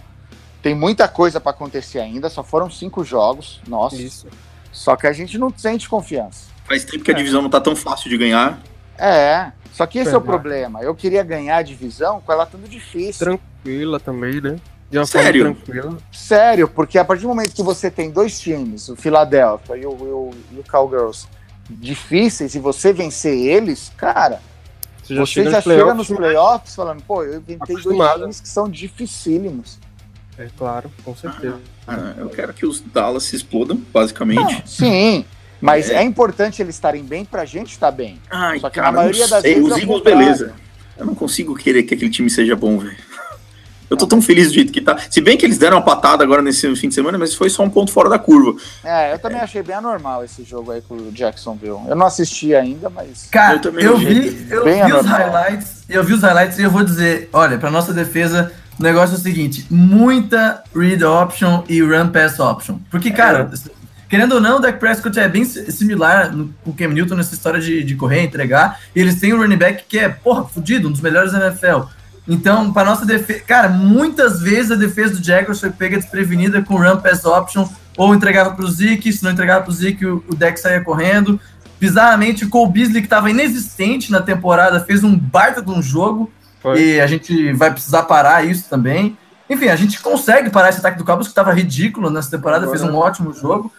Tem 0.61 0.73
muita 0.73 1.07
coisa 1.07 1.39
para 1.41 1.51
acontecer 1.51 1.99
ainda, 1.99 2.29
só 2.29 2.43
foram 2.43 2.69
cinco 2.69 3.03
jogos. 3.03 3.59
Nossa. 3.67 3.95
Isso. 4.01 4.27
Só 4.71 4.95
que 4.95 5.05
a 5.07 5.13
gente 5.13 5.37
não 5.37 5.53
sente 5.55 5.87
confiança. 5.89 6.49
Faz 6.65 6.83
tempo 6.85 7.03
que 7.03 7.11
a 7.11 7.13
divisão 7.13 7.41
não 7.41 7.49
tá 7.49 7.59
tão 7.59 7.75
fácil 7.75 8.09
de 8.09 8.17
ganhar. 8.17 8.59
É. 8.97 9.51
Só 9.73 9.85
que 9.85 9.99
esse 9.99 10.13
é 10.13 10.17
o 10.17 10.21
problema. 10.21 10.81
Eu 10.81 10.93
queria 10.93 11.23
ganhar 11.23 11.57
a 11.57 11.61
divisão 11.61 12.21
com 12.21 12.31
ela 12.31 12.45
tudo 12.45 12.67
difícil. 12.67 13.25
Tranquila 13.25 13.99
também, 13.99 14.39
né? 14.41 14.57
De 14.89 14.97
uma 14.97 15.05
Sério? 15.05 15.45
forma 15.45 15.61
tranquila. 15.61 15.97
Sério, 16.11 16.67
porque 16.67 16.97
a 16.97 17.05
partir 17.05 17.21
do 17.23 17.29
momento 17.29 17.53
que 17.53 17.63
você 17.63 17.89
tem 17.89 18.11
dois 18.11 18.39
times, 18.39 18.89
o 18.89 18.95
Philadelphia 18.95 19.77
e 19.77 19.85
o, 19.85 19.91
o, 19.91 20.31
e 20.51 20.59
o 20.59 20.63
Cowgirls, 20.69 21.27
difíceis, 21.69 22.53
e 22.55 22.59
você 22.59 22.91
vencer 22.91 23.37
eles, 23.37 23.91
cara, 23.95 24.41
Você 25.01 25.15
já 25.15 25.21
você 25.21 25.31
chega 25.31 25.49
já 25.51 25.57
nos 25.57 25.63
chega 25.63 25.75
playoffs, 25.77 26.09
nos 26.09 26.17
playoffs 26.17 26.75
falando, 26.75 27.03
pô, 27.03 27.23
eu 27.23 27.37
inventei 27.37 27.77
dois 27.77 28.13
times 28.13 28.41
que 28.41 28.49
são 28.49 28.67
dificílimos. 28.67 29.79
É 30.37 30.47
claro, 30.57 30.91
com 31.03 31.15
certeza. 31.15 31.55
Ah, 31.55 31.80
eu 32.17 32.29
quero 32.29 32.53
que 32.53 32.65
os 32.65 32.81
Dallas 32.81 33.23
se 33.23 33.35
explodam, 33.35 33.79
basicamente. 33.93 34.63
Sim, 34.65 35.25
mas 35.59 35.89
É. 35.89 35.95
é, 35.95 36.03
importante 36.03 36.61
eles 36.61 36.75
estarem 36.75 37.03
bem 37.03 37.23
pra 37.25 37.45
gente 37.45 37.71
estar 37.71 37.91
bem. 37.91 38.19
Ai, 38.29 38.59
Só 38.59 38.69
que 38.69 38.75
cara, 38.75 38.91
na 38.91 38.97
maioria 38.97 39.23
não 39.23 39.29
das 39.29 39.41
sei. 39.41 39.55
vezes 39.55 39.69
Os 39.71 39.77
é 39.77 39.81
Eagles, 39.81 40.03
beleza. 40.03 40.53
Eu 40.97 41.05
não 41.05 41.15
consigo 41.15 41.55
querer 41.55 41.83
que 41.83 41.93
aquele 41.93 42.11
time 42.11 42.29
seja 42.29 42.55
bom, 42.55 42.77
velho. 42.77 42.95
Eu 43.89 43.97
tô 43.97 44.07
tão 44.07 44.21
feliz 44.21 44.47
do 44.47 44.53
jeito 44.53 44.71
que 44.71 44.79
tá. 44.79 44.97
Se 45.09 45.19
bem 45.19 45.35
que 45.37 45.45
eles 45.45 45.57
deram 45.57 45.75
uma 45.75 45.83
patada 45.83 46.23
agora 46.23 46.41
nesse 46.41 46.73
fim 46.77 46.87
de 46.87 46.95
semana, 46.95 47.17
mas 47.17 47.35
foi 47.35 47.49
só 47.49 47.61
um 47.61 47.69
ponto 47.69 47.91
fora 47.91 48.07
da 48.09 48.17
curva. 48.17 48.57
É, 48.85 49.11
eu 49.13 49.19
também 49.19 49.41
achei 49.41 49.61
bem 49.61 49.75
anormal 49.75 50.23
esse 50.23 50.45
jogo 50.45 50.71
aí 50.71 50.81
com 50.81 50.95
o 50.95 51.11
Jacksonville. 51.11 51.77
Eu 51.89 51.95
não 51.97 52.05
assisti 52.05 52.55
ainda, 52.55 52.89
mas. 52.89 53.27
Cara, 53.29 53.55
Eu 53.55 53.57
eu, 53.57 53.61
também 53.61 53.83
não 53.85 53.97
vi, 53.97 54.47
eu 54.49 54.63
Bem 54.63 54.85
vi 54.85 54.93
os 54.93 55.05
highlights, 55.05 55.83
eu 55.89 56.03
vi 56.05 56.13
os 56.13 56.21
highlights 56.21 56.57
e 56.57 56.63
eu 56.63 56.71
vou 56.71 56.85
dizer, 56.85 57.29
olha, 57.33 57.57
pra 57.57 57.69
nossa 57.69 57.91
defesa, 57.93 58.53
o 58.81 58.83
negócio 58.83 59.15
é 59.15 59.17
o 59.17 59.21
seguinte, 59.21 59.65
muita 59.69 60.63
read 60.75 61.03
option 61.03 61.63
e 61.69 61.81
run 61.81 62.09
pass 62.09 62.39
option. 62.39 62.79
Porque, 62.89 63.11
cara, 63.11 63.49
querendo 64.09 64.33
ou 64.33 64.41
não, 64.41 64.57
o 64.57 64.59
Dak 64.59 64.79
Prescott 64.79 65.17
é 65.19 65.29
bem 65.29 65.45
si- 65.45 65.71
similar 65.71 66.31
com 66.63 66.71
o 66.71 66.73
Cam 66.73 66.87
Newton 66.89 67.15
nessa 67.15 67.33
história 67.35 67.61
de, 67.61 67.83
de 67.83 67.95
correr, 67.95 68.23
entregar, 68.23 68.79
e 68.95 68.99
eles 68.99 69.19
têm 69.19 69.33
um 69.33 69.37
running 69.37 69.57
back 69.57 69.83
que 69.87 69.99
é, 69.99 70.09
porra, 70.09 70.43
fudido, 70.45 70.87
um 70.87 70.91
dos 70.91 71.01
melhores 71.01 71.31
da 71.31 71.47
NFL. 71.47 71.87
Então, 72.27 72.73
pra 72.73 72.83
nossa 72.83 73.05
defesa, 73.05 73.41
cara, 73.41 73.69
muitas 73.69 74.41
vezes 74.41 74.71
a 74.71 74.75
defesa 74.75 75.15
do 75.15 75.23
Jaguars 75.23 75.59
foi 75.59 75.69
pega 75.69 75.97
desprevenida 75.97 76.61
com 76.61 76.75
run 76.75 76.97
pass 76.97 77.23
option, 77.23 77.67
ou 77.97 78.15
entregava 78.15 78.51
pro 78.51 78.69
Zeke, 78.69 79.13
se 79.13 79.23
não 79.23 79.31
entregava 79.31 79.63
pro 79.63 79.71
Zeke, 79.73 80.05
o, 80.05 80.23
o 80.27 80.35
Dak 80.35 80.59
saía 80.59 80.81
correndo. 80.81 81.39
Bizarramente, 81.79 82.45
o 82.45 82.49
Cole 82.49 82.71
Beasley, 82.71 83.01
que 83.01 83.07
estava 83.07 83.29
inexistente 83.29 84.11
na 84.11 84.21
temporada, 84.21 84.79
fez 84.79 85.03
um 85.03 85.17
baita 85.17 85.61
de 85.61 85.71
um 85.71 85.81
jogo. 85.81 86.31
Foi. 86.61 86.79
E 86.81 87.01
a 87.01 87.07
gente 87.07 87.53
vai 87.53 87.71
precisar 87.71 88.03
parar 88.03 88.45
isso 88.45 88.69
também. 88.69 89.17
Enfim, 89.49 89.67
a 89.67 89.75
gente 89.75 89.99
consegue 90.01 90.49
parar 90.49 90.69
esse 90.69 90.79
ataque 90.79 90.97
do 90.97 91.03
Cowboys, 91.03 91.27
que 91.27 91.31
estava 91.31 91.51
ridículo 91.53 92.09
nessa 92.09 92.31
temporada, 92.31 92.63
Agora- 92.65 92.79
fez 92.79 92.89
um 92.89 92.95
ótimo 92.95 93.33
jogo. 93.33 93.71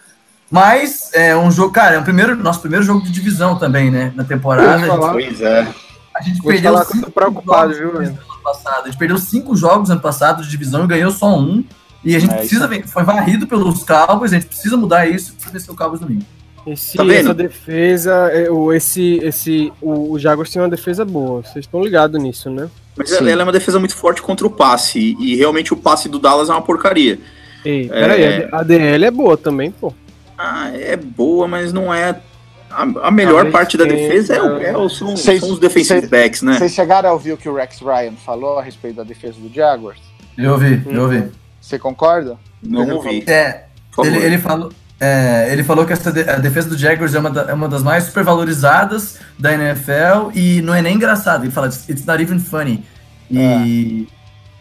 Mas 0.51 1.09
é 1.13 1.35
um 1.35 1.49
jogo, 1.49 1.71
cara, 1.73 1.95
é 1.95 1.99
o 1.99 2.03
primeiro, 2.03 2.35
nosso 2.35 2.59
primeiro 2.59 2.85
jogo 2.85 3.01
de 3.01 3.11
divisão 3.11 3.57
também, 3.57 3.89
né? 3.89 4.11
Na 4.15 4.23
temporada. 4.23 4.85
Pois 5.11 5.41
é. 5.41 5.67
A 6.15 6.21
gente 6.21 6.39
Vou 6.41 6.51
perdeu 6.51 6.73
falar 6.73 6.85
cinco 6.85 7.09
preocupado, 7.11 7.73
jogos 7.73 7.97
viu, 7.97 8.07
ano 8.13 8.19
passado. 8.43 8.81
A 8.83 8.85
gente 8.85 8.97
perdeu 8.97 9.17
cinco 9.17 9.55
jogos 9.55 9.89
ano 9.89 9.99
passado 10.01 10.43
de 10.43 10.49
divisão 10.49 10.83
e 10.83 10.87
ganhou 10.87 11.09
só 11.09 11.35
um. 11.39 11.63
E 12.03 12.15
a 12.15 12.19
gente 12.19 12.33
É, 12.33 12.37
precisa, 12.37 12.67
ver- 12.67 12.85
foi 12.87 13.01
varrido 13.03 13.47
pelos 13.47 13.83
Cowboys, 13.83 14.31
a 14.31 14.35
gente 14.35 14.45
precisa 14.47 14.77
mudar 14.77 15.07
isso 15.07 15.33
para 15.41 15.49
vencer 15.51 15.73
o 15.73 15.75
Cowboys 15.75 16.01
domingo. 16.01 16.23
Esse, 16.65 16.95
Tá 16.97 17.05
essa 17.13 17.33
defesa, 17.33 18.13
é, 18.31 18.49
o, 18.49 18.71
esse, 18.71 19.17
esse, 19.23 19.71
o, 19.81 20.11
o 20.13 20.19
Jaguars 20.19 20.49
tem 20.49 20.61
uma 20.61 20.69
defesa 20.69 21.03
boa. 21.03 21.41
Vocês 21.41 21.65
estão 21.65 21.83
ligados 21.83 22.21
nisso, 22.21 22.49
né? 22.49 22.69
Mas 22.95 23.09
Sim. 23.09 23.29
ela, 23.29 23.41
é 23.41 23.43
uma 23.43 23.51
defesa 23.51 23.79
muito 23.79 23.95
forte 23.95 24.21
contra 24.21 24.45
o 24.47 24.49
passe. 24.49 25.15
E 25.19 25.35
realmente 25.35 25.73
o 25.73 25.77
passe 25.77 26.07
do 26.07 26.19
Dallas 26.19 26.49
é 26.49 26.53
uma 26.53 26.61
porcaria. 26.61 27.19
Ei, 27.65 27.87
peraí, 27.89 28.23
É. 28.23 28.49
a 28.51 28.63
DL 28.63 29.05
é 29.05 29.11
boa 29.11 29.35
também, 29.37 29.71
pô. 29.71 29.93
Ah, 30.37 30.69
é 30.73 30.95
boa, 30.95 31.47
mas 31.47 31.73
não 31.73 31.93
é. 31.93 32.19
A, 32.69 32.81
a 33.07 33.11
melhor 33.11 33.33
Talvez 33.43 33.51
parte 33.53 33.77
da 33.77 33.85
defesa 33.85 34.35
é, 34.35 34.41
o- 34.41 34.57
é 34.85 34.89
são, 34.89 35.15
Vocês- 35.15 35.39
são 35.41 35.51
os 35.51 35.59
defensive 35.59 35.99
vocês- 35.99 36.09
backs, 36.09 36.41
né? 36.41 36.57
Vocês 36.57 36.73
chegaram 36.73 37.09
a 37.09 37.13
ouvir 37.13 37.33
o 37.33 37.37
que 37.37 37.47
o 37.47 37.55
Rex 37.55 37.79
Ryan 37.81 38.13
falou 38.25 38.57
a 38.57 38.63
respeito 38.63 38.95
da 38.95 39.03
defesa 39.03 39.39
do 39.39 39.53
Jaguars? 39.53 39.99
Eu 40.37 40.53
ouvi, 40.53 40.81
eu 40.87 41.01
ouvi. 41.03 41.23
Você 41.61 41.77
concorda? 41.77 42.37
Não 42.61 42.89
ouvi. 42.95 43.23
É, 43.27 43.65
ele, 44.03 44.17
ele 44.17 44.37
falou. 44.39 44.71
É, 45.05 45.49
ele 45.51 45.63
falou 45.63 45.85
que 45.85 45.93
essa 45.93 46.11
de- 46.11 46.29
a 46.29 46.37
defesa 46.37 46.69
do 46.69 46.77
Jaguars 46.77 47.13
é 47.13 47.19
uma, 47.19 47.29
da- 47.29 47.45
é 47.49 47.53
uma 47.53 47.67
das 47.67 47.83
mais 47.83 48.05
supervalorizadas 48.05 49.17
da 49.37 49.53
NFL 49.53 50.31
e 50.33 50.61
não 50.61 50.73
é 50.73 50.81
nem 50.81 50.95
engraçado. 50.95 51.43
Ele 51.43 51.51
fala, 51.51 51.67
it's 51.67 52.05
not 52.05 52.21
even 52.21 52.39
funny. 52.39 52.83
E, 53.29 54.07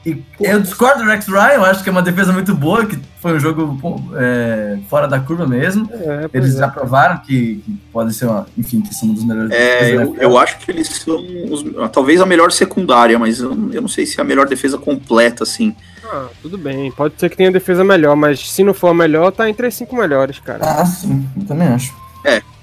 e 0.05 0.23
eu 0.41 0.61
discordo 0.61 1.05
do 1.05 1.09
Rex 1.09 1.27
Ryan, 1.29 1.55
eu 1.55 1.65
acho 1.65 1.83
que 1.83 1.89
é 1.89 1.93
uma 1.93 2.03
defesa 2.03 2.33
muito 2.33 2.55
boa, 2.55 2.85
que 2.85 2.99
foi 3.21 3.35
um 3.35 3.39
jogo 3.39 3.79
é, 4.17 4.79
fora 4.91 5.07
da 5.07 5.21
curva 5.21 5.47
mesmo. 5.47 5.89
É, 5.93 6.29
Eles 6.33 6.57
é. 6.57 6.59
já 6.59 6.69
provaram 6.69 7.19
que, 7.19 7.63
que 7.65 7.79
pode 7.93 8.13
ser, 8.15 8.27
uma, 8.27 8.47
enfim, 8.59 8.81
que 8.81 8.93
são 8.95 9.09
um 9.09 9.15
dos 9.15 9.25
melhores 9.25 9.53
É, 9.53 9.95
eu, 9.95 10.17
eu 10.17 10.39
acho 10.39 10.59
que 10.59 10.71
eles 10.71 10.89
são 10.89 11.17
os- 11.51 11.65
talvez 11.93 12.21
a 12.21 12.27
melhor 12.27 12.51
secundária, 12.51 13.19
mas 13.19 13.39
eu, 13.41 13.51
eu 13.73 13.81
não 13.81 13.89
sei 13.89 14.05
se 14.05 14.19
é 14.19 14.23
a 14.23 14.27
melhor 14.27 14.47
defesa 14.49 14.77
completa, 14.77 15.45
assim. 15.45 15.75
Ah, 16.05 16.27
tudo 16.43 16.59
bem. 16.59 16.91
Pode 16.91 17.15
ser 17.17 17.31
que 17.31 17.37
tenha 17.37 17.53
defesa 17.53 17.85
melhor, 17.85 18.17
mas 18.17 18.51
se 18.51 18.65
não 18.65 18.75
for 18.75 18.89
a 18.89 18.95
melhor, 18.95 19.31
tá 19.31 19.49
entre 19.49 19.67
as 19.69 19.75
cinco 19.75 19.95
melhores, 19.97 20.41
cara. 20.41 20.61
Ah, 20.65 20.85
sim, 20.85 21.27
eu 21.37 21.45
também 21.47 21.69
acho. 21.69 21.95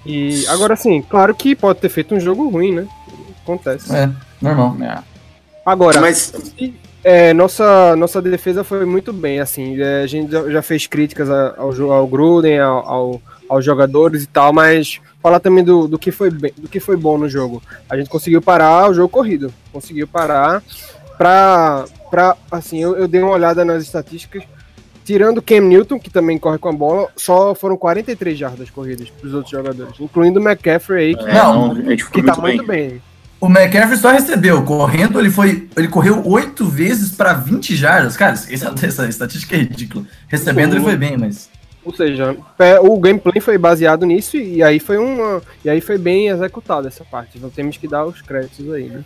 E 0.06 0.46
agora 0.48 0.76
sim, 0.76 1.02
claro 1.02 1.36
que 1.36 1.56
pode 1.56 1.80
ter 1.80 1.90
feito 1.90 2.16
um 2.16 2.20
jogo 2.20 2.50
ruim, 2.50 2.74
né? 2.74 2.88
Acontece. 3.44 3.94
É, 3.94 4.10
normal. 4.42 4.76
É. 4.82 5.00
Agora, 5.66 6.00
Mas 6.02 6.34
É, 7.04 7.34
nossa, 7.34 7.96
nossa 7.96 8.22
defesa 8.22 8.64
foi 8.64 8.86
muito 8.86 9.14
bem, 9.14 9.40
assim, 9.40 9.80
é, 9.82 10.02
a 10.04 10.08
gente 10.08 10.32
já, 10.52 10.62
fez 10.62 10.86
críticas 10.86 11.30
ao, 11.30 11.92
ao 11.94 12.08
Gruden, 12.08 12.60
ao, 12.60 12.78
ao- 12.88 13.22
aos 13.48 13.64
jogadores 13.66 14.24
e 14.24 14.28
tal, 14.28 14.52
mas 14.54 15.00
falar 15.24 15.40
também 15.40 15.64
do, 15.64 15.88
do, 15.88 15.98
que 15.98 16.12
foi 16.12 16.30
bem, 16.30 16.54
do 16.58 16.68
que 16.68 16.80
foi 16.80 16.96
bom 16.98 17.18
no 17.18 17.28
jogo. 17.30 17.64
A 17.90 17.98
gente 17.98 18.10
conseguiu 18.10 18.42
parar 18.42 18.90
o 18.90 18.94
jogo 18.94 19.08
corrido, 19.10 19.52
conseguiu 19.72 20.08
parar 20.08 20.62
pra, 21.18 21.86
pra 22.12 22.36
assim, 22.52 22.84
eu, 22.84 22.96
eu 22.98 23.08
dei 23.08 23.22
uma 23.22 23.32
olhada 23.32 23.64
nas 23.64 23.82
estatísticas, 23.82 24.44
tirando 25.06 25.40
o 25.40 25.42
Cam 25.42 25.62
Newton, 25.62 26.00
que 26.00 26.10
também 26.10 26.38
corre 26.38 26.58
com 26.60 26.70
a 26.70 26.74
bola, 26.74 27.08
só 27.16 27.56
foram 27.56 27.76
43 27.78 28.38
jardas 28.38 28.70
corridas 28.70 29.10
pros 29.10 29.34
outros 29.34 29.52
jogadores, 29.52 29.94
incluindo 30.00 30.40
o 30.40 30.44
McCaffrey 30.44 31.08
aí, 31.08 31.16
que, 31.16 31.26
é, 31.30 31.34
Não, 31.34 31.76
foi 31.76 31.96
que 31.98 32.22
muito 32.22 32.26
tá 32.26 32.42
bem. 32.42 32.56
muito 32.58 32.68
bem. 32.68 33.02
O 33.42 33.48
McCaffrey 33.48 33.98
só 33.98 34.12
recebeu. 34.12 34.64
Correndo, 34.64 35.20
ele 35.20 35.30
foi. 35.30 35.70
Ele 35.78 35.88
correu 35.88 36.22
oito 36.28 36.66
vezes 36.66 37.12
para 37.12 37.34
20 37.34 37.76
jardas. 37.76 38.18
Cara, 38.18 38.34
essa, 38.34 38.74
essa 38.82 39.08
estatística 39.08 39.56
é 39.56 39.60
ridícula. 39.60 40.06
Recebendo, 40.28 40.76
ele 40.76 40.84
foi 40.84 40.98
bem, 40.98 41.18
mas. 41.18 41.50
Ou 41.86 41.96
seja, 41.96 42.36
é, 42.60 42.80
o 42.80 43.00
gameplay 43.00 43.40
foi 43.40 43.58
baseado 43.58 44.06
nisso 44.06 44.36
e 44.36 44.62
aí 44.62 44.80
foi 44.80 44.98
uma. 44.98 45.42
E 45.64 45.70
aí 45.70 45.80
foi 45.80 45.98
bem 45.98 46.28
executado 46.28 46.88
essa 46.88 47.06
parte. 47.06 47.38
Então 47.38 47.50
temos 47.50 47.78
que 47.78 47.88
dar 47.88 48.06
os 48.06 48.22
créditos 48.22 48.72
aí, 48.74 48.90
né? 48.90 49.04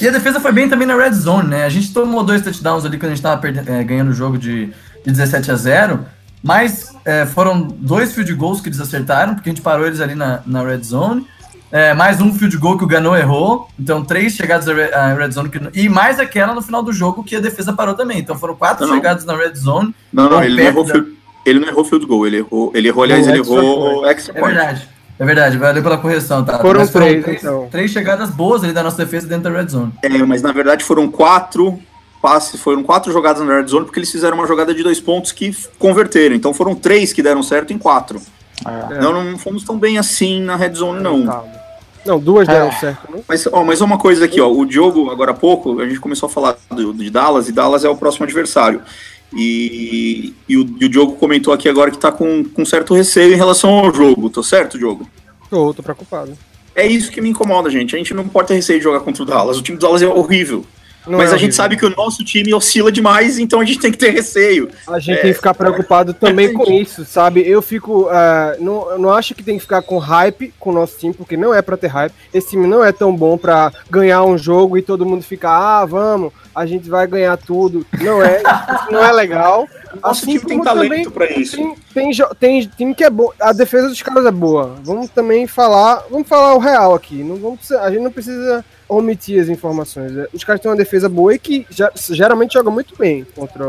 E 0.00 0.08
a 0.08 0.10
defesa 0.10 0.40
foi 0.40 0.52
bem 0.52 0.68
também 0.68 0.86
na 0.86 0.96
red 0.96 1.12
zone, 1.12 1.48
né? 1.48 1.64
A 1.64 1.68
gente 1.68 1.92
tomou 1.92 2.24
dois 2.24 2.42
touchdowns 2.42 2.84
ali 2.84 2.98
quando 2.98 3.12
a 3.12 3.14
gente 3.14 3.22
tava 3.22 3.46
eh, 3.48 3.84
ganhando 3.84 4.10
o 4.10 4.14
jogo 4.14 4.38
de, 4.38 4.66
de 4.66 4.72
17 5.12 5.50
a 5.50 5.56
0. 5.56 6.06
Mas 6.42 6.94
eh, 7.04 7.26
foram 7.26 7.62
dois 7.62 8.12
field 8.12 8.32
goals 8.34 8.60
que 8.60 8.68
eles 8.68 8.80
acertaram, 8.80 9.34
porque 9.34 9.50
a 9.50 9.52
gente 9.52 9.62
parou 9.62 9.86
eles 9.86 10.00
ali 10.00 10.14
na, 10.14 10.40
na 10.46 10.62
red 10.62 10.82
zone. 10.82 11.26
É, 11.72 11.92
mais 11.94 12.20
um 12.20 12.32
field 12.32 12.56
goal 12.58 12.78
que 12.78 12.84
o 12.84 12.86
Gano 12.86 13.14
errou. 13.16 13.68
Então, 13.78 14.04
três 14.04 14.34
chegadas 14.34 14.66
na 14.66 15.14
red 15.14 15.30
zone. 15.32 15.48
Que, 15.48 15.60
e 15.74 15.88
mais 15.88 16.20
aquela 16.20 16.54
no 16.54 16.62
final 16.62 16.82
do 16.82 16.92
jogo 16.92 17.24
que 17.24 17.34
a 17.36 17.40
defesa 17.40 17.72
parou 17.72 17.94
também. 17.94 18.18
Então, 18.18 18.36
foram 18.38 18.54
quatro 18.54 18.82
Não, 18.84 18.88
não. 18.90 18.96
chegadas 18.96 19.24
na 19.24 19.36
red 19.36 19.54
zone. 19.54 19.94
Não, 20.12 20.28
não, 20.30 20.42
ele 20.42 20.56
não 20.62 20.68
errou 20.68 20.84
field, 20.86 21.12
ele 21.44 21.58
não 21.60 21.68
errou 21.68 21.84
field 21.84 22.06
goal, 22.06 22.26
ele 22.26 22.36
errou, 22.38 22.70
ele 22.74 22.88
errou, 22.88 23.02
aliás, 23.04 23.26
ele 23.26 23.40
extra 23.40 23.56
errou 23.56 24.06
extra 24.06 24.32
É 24.36 24.40
point. 24.40 24.54
verdade. 24.54 24.88
É 25.18 25.24
verdade, 25.24 25.56
valeu 25.56 25.82
pela 25.82 25.96
correção, 25.96 26.44
tá? 26.44 26.58
Foram 26.58 26.80
Mas 26.80 26.90
três, 26.90 27.24
três, 27.24 27.42
então. 27.42 27.68
três 27.70 27.90
chegadas 27.90 28.28
boas 28.28 28.62
ali 28.62 28.74
da 28.74 28.82
nossa 28.82 28.98
defesa 28.98 29.26
dentro 29.26 29.50
da 29.50 29.58
red 29.58 29.66
zone. 29.66 29.90
É, 30.02 30.10
mas 30.18 30.42
na 30.42 30.52
verdade 30.52 30.84
foram 30.84 31.08
quatro 31.10 31.78
passes, 32.20 32.60
foram 32.60 32.82
quatro 32.82 33.10
jogadas 33.10 33.42
na 33.46 33.56
red 33.56 33.66
zone, 33.66 33.86
porque 33.86 33.98
eles 33.98 34.12
fizeram 34.12 34.36
uma 34.36 34.46
jogada 34.46 34.74
de 34.74 34.82
dois 34.82 35.00
pontos 35.00 35.32
que 35.32 35.56
converteram. 35.78 36.36
Então 36.36 36.52
foram 36.52 36.74
três 36.74 37.14
que 37.14 37.22
deram 37.22 37.42
certo 37.42 37.72
em 37.72 37.78
quatro. 37.78 38.20
É. 38.64 39.00
Não, 39.00 39.12
não 39.24 39.38
fomos 39.38 39.64
tão 39.64 39.78
bem 39.78 39.98
assim 39.98 40.40
na 40.40 40.56
red 40.56 40.74
zone, 40.74 41.02
não. 41.02 41.26
Calma. 41.26 41.66
Não, 42.04 42.20
duas 42.20 42.46
deram 42.46 42.68
É. 42.68 42.72
certo, 42.72 43.10
né? 43.10 43.20
Mas, 43.28 43.46
ó, 43.52 43.64
mas 43.64 43.80
uma 43.80 43.98
coisa 43.98 44.24
aqui, 44.24 44.40
ó, 44.40 44.48
o 44.50 44.64
Diogo, 44.64 45.10
agora 45.10 45.32
há 45.32 45.34
pouco, 45.34 45.80
a 45.80 45.88
gente 45.88 45.98
começou 45.98 46.28
a 46.28 46.30
falar 46.30 46.56
do, 46.70 46.94
de 46.94 47.10
Dallas, 47.10 47.48
e 47.48 47.52
Dallas 47.52 47.84
é 47.84 47.88
o 47.88 47.96
próximo 47.96 48.24
adversário. 48.24 48.80
E, 49.34 50.32
e, 50.48 50.56
o, 50.56 50.76
e 50.80 50.84
o 50.84 50.88
Diogo 50.88 51.16
comentou 51.16 51.52
aqui 51.52 51.68
agora 51.68 51.90
que 51.90 51.98
tá 51.98 52.12
com, 52.12 52.44
com 52.44 52.64
certo 52.64 52.94
receio 52.94 53.32
em 53.34 53.36
relação 53.36 53.70
ao 53.70 53.92
jogo, 53.92 54.30
tô 54.30 54.42
certo, 54.42 54.78
Diogo? 54.78 55.08
Tô, 55.50 55.74
tô 55.74 55.82
preocupado. 55.82 56.32
É 56.76 56.86
isso 56.86 57.10
que 57.10 57.20
me 57.20 57.30
incomoda, 57.30 57.70
gente. 57.70 57.94
A 57.94 57.98
gente 57.98 58.14
não 58.14 58.28
pode 58.28 58.48
ter 58.48 58.54
receio 58.54 58.78
de 58.78 58.84
jogar 58.84 59.00
contra 59.00 59.22
o 59.22 59.26
Dallas. 59.26 59.58
O 59.58 59.62
time 59.62 59.78
do 59.78 59.80
Dallas 59.80 60.02
é 60.02 60.06
horrível. 60.06 60.64
Não 61.06 61.18
mas 61.18 61.30
é 61.32 61.34
a 61.34 61.38
gente 61.38 61.54
sabe 61.54 61.76
que 61.76 61.84
o 61.86 61.90
nosso 61.90 62.24
time 62.24 62.52
oscila 62.52 62.90
demais, 62.90 63.38
então 63.38 63.60
a 63.60 63.64
gente 63.64 63.78
tem 63.78 63.92
que 63.92 63.98
ter 63.98 64.10
receio. 64.10 64.68
A 64.88 64.98
gente 64.98 65.18
É. 65.18 65.22
tem 65.22 65.30
que 65.30 65.36
ficar 65.36 65.54
preocupado 65.54 66.12
também 66.14 66.52
com 66.52 66.70
isso, 66.72 67.04
sabe? 67.04 67.46
Eu 67.48 67.62
fico. 67.62 68.08
ah, 68.10 68.56
não, 68.58 68.90
eu 68.90 68.98
não 68.98 69.12
acho 69.12 69.34
que 69.34 69.42
tem 69.42 69.56
que 69.56 69.62
ficar 69.62 69.82
com 69.82 69.98
hype 69.98 70.52
com 70.58 70.70
o 70.70 70.72
nosso 70.72 70.98
time, 70.98 71.14
porque 71.14 71.36
não 71.36 71.54
é 71.54 71.62
pra 71.62 71.76
ter 71.76 71.86
hype. 71.88 72.12
Esse 72.32 72.50
time 72.50 72.66
não 72.66 72.84
é 72.84 72.92
tão 72.92 73.14
bom 73.14 73.36
pra 73.38 73.72
ganhar 73.90 74.22
um 74.24 74.36
jogo 74.36 74.76
e 74.76 74.82
todo 74.82 75.06
mundo 75.06 75.22
ficar, 75.22 75.56
ah, 75.56 75.84
vamos, 75.84 76.32
a 76.54 76.66
gente 76.66 76.88
vai 76.88 77.06
ganhar 77.06 77.36
tudo. 77.36 77.86
Não 78.00 78.22
é, 78.22 78.38
isso 78.82 78.90
não 78.92 79.04
é 79.04 79.12
legal. 79.12 79.66
Nosso 80.02 80.22
Assim 80.24 80.38
time 80.38 80.46
tem 80.46 80.60
talento 80.62 80.88
também 80.90 81.10
pra 81.10 81.30
isso. 81.32 81.56
Tem, 81.92 82.10
tem, 82.10 82.28
tem 82.38 82.70
time 82.76 82.94
que 82.94 83.04
é 83.04 83.10
bom. 83.10 83.30
A 83.40 83.52
defesa 83.52 83.88
dos 83.88 84.00
caras 84.02 84.24
é 84.26 84.30
boa. 84.30 84.76
Vamos 84.82 85.10
também 85.10 85.46
falar. 85.46 86.04
Vamos 86.10 86.28
falar 86.28 86.54
o 86.54 86.58
real 86.58 86.94
aqui. 86.94 87.16
Não 87.22 87.36
vamos, 87.36 87.70
a 87.72 87.90
gente 87.90 88.02
não 88.02 88.10
precisa 88.12 88.64
omitir 88.88 89.40
as 89.40 89.48
informações. 89.48 90.16
É, 90.16 90.28
Os 90.32 90.44
caras 90.44 90.60
têm 90.60 90.70
uma 90.70 90.76
defesa 90.76 91.08
boa 91.08 91.34
e 91.34 91.38
que 91.38 91.66
já- 91.70 91.90
geralmente 92.10 92.52
jogam 92.54 92.72
muito 92.72 92.94
bem 92.96 93.26
contra. 93.34 93.64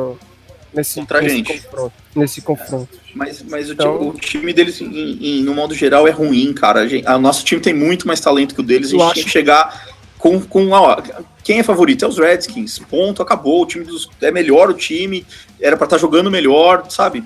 Nesse, 0.74 1.00
Contra 1.00 1.20
a 1.20 1.22
nesse 1.22 1.36
gente. 1.38 1.54
confronto. 1.62 1.94
Nesse 2.16 2.42
confronto. 2.42 2.90
Mas, 3.16 3.42
mas 3.42 3.70
o, 3.70 3.74
Então- 3.74 3.98
time, 3.98 4.10
o 4.10 4.14
time 4.14 4.54
deles, 4.54 4.80
em- 4.82 5.18
em- 5.40 5.42
no 5.44 5.56
modo 5.56 5.74
geral, 5.74 6.08
é 6.08 6.12
ruim, 6.12 6.54
cara. 6.54 6.82
A 6.82 6.88
gente- 6.88 7.08
a- 7.08 7.16
o 7.16 7.20
nosso 7.22 7.44
time 7.44 7.60
tem 7.62 7.74
muito 7.74 8.06
mais 8.06 8.20
talento 8.20 8.54
que 8.54 8.60
o 8.62 8.64
deles. 8.64 8.90
A 8.90 8.92
gente 8.92 9.02
acho- 9.02 9.14
tem 9.16 9.24
que 9.24 9.30
chegar 9.30 9.88
com. 10.20 10.40
com 10.42 10.70
ó, 10.72 11.02
quem 11.48 11.60
é 11.60 11.64
favorito? 11.64 12.04
É 12.04 12.08
os 12.10 12.18
Redskins. 12.18 12.78
Ponto, 12.78 13.22
acabou. 13.22 13.64
O 13.64 13.66
time 13.66 13.86
dos, 13.86 14.10
é 14.22 14.30
melhor 14.32 14.70
o 14.70 14.74
time. 14.74 15.26
Era 15.62 15.78
pra 15.78 15.86
estar 15.86 15.98
jogando 15.98 16.30
melhor, 16.30 16.84
sabe? 16.90 17.24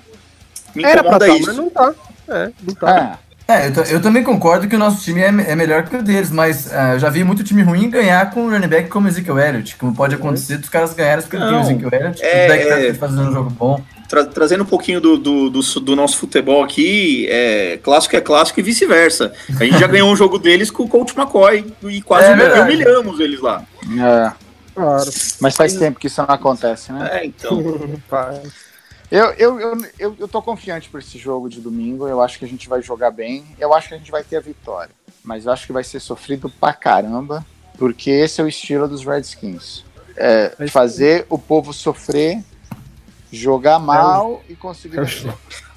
Me 0.75 0.83
Era 0.83 1.03
pra 1.03 1.15
incomoda 1.15 1.25
tá, 1.25 1.33
isso. 1.35 1.47
mas 1.47 1.57
não 1.57 1.69
tá. 1.71 1.93
É, 2.29 2.51
não 2.61 2.75
tá. 2.75 3.17
É. 3.27 3.31
É, 3.51 3.67
eu, 3.67 3.83
eu 3.95 4.01
também 4.01 4.23
concordo 4.23 4.67
que 4.67 4.75
o 4.75 4.79
nosso 4.79 5.03
time 5.03 5.19
é, 5.21 5.25
é 5.25 5.55
melhor 5.55 5.83
que 5.83 5.95
o 5.97 6.03
deles, 6.03 6.29
mas 6.31 6.71
ah, 6.71 6.93
eu 6.93 6.99
já 6.99 7.09
vi 7.09 7.23
muito 7.23 7.43
time 7.43 7.63
ruim 7.63 7.89
ganhar 7.89 8.29
com 8.29 8.43
um 8.43 8.49
running 8.51 8.67
back 8.67 8.87
como 8.89 9.07
Ezekiel 9.09 9.39
Elliott, 9.39 9.75
como 9.75 9.93
pode 9.93 10.13
acontecer 10.15 10.57
dos 10.57 10.69
caras 10.69 10.93
ganharem 10.93 11.21
porque 11.23 11.35
tem 11.35 11.45
o 11.47 11.51
Não, 11.51 11.61
Ezekiel 11.61 11.89
Elliott, 11.91 12.23
é- 12.23 12.45
o 12.45 12.47
Dak 12.47 12.63
é- 12.63 12.93
tá 12.93 12.99
fazendo 12.99 13.23
um 13.23 13.33
jogo 13.33 13.49
bom. 13.49 13.81
Tra- 14.07 14.25
trazendo 14.25 14.63
um 14.63 14.67
pouquinho 14.67 15.01
do, 15.01 15.17
do, 15.17 15.49
do, 15.49 15.61
do 15.61 15.95
nosso 15.95 16.17
futebol 16.17 16.63
aqui, 16.63 17.27
é, 17.29 17.77
clássico 17.81 18.15
é 18.15 18.21
clássico 18.21 18.59
e 18.59 18.63
vice-versa. 18.63 19.33
A 19.59 19.63
gente 19.65 19.79
já 19.79 19.87
ganhou 19.87 20.09
um 20.09 20.15
jogo 20.15 20.37
deles 20.37 20.69
com 20.71 20.83
o 20.83 20.87
Coach 20.87 21.13
McCoy 21.17 21.65
e 21.83 22.01
quase 22.01 22.27
É 22.27 22.61
humilhamos 22.61 23.19
eles 23.19 23.41
lá. 23.41 23.63
É. 23.85 24.31
Claro. 24.73 25.11
Mas 25.39 25.55
faz 25.55 25.73
tempo 25.75 25.99
que 25.99 26.07
isso 26.07 26.21
não 26.21 26.33
acontece, 26.33 26.91
né? 26.91 27.09
É, 27.19 27.25
então. 27.25 27.61
Eu, 29.11 29.25
eu, 29.31 29.59
eu, 29.59 29.85
eu, 29.99 30.15
eu 30.19 30.27
tô 30.29 30.41
confiante 30.41 30.87
por 30.89 31.01
esse 31.01 31.17
jogo 31.17 31.49
de 31.49 31.59
domingo. 31.59 32.07
Eu 32.07 32.21
acho 32.21 32.39
que 32.39 32.45
a 32.45 32.47
gente 32.47 32.69
vai 32.69 32.81
jogar 32.81 33.11
bem. 33.11 33.43
Eu 33.59 33.73
acho 33.73 33.89
que 33.89 33.93
a 33.93 33.97
gente 33.97 34.09
vai 34.09 34.23
ter 34.23 34.37
a 34.37 34.39
vitória. 34.39 34.91
Mas 35.21 35.45
eu 35.45 35.51
acho 35.51 35.67
que 35.67 35.73
vai 35.73 35.83
ser 35.83 35.99
sofrido 35.99 36.49
pra 36.49 36.71
caramba. 36.71 37.45
Porque 37.77 38.09
esse 38.09 38.39
é 38.39 38.43
o 38.45 38.47
estilo 38.47 38.87
dos 38.87 39.03
Redskins. 39.05 39.83
É 40.15 40.55
fazer 40.69 41.25
o 41.29 41.37
povo 41.37 41.73
sofrer, 41.73 42.41
jogar 43.29 43.79
mal 43.79 44.41
e 44.47 44.55
conseguir. 44.55 44.97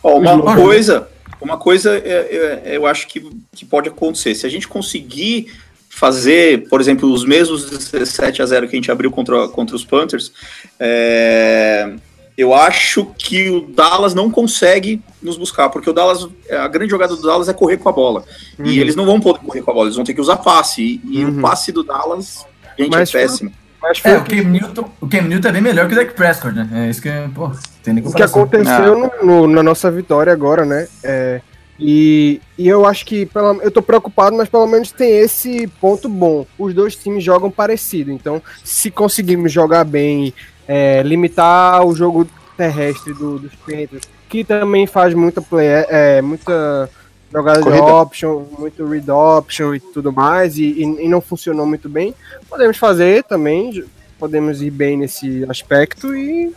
Ó, 0.00 0.16
uma 0.18 0.55
coisa, 0.55 1.09
uma 1.40 1.57
coisa 1.59 1.96
é- 1.98 2.62
é- 2.62 2.76
eu 2.76 2.86
acho 2.86 3.09
que, 3.09 3.20
que 3.52 3.64
pode 3.64 3.88
acontecer. 3.88 4.36
Se 4.36 4.46
a 4.46 4.50
gente 4.50 4.68
conseguir 4.68 5.52
fazer, 5.95 6.68
por 6.68 6.80
exemplo, 6.80 7.11
os 7.12 7.24
mesmos 7.24 7.70
17 7.70 8.42
a 8.42 8.47
0 8.47 8.68
que 8.68 8.74
a 8.74 8.78
gente 8.78 8.90
abriu 8.90 9.11
contra, 9.11 9.47
contra 9.49 9.76
os 9.76 9.84
Panthers, 9.84 10.32
é, 10.78 11.92
eu 12.36 12.53
acho 12.53 13.07
que 13.16 13.49
o 13.49 13.61
Dallas 13.68 14.12
não 14.12 14.28
consegue 14.30 15.01
nos 15.22 15.36
buscar, 15.36 15.68
porque 15.68 15.88
o 15.88 15.92
Dallas, 15.92 16.26
a 16.51 16.66
grande 16.66 16.90
jogada 16.90 17.14
do 17.14 17.22
Dallas 17.22 17.49
é 17.49 17.53
correr 17.53 17.76
com 17.76 17.88
a 17.88 17.92
bola. 17.92 18.24
Uhum. 18.59 18.66
E 18.66 18.80
eles 18.80 18.97
não 18.97 19.07
vão 19.07 19.20
poder 19.20 19.38
correr 19.38 19.62
com 19.62 19.70
a 19.70 19.74
bola, 19.74 19.86
eles 19.86 19.97
vão 19.97 20.05
ter 20.05 20.14
que 20.14 20.20
usar 20.20 20.36
passe. 20.38 21.01
E, 21.09 21.24
Uhum. 21.24 21.38
o 21.38 21.40
passe 21.42 21.70
do 21.70 21.84
Dallas, 21.84 22.45
gente, 22.78 22.90
Mas 22.90 23.09
é 23.09 23.12
foi- 23.12 23.20
péssimo. 23.22 23.53
Mas 23.80 23.99
foi 23.99 24.11
É, 24.12 24.16
o 24.16 24.24
Cam 24.24 24.45
Newton, 24.49 24.90
o 25.01 25.07
Cam 25.07 25.22
Newton 25.22 25.49
é 25.49 25.53
bem 25.53 25.61
melhor 25.62 25.86
que 25.86 25.92
o 25.92 25.97
Dak 25.97 26.14
Prescott, 26.14 26.55
né? 26.57 26.68
É 26.86 26.90
isso 26.90 27.03
que, 27.03 27.11
pô, 27.34 27.51
tem 27.82 27.92
nem 27.95 28.03
o 28.05 28.12
que 28.12 28.22
aconteceu 28.22 28.99
no- 28.99 29.12
no- 29.26 29.47
na 29.47 29.62
nossa 29.62 29.90
vitória 29.90 30.32
agora, 30.32 30.64
né? 30.64 30.88
É, 31.05 31.40
e, 31.78 32.40
e 32.56 32.68
eu 32.68 32.86
acho 32.86 33.04
que 33.04 33.26
pela, 33.26 33.54
eu 33.62 33.70
tô 33.70 33.82
preocupado, 33.82 34.36
mas 34.36 34.48
pelo 34.48 34.66
menos 34.66 34.92
tem 34.92 35.10
esse 35.18 35.66
ponto 35.80 36.08
bom. 36.08 36.46
Os 36.58 36.72
dois 36.74 36.94
times 36.94 37.22
jogam 37.24 37.50
parecido, 37.50 38.10
então 38.12 38.40
se 38.62 38.90
conseguirmos 38.90 39.50
jogar 39.52 39.84
bem, 39.84 40.32
é, 40.68 41.02
limitar 41.02 41.84
o 41.84 41.94
jogo 41.94 42.26
terrestre 42.56 43.12
do- 43.12 43.38
dos 43.38 43.54
Panthers, 43.56 44.04
que 44.28 44.44
também 44.44 44.86
faz 44.86 45.12
muita 45.14 45.42
play, 45.42 45.66
é, 45.88 46.22
muita 46.22 46.88
jogada 47.32 47.60
Corrida. 47.60 47.84
de 47.84 47.90
option, 47.90 48.44
muito 48.58 48.86
read 48.86 49.10
option 49.10 49.74
e 49.74 49.80
tudo 49.80 50.12
mais, 50.12 50.56
e, 50.56 50.64
e- 50.64 51.04
e 51.04 51.08
não 51.08 51.20
funcionou 51.20 51.66
muito 51.66 51.88
bem. 51.88 52.14
Podemos 52.48 52.76
fazer 52.76 53.24
também, 53.24 53.84
podemos 54.18 54.62
ir 54.62 54.70
bem 54.70 54.96
nesse 54.96 55.44
aspecto 55.48 56.14
e 56.16 56.52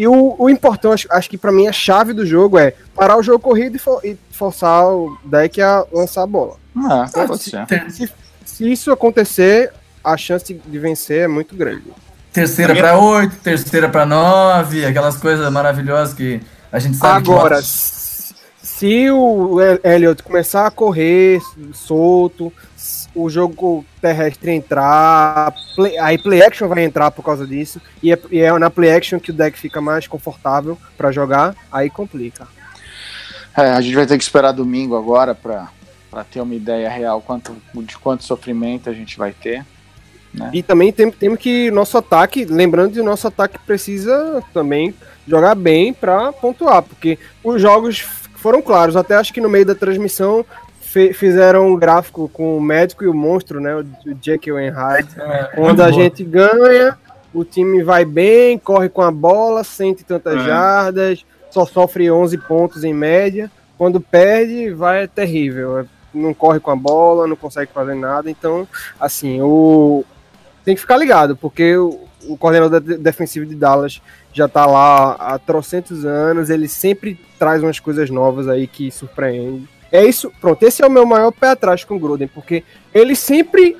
e 0.00 0.08
o, 0.08 0.34
o 0.38 0.48
importante, 0.48 0.94
acho, 1.06 1.08
acho 1.10 1.28
que 1.30 1.36
pra 1.36 1.52
mim 1.52 1.66
a 1.68 1.72
chave 1.72 2.12
do 2.12 2.24
jogo 2.24 2.58
é 2.58 2.72
parar 2.94 3.18
o 3.18 3.22
jogo 3.22 3.38
corrido 3.38 3.76
e, 3.76 3.78
for- 3.78 4.00
e 4.04 4.16
forçar 4.32 4.86
o 4.86 5.18
deck 5.24 5.60
a 5.60 5.84
lançar 5.92 6.22
a 6.22 6.26
bola. 6.26 6.56
Ah, 6.76 7.06
pode 7.12 7.42
se- 7.42 7.50
ser. 7.50 7.90
Se, 7.90 8.12
se 8.44 8.72
isso 8.72 8.90
acontecer, 8.90 9.70
a 10.02 10.16
chance 10.16 10.54
de 10.54 10.78
vencer 10.78 11.24
é 11.24 11.28
muito 11.28 11.54
grande. 11.54 11.84
terceira 12.32 12.74
pra 12.74 12.98
oito, 12.98 13.36
terceira 13.42 13.88
pra 13.88 14.06
nove, 14.06 14.86
aquelas 14.86 15.16
coisas 15.16 15.50
maravilhosas 15.52 16.14
que 16.14 16.40
a 16.72 16.78
gente 16.78 16.96
sabe 16.96 17.24
que 17.24 17.30
Agora, 17.30 17.56
nossa- 17.56 18.00
se 18.62 19.10
o 19.10 19.60
El- 19.60 19.80
Elliot 19.84 20.22
começar 20.22 20.66
a 20.66 20.70
correr 20.70 21.40
solto, 21.74 22.50
o 23.14 23.28
jogo 23.28 23.84
terrestre 24.00 24.52
entrar, 24.52 25.52
play- 25.74 25.98
aí 25.98 26.16
play 26.18 26.42
action 26.42 26.68
vai 26.68 26.84
entrar 26.84 27.10
por 27.10 27.24
causa 27.24 27.46
disso, 27.46 27.80
e 28.02 28.12
é, 28.12 28.18
e 28.30 28.38
é 28.40 28.56
na 28.58 28.70
play 28.70 28.92
action 28.92 29.18
que 29.18 29.30
o 29.30 29.34
deck 29.34 29.58
fica 29.58 29.80
mais 29.80 30.06
confortável 30.06 30.78
pra 30.96 31.10
jogar, 31.12 31.54
aí 31.72 31.90
complica. 31.90 32.46
É, 33.56 33.72
a 33.72 33.80
gente 33.80 33.94
vai 33.94 34.06
ter 34.06 34.16
que 34.16 34.22
esperar 34.22 34.52
domingo 34.52 34.96
agora 34.96 35.34
para 35.34 35.68
ter 36.30 36.40
uma 36.40 36.54
ideia 36.54 36.88
real 36.88 37.20
quanto, 37.20 37.56
de 37.74 37.98
quanto 37.98 38.24
sofrimento 38.24 38.88
a 38.88 38.92
gente 38.92 39.18
vai 39.18 39.32
ter. 39.32 39.64
E 40.52 40.62
também 40.62 40.92
tem- 40.92 41.10
temos 41.10 41.40
que 41.40 41.72
nosso 41.72 41.98
ataque, 41.98 42.44
lembrando 42.44 42.92
que 42.92 43.00
o 43.00 43.04
nosso 43.04 43.26
ataque 43.26 43.58
precisa 43.66 44.40
também 44.54 44.94
jogar 45.26 45.56
bem 45.56 45.92
para 45.92 46.32
pontuar, 46.32 46.82
porque 46.82 47.18
os 47.42 47.60
jogos 47.60 48.06
foram 48.36 48.62
claros, 48.62 48.94
até 48.96 49.16
acho 49.16 49.34
que 49.34 49.40
no 49.40 49.50
meio 49.50 49.66
da 49.66 49.74
transmissão 49.74 50.46
fizeram 51.14 51.68
um 51.68 51.76
gráfico 51.76 52.28
com 52.32 52.56
o 52.56 52.60
médico 52.60 53.04
e 53.04 53.08
o 53.08 53.14
monstro, 53.14 53.60
né, 53.60 53.74
o, 53.76 53.84
Jekyll 54.20 54.56
and 54.58 54.72
Hyde, 54.72 55.08
é, 55.18 55.44
quando 55.54 55.64
muito 55.66 55.82
a 55.82 55.90
boa. 55.90 55.92
gente 55.92 56.24
ganha, 56.24 56.98
o 57.32 57.44
time 57.44 57.82
vai 57.82 58.04
bem, 58.04 58.58
corre 58.58 58.88
com 58.88 59.02
a 59.02 59.10
bola, 59.10 59.62
sente 59.62 60.02
tantas 60.04 60.40
É. 60.40 60.44
jardas, 60.44 61.24
só 61.50 61.64
sofre 61.64 62.10
11 62.10 62.36
pontos 62.38 62.82
em 62.84 62.92
média, 62.92 63.50
quando 63.78 64.00
perde 64.00 64.70
vai 64.70 65.04
é 65.04 65.06
terrível, 65.06 65.78
é- 65.80 65.84
não 66.12 66.34
corre 66.34 66.58
com 66.58 66.70
a 66.72 66.76
bola, 66.76 67.26
não 67.26 67.36
consegue 67.36 67.70
fazer 67.72 67.94
nada, 67.94 68.28
então, 68.30 68.66
assim, 68.98 69.40
o 69.40 70.04
tem 70.64 70.74
que 70.74 70.80
ficar 70.80 70.96
ligado, 70.96 71.36
porque 71.36 71.76
o, 71.76 72.00
o 72.28 72.36
coordenador 72.36 72.80
de- 72.80 72.96
defensivo 72.98 73.46
de 73.46 73.54
Dallas 73.54 74.02
já 74.32 74.46
tá 74.48 74.66
lá 74.66 75.12
há 75.12 75.38
trocentos 75.38 76.04
anos, 76.04 76.50
ele 76.50 76.68
sempre 76.68 77.18
traz 77.38 77.62
umas 77.62 77.80
coisas 77.80 78.10
novas 78.10 78.46
aí 78.48 78.66
que 78.66 78.90
surpreende. 78.90 79.66
É 79.92 80.04
isso, 80.04 80.32
pronto, 80.40 80.62
esse 80.62 80.82
é 80.82 80.86
o 80.86 80.90
meu 80.90 81.04
maior 81.04 81.32
pé 81.32 81.48
atrás 81.48 81.82
com 81.84 81.96
o 81.96 81.98
Gruden, 81.98 82.28
porque 82.28 82.62
ele 82.94 83.16
sempre 83.16 83.76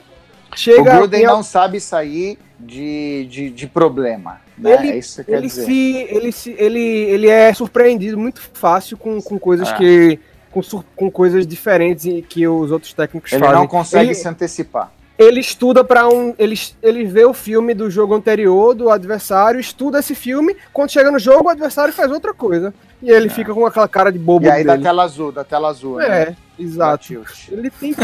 O 0.53 0.57
chega 0.57 0.97
Gruden 0.97 1.23
em 1.23 1.27
não 1.27 1.43
sabe 1.43 1.81
sair 1.81 2.37
de, 2.59 3.27
de, 3.31 3.51
de 3.51 3.67
problema. 3.67 4.41
Né? 4.59 4.73
Ele- 4.75 4.91
é 4.91 4.99
isso 4.99 5.09
que 5.11 5.15
você 5.17 5.25
quer 5.25 5.37
ele 5.39 5.47
dizer. 5.47 5.65
se, 5.65 5.97
ele 6.11 6.33
se 6.33 6.55
ele 6.59 6.81
ele 6.81 7.29
é 7.29 7.53
surpreendido 7.55 8.19
muito 8.19 8.41
fácil 8.53 8.97
com, 8.99 9.21
com 9.23 9.39
coisas 9.39 9.69
Ah. 9.71 9.75
que 9.75 10.19
com, 10.51 10.61
com 10.97 11.11
coisas 11.11 11.47
diferentes 11.47 12.07
que 12.29 12.47
os 12.47 12.71
outros 12.73 12.93
técnicos 12.93 13.33
ele 13.33 13.41
fazem. 13.41 13.55
Ele 13.55 13.61
não 13.63 13.69
consegue 13.69 14.07
ele, 14.07 14.15
se 14.15 14.29
antecipar. 14.29 14.93
Ele 15.21 15.39
estuda 15.39 15.85
para 15.85 16.09
um. 16.09 16.35
Ele, 16.39 16.59
ele 16.83 17.05
vê 17.05 17.27
o 17.27 17.35
filme 17.35 17.75
do 17.75 17.91
jogo 17.91 18.15
anterior, 18.15 18.75
do 18.75 18.89
adversário, 18.89 19.61
estuda 19.61 19.99
esse 19.99 20.15
filme. 20.15 20.57
Quando 20.73 20.91
chega 20.91 21.11
no 21.11 21.19
jogo, 21.19 21.45
o 21.45 21.51
adversário 21.51 21.93
faz 21.93 22.11
outra 22.11 22.33
coisa. 22.33 22.73
E 23.03 23.11
ele 23.11 23.27
é. 23.27 23.31
fica 23.31 23.53
com 23.53 23.67
aquela 23.67 23.87
cara 23.87 24.11
de 24.11 24.19
bobo. 24.19 24.47
E 24.47 24.51
aí 24.51 24.65
dele. 24.65 24.79
da 24.79 24.83
tela 24.83 25.03
azul, 25.03 25.31
da 25.31 25.45
tela 25.45 25.69
azul. 25.69 26.01
É, 26.01 26.31
né? 26.31 26.37
exato. 26.59 27.23
Ele 27.51 27.69
tem 27.69 27.93
que. 27.93 28.01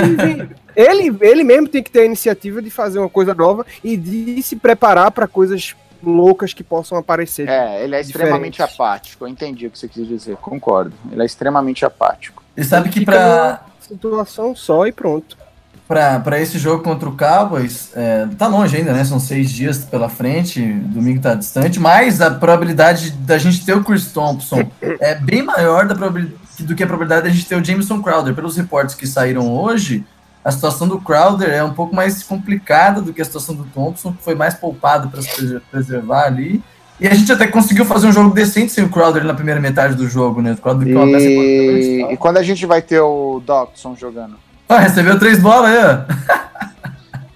ele, 0.76 1.16
ele 1.22 1.42
mesmo 1.42 1.66
tem 1.68 1.82
que 1.82 1.90
ter 1.90 2.00
a 2.00 2.04
iniciativa 2.04 2.60
de 2.60 2.68
fazer 2.68 2.98
uma 2.98 3.08
coisa 3.08 3.32
nova 3.32 3.64
e 3.82 3.96
de 3.96 4.42
se 4.42 4.56
preparar 4.56 5.10
para 5.10 5.26
coisas 5.26 5.74
loucas 6.02 6.52
que 6.52 6.62
possam 6.62 6.98
aparecer. 6.98 7.48
É, 7.48 7.82
ele 7.82 7.96
é 7.96 8.00
extremamente 8.02 8.58
diferentes. 8.58 8.74
apático. 8.78 9.24
Eu 9.24 9.28
entendi 9.28 9.66
o 9.66 9.70
que 9.70 9.78
você 9.78 9.88
quis 9.88 10.06
dizer, 10.06 10.36
concordo. 10.36 10.92
Ele 11.10 11.22
é 11.22 11.24
extremamente 11.24 11.82
apático. 11.82 12.42
E 12.54 12.62
sabe 12.62 12.90
que 12.90 13.06
pra. 13.06 13.64
Situação 13.80 14.54
só 14.54 14.86
e 14.86 14.92
pronto. 14.92 15.45
Pra 15.88 16.40
esse 16.40 16.58
jogo 16.58 16.82
contra 16.82 17.08
o 17.08 17.16
Cowboys, 17.16 17.92
é, 17.94 18.26
tá 18.36 18.48
longe 18.48 18.76
ainda, 18.76 18.92
né? 18.92 19.04
São 19.04 19.20
seis 19.20 19.52
dias 19.52 19.84
pela 19.84 20.08
frente, 20.08 20.60
domingo 20.60 21.20
tá 21.20 21.34
distante, 21.34 21.78
mas 21.78 22.20
a 22.20 22.28
probabilidade 22.28 23.12
da 23.12 23.38
gente 23.38 23.64
ter 23.64 23.76
o 23.76 23.84
Chris 23.84 24.10
Thompson 24.10 24.68
é 24.80 25.14
bem 25.14 25.42
maior 25.42 25.86
da 25.86 25.94
do 25.94 26.74
que 26.74 26.82
a 26.82 26.86
probabilidade 26.86 27.28
da 27.28 27.32
gente 27.32 27.46
ter 27.46 27.54
o 27.54 27.64
Jameson 27.64 28.02
Crowder. 28.02 28.34
Pelos 28.34 28.56
reportes 28.56 28.96
que 28.96 29.06
saíram 29.06 29.54
hoje, 29.54 30.04
a 30.44 30.50
situação 30.50 30.88
do 30.88 31.00
Crowder 31.00 31.50
é 31.50 31.62
um 31.62 31.72
pouco 31.72 31.94
mais 31.94 32.22
complicada 32.22 33.00
do 33.00 33.12
que 33.12 33.20
a 33.20 33.24
situação 33.24 33.54
do 33.54 33.64
Thompson, 33.64 34.12
que 34.12 34.22
foi 34.22 34.34
mais 34.34 34.54
poupado 34.54 35.08
para 35.08 35.22
se 35.22 35.60
preservar 35.70 36.24
ali. 36.24 36.62
E 36.98 37.06
a 37.06 37.14
gente 37.14 37.30
até 37.30 37.46
conseguiu 37.46 37.84
fazer 37.84 38.06
um 38.06 38.12
jogo 38.12 38.34
decente 38.34 38.72
sem 38.72 38.84
o 38.84 38.88
Crowder 38.88 39.22
na 39.22 39.34
primeira 39.34 39.60
metade 39.60 39.94
do 39.94 40.08
jogo, 40.08 40.40
né? 40.40 40.52
O 40.52 40.56
Crowder 40.56 40.88
e... 40.88 42.12
e 42.12 42.16
quando 42.16 42.38
a 42.38 42.42
gente 42.42 42.64
vai 42.64 42.80
ter 42.80 43.00
o 43.00 43.42
Dodson 43.44 43.94
jogando? 43.94 44.45
Ah, 44.68 44.78
recebeu 44.78 45.18
três 45.18 45.40
bolas 45.40 45.70
aí, 45.70 45.78
ó. 45.84 46.46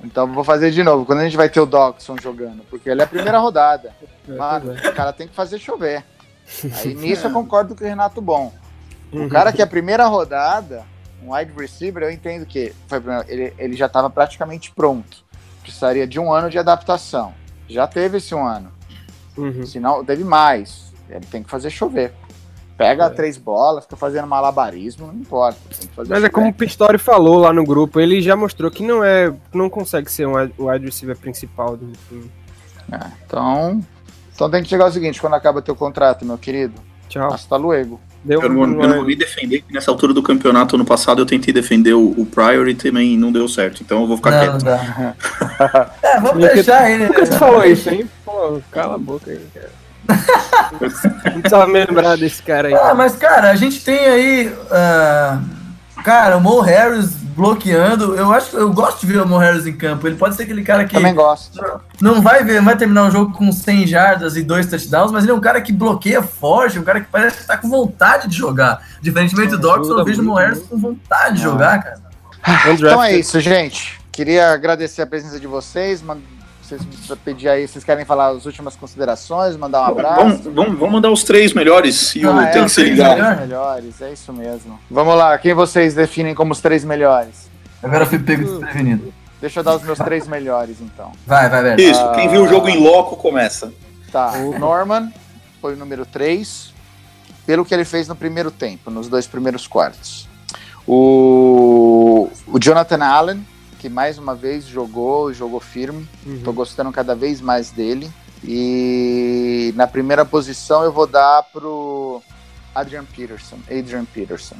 Então 0.02 0.26
vou 0.26 0.42
fazer 0.42 0.72
de 0.72 0.82
novo. 0.82 1.06
Quando 1.06 1.20
a 1.20 1.24
gente 1.24 1.36
vai 1.36 1.48
ter 1.48 1.60
o 1.60 1.66
Dodson 1.66 2.16
jogando? 2.20 2.62
Porque 2.68 2.90
ele 2.90 3.00
é 3.00 3.04
a 3.04 3.06
primeira 3.06 3.38
rodada. 3.38 3.92
Mano, 4.26 4.72
o 4.72 4.92
cara 4.92 5.12
tem 5.12 5.28
que 5.28 5.34
fazer 5.34 5.58
chover. 5.58 6.04
Aí 6.78 6.94
nisso 6.96 7.28
eu 7.28 7.30
concordo 7.30 7.76
com 7.76 7.84
o 7.84 7.86
Renato 7.86 8.20
Bom. 8.20 8.52
O 9.12 9.28
cara 9.28 9.52
que 9.52 9.60
é 9.60 9.64
a 9.64 9.68
primeira 9.68 10.06
rodada, 10.06 10.84
um 11.22 11.34
wide 11.34 11.52
receiver, 11.56 12.02
eu 12.02 12.10
entendo 12.10 12.44
que 12.44 12.72
foi, 12.88 13.00
ele, 13.28 13.54
ele 13.58 13.76
já 13.76 13.86
estava 13.86 14.10
praticamente 14.10 14.72
pronto. 14.72 15.18
Precisaria 15.62 16.06
de 16.06 16.18
um 16.18 16.32
ano 16.32 16.50
de 16.50 16.58
adaptação. 16.58 17.32
Já 17.68 17.86
teve 17.86 18.18
esse 18.18 18.34
um 18.34 18.44
ano. 18.44 18.72
Uhum. 19.36 19.64
Se 19.64 19.78
não, 19.78 20.04
teve 20.04 20.24
mais. 20.24 20.92
Ele 21.08 21.26
tem 21.26 21.42
que 21.42 21.50
fazer 21.50 21.70
chover. 21.70 22.12
Pega 22.80 23.04
é. 23.04 23.10
três 23.10 23.36
bolas, 23.36 23.84
fica 23.84 23.94
fazendo 23.94 24.26
malabarismo, 24.26 25.08
não 25.08 25.14
importa. 25.14 25.58
Mas 26.08 26.24
é 26.24 26.30
como 26.30 26.48
o 26.48 26.52
Pistori 26.54 26.96
falou 26.96 27.40
lá 27.40 27.52
no 27.52 27.62
grupo, 27.62 28.00
ele 28.00 28.22
já 28.22 28.34
mostrou 28.34 28.70
que 28.70 28.82
não 28.82 29.04
é, 29.04 29.30
não 29.52 29.68
consegue 29.68 30.10
ser 30.10 30.26
um 30.26 30.32
wide 30.58 30.86
receiver 30.86 31.14
principal 31.14 31.76
do 31.76 31.92
time. 32.08 32.30
É, 32.90 32.98
então, 33.26 33.84
então 34.34 34.50
tem 34.50 34.62
que 34.62 34.70
chegar 34.70 34.86
ao 34.86 34.92
seguinte, 34.92 35.20
quando 35.20 35.34
acaba 35.34 35.60
teu 35.60 35.76
contrato, 35.76 36.24
meu 36.24 36.38
querido. 36.38 36.72
Tchau. 37.06 37.30
Hasta 37.30 37.54
luego. 37.56 38.00
Deu 38.24 38.40
eu, 38.40 38.48
não, 38.48 38.62
eu 38.62 38.88
não 38.88 38.96
vou 38.96 39.04
me 39.04 39.14
defender, 39.14 39.60
que 39.60 39.74
nessa 39.74 39.90
altura 39.90 40.14
do 40.14 40.22
campeonato, 40.22 40.74
ano 40.74 40.84
passado, 40.86 41.20
eu 41.20 41.26
tentei 41.26 41.52
defender 41.52 41.92
o, 41.92 42.14
o 42.16 42.24
Prior 42.24 42.66
e 42.66 42.74
também 42.74 43.14
não 43.18 43.30
deu 43.30 43.46
certo. 43.46 43.82
Então 43.82 44.00
eu 44.00 44.06
vou 44.06 44.16
ficar 44.16 44.30
não, 44.30 44.58
quieto. 44.58 44.64
Não 44.64 44.72
é, 46.08 46.20
vamos 46.20 46.48
deixar 46.54 46.90
ele. 46.90 47.08
Nunca 47.08 47.26
você 47.26 47.38
falou 47.38 47.62
isso, 47.62 47.90
hein? 47.90 48.08
Pô, 48.24 48.58
cala 48.70 48.94
a 48.94 48.98
boca 48.98 49.30
aí, 49.30 49.46
cara. 49.52 49.79
Não 51.32 51.40
precisava 51.40 51.66
me 51.66 51.84
lembrar 51.84 52.16
desse 52.16 52.42
cara 52.42 52.68
aí. 52.68 52.74
Ah, 52.74 52.94
mas, 52.94 53.16
cara, 53.16 53.50
a 53.50 53.56
gente 53.56 53.84
tem 53.84 53.98
aí. 53.98 54.48
Uh, 54.48 56.02
cara, 56.02 56.36
o 56.36 56.40
Mo 56.40 56.60
Harris 56.60 57.20
bloqueando. 57.40 58.14
Eu 58.14 58.32
acho 58.32 58.56
eu 58.56 58.72
gosto 58.72 59.00
de 59.00 59.12
ver 59.12 59.22
o 59.22 59.26
Mo 59.26 59.38
Harris 59.38 59.66
em 59.66 59.72
campo. 59.72 60.06
Ele 60.06 60.16
pode 60.16 60.36
ser 60.36 60.44
aquele 60.44 60.62
cara 60.62 60.84
que. 60.84 60.94
Também 60.94 61.14
gosto. 61.14 61.60
Não 62.00 62.20
vai 62.20 62.44
ver, 62.44 62.60
vai 62.62 62.76
terminar 62.76 63.08
o 63.08 63.10
jogo 63.10 63.32
com 63.32 63.50
100 63.50 63.86
jardas 63.86 64.36
e 64.36 64.42
dois 64.42 64.66
touchdowns, 64.66 65.10
mas 65.10 65.24
ele 65.24 65.32
é 65.32 65.34
um 65.34 65.40
cara 65.40 65.60
que 65.60 65.72
bloqueia 65.72 66.22
forte, 66.22 66.78
um 66.78 66.84
cara 66.84 67.00
que 67.00 67.08
parece 67.10 67.38
que 67.38 67.46
tá 67.46 67.56
com 67.56 67.68
vontade 67.68 68.28
de 68.28 68.36
jogar. 68.36 68.86
Diferentemente 69.00 69.50
do 69.50 69.58
Dawson, 69.58 69.98
eu 69.98 70.04
vejo 70.04 70.22
o 70.22 70.24
Mo 70.24 70.34
Harris 70.34 70.60
com 70.60 70.78
vontade 70.78 71.36
de 71.36 71.42
jogar, 71.42 71.82
cara. 71.82 72.00
Então 72.72 73.02
é 73.02 73.16
isso, 73.16 73.40
gente. 73.40 74.00
Queria 74.12 74.52
agradecer 74.52 75.02
a 75.02 75.06
presença 75.06 75.38
de 75.38 75.46
vocês. 75.46 76.02
Vocês 76.70 77.18
pedir 77.24 77.48
aí, 77.48 77.66
vocês 77.66 77.82
querem 77.82 78.04
falar 78.04 78.28
as 78.28 78.46
últimas 78.46 78.76
considerações, 78.76 79.56
mandar 79.56 79.82
um 79.82 79.84
abraço? 79.86 80.20
Vamos, 80.20 80.40
vamos, 80.44 80.78
vamos 80.78 80.92
mandar 80.92 81.10
os 81.10 81.24
três 81.24 81.52
melhores 81.52 82.14
e 82.14 82.24
ah, 82.24 82.30
o 82.30 82.40
é, 82.40 82.46
tem 82.46 82.62
que 82.62 82.68
se 82.68 82.82
ligar. 82.84 83.16
Melhores, 83.16 83.40
melhores, 83.40 84.02
é 84.02 84.12
isso 84.12 84.32
mesmo. 84.32 84.78
Vamos 84.88 85.16
lá, 85.16 85.36
quem 85.36 85.52
vocês 85.52 85.94
definem 85.94 86.32
como 86.32 86.52
os 86.52 86.60
três 86.60 86.84
melhores? 86.84 87.50
Agora 87.82 88.04
eu 88.04 88.06
fui 88.06 88.20
pego 88.20 88.44
desprevenido. 88.44 89.12
Deixa 89.40 89.58
eu 89.58 89.64
dar 89.64 89.74
os 89.74 89.82
meus 89.82 89.98
três 89.98 90.28
melhores, 90.28 90.80
então. 90.80 91.10
Vai, 91.26 91.48
vai, 91.48 91.60
velho. 91.60 91.80
Isso, 91.80 92.12
quem 92.12 92.28
viu 92.28 92.44
o 92.44 92.48
jogo 92.48 92.68
em 92.68 92.78
loco 92.78 93.16
começa. 93.16 93.72
Tá, 94.12 94.34
o 94.34 94.56
Norman 94.56 95.10
foi 95.60 95.74
o 95.74 95.76
número 95.76 96.06
3, 96.06 96.72
pelo 97.46 97.64
que 97.64 97.74
ele 97.74 97.84
fez 97.84 98.06
no 98.06 98.14
primeiro 98.14 98.52
tempo, 98.52 98.92
nos 98.92 99.08
dois 99.08 99.26
primeiros 99.26 99.66
quartos. 99.66 100.28
O, 100.86 102.30
o 102.46 102.60
Jonathan 102.60 103.04
Allen 103.04 103.44
que 103.80 103.88
mais 103.88 104.18
uma 104.18 104.34
vez 104.34 104.66
jogou, 104.66 105.32
jogou 105.32 105.58
firme. 105.58 106.06
Uhum. 106.26 106.42
Tô 106.44 106.52
gostando 106.52 106.92
cada 106.92 107.14
vez 107.14 107.40
mais 107.40 107.70
dele. 107.70 108.10
E 108.44 109.72
na 109.74 109.86
primeira 109.86 110.24
posição 110.24 110.84
eu 110.84 110.92
vou 110.92 111.06
dar 111.06 111.42
pro 111.50 112.22
Adrian 112.74 113.04
Peterson. 113.04 113.56
Adrian 113.70 114.04
Peterson. 114.04 114.56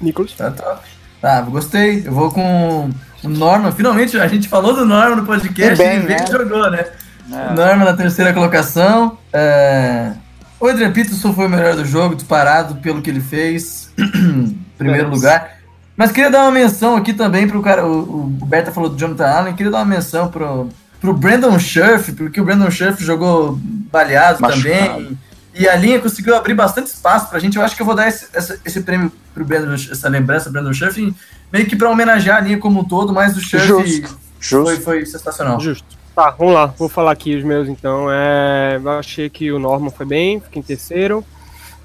Nicholas? 0.00 0.32
Tá, 0.32 0.50
tá. 0.50 0.80
Ah, 1.22 1.40
gostei. 1.40 2.06
Eu 2.06 2.12
vou 2.12 2.30
com 2.30 2.90
o 3.24 3.28
Norman. 3.28 3.72
Finalmente 3.72 4.20
a 4.20 4.28
gente 4.28 4.48
falou 4.48 4.74
do 4.74 4.84
Norman 4.84 5.16
no 5.16 5.24
podcast 5.26 5.78
bem, 5.82 6.00
e 6.00 6.02
né? 6.02 6.26
jogou, 6.30 6.70
né? 6.70 6.84
É. 7.32 7.54
Norman 7.54 7.84
na 7.86 7.94
terceira 7.94 8.34
colocação. 8.34 9.16
É... 9.32 10.12
O 10.60 10.66
Adrian 10.66 10.92
Peterson 10.92 11.32
foi 11.32 11.46
o 11.46 11.50
melhor 11.50 11.74
do 11.74 11.84
jogo, 11.86 12.14
disparado 12.14 12.76
pelo 12.76 13.00
que 13.00 13.08
ele 13.08 13.20
fez. 13.20 13.90
Primeiro 14.76 15.08
lugar. 15.08 15.61
Mas 15.96 16.10
queria 16.10 16.30
dar 16.30 16.42
uma 16.42 16.50
menção 16.50 16.96
aqui 16.96 17.12
também 17.12 17.46
pro 17.46 17.62
cara. 17.62 17.86
O, 17.86 18.26
o 18.26 18.46
Berta 18.46 18.72
falou 18.72 18.88
do 18.88 18.98
Jonathan 18.98 19.26
Allen, 19.26 19.54
queria 19.54 19.70
dar 19.70 19.78
uma 19.78 19.84
menção 19.84 20.28
pro, 20.28 20.68
pro 21.00 21.12
Brandon 21.12 21.58
Scherf, 21.58 22.12
porque 22.12 22.40
o 22.40 22.44
Brandon 22.44 22.70
Scherf 22.70 23.04
jogou 23.04 23.58
baleado 23.60 24.40
Machucado. 24.40 24.62
também. 24.62 25.18
E 25.54 25.68
a 25.68 25.76
linha 25.76 26.00
conseguiu 26.00 26.34
abrir 26.34 26.54
bastante 26.54 26.86
espaço 26.86 27.28
pra 27.28 27.38
gente. 27.38 27.56
Eu 27.56 27.62
acho 27.62 27.76
que 27.76 27.82
eu 27.82 27.86
vou 27.86 27.94
dar 27.94 28.08
esse, 28.08 28.26
esse, 28.34 28.58
esse 28.64 28.80
prêmio 28.80 29.12
pro 29.34 29.44
Brandon, 29.44 29.74
essa 29.74 30.08
lembrança 30.08 30.48
do 30.48 30.52
Brandon 30.52 30.72
Scherf, 30.72 31.14
meio 31.52 31.66
que 31.66 31.76
pra 31.76 31.90
homenagear 31.90 32.38
a 32.38 32.40
linha 32.40 32.58
como 32.58 32.80
um 32.80 32.84
todo, 32.84 33.12
mas 33.12 33.36
o 33.36 33.40
Scherf 33.40 33.66
Justo. 33.66 34.18
Justo. 34.40 34.64
Foi, 34.64 34.80
foi 34.80 35.06
sensacional. 35.06 35.60
Justo. 35.60 36.02
Tá, 36.14 36.30
vamos 36.30 36.52
lá, 36.52 36.66
vou 36.66 36.88
falar 36.88 37.12
aqui 37.12 37.36
os 37.36 37.44
meus 37.44 37.68
então. 37.68 38.06
É, 38.10 38.78
eu 38.82 38.90
achei 38.90 39.30
que 39.30 39.50
o 39.50 39.58
Norman 39.58 39.90
foi 39.90 40.04
bem, 40.04 40.40
fica 40.40 40.58
em 40.58 40.62
terceiro. 40.62 41.24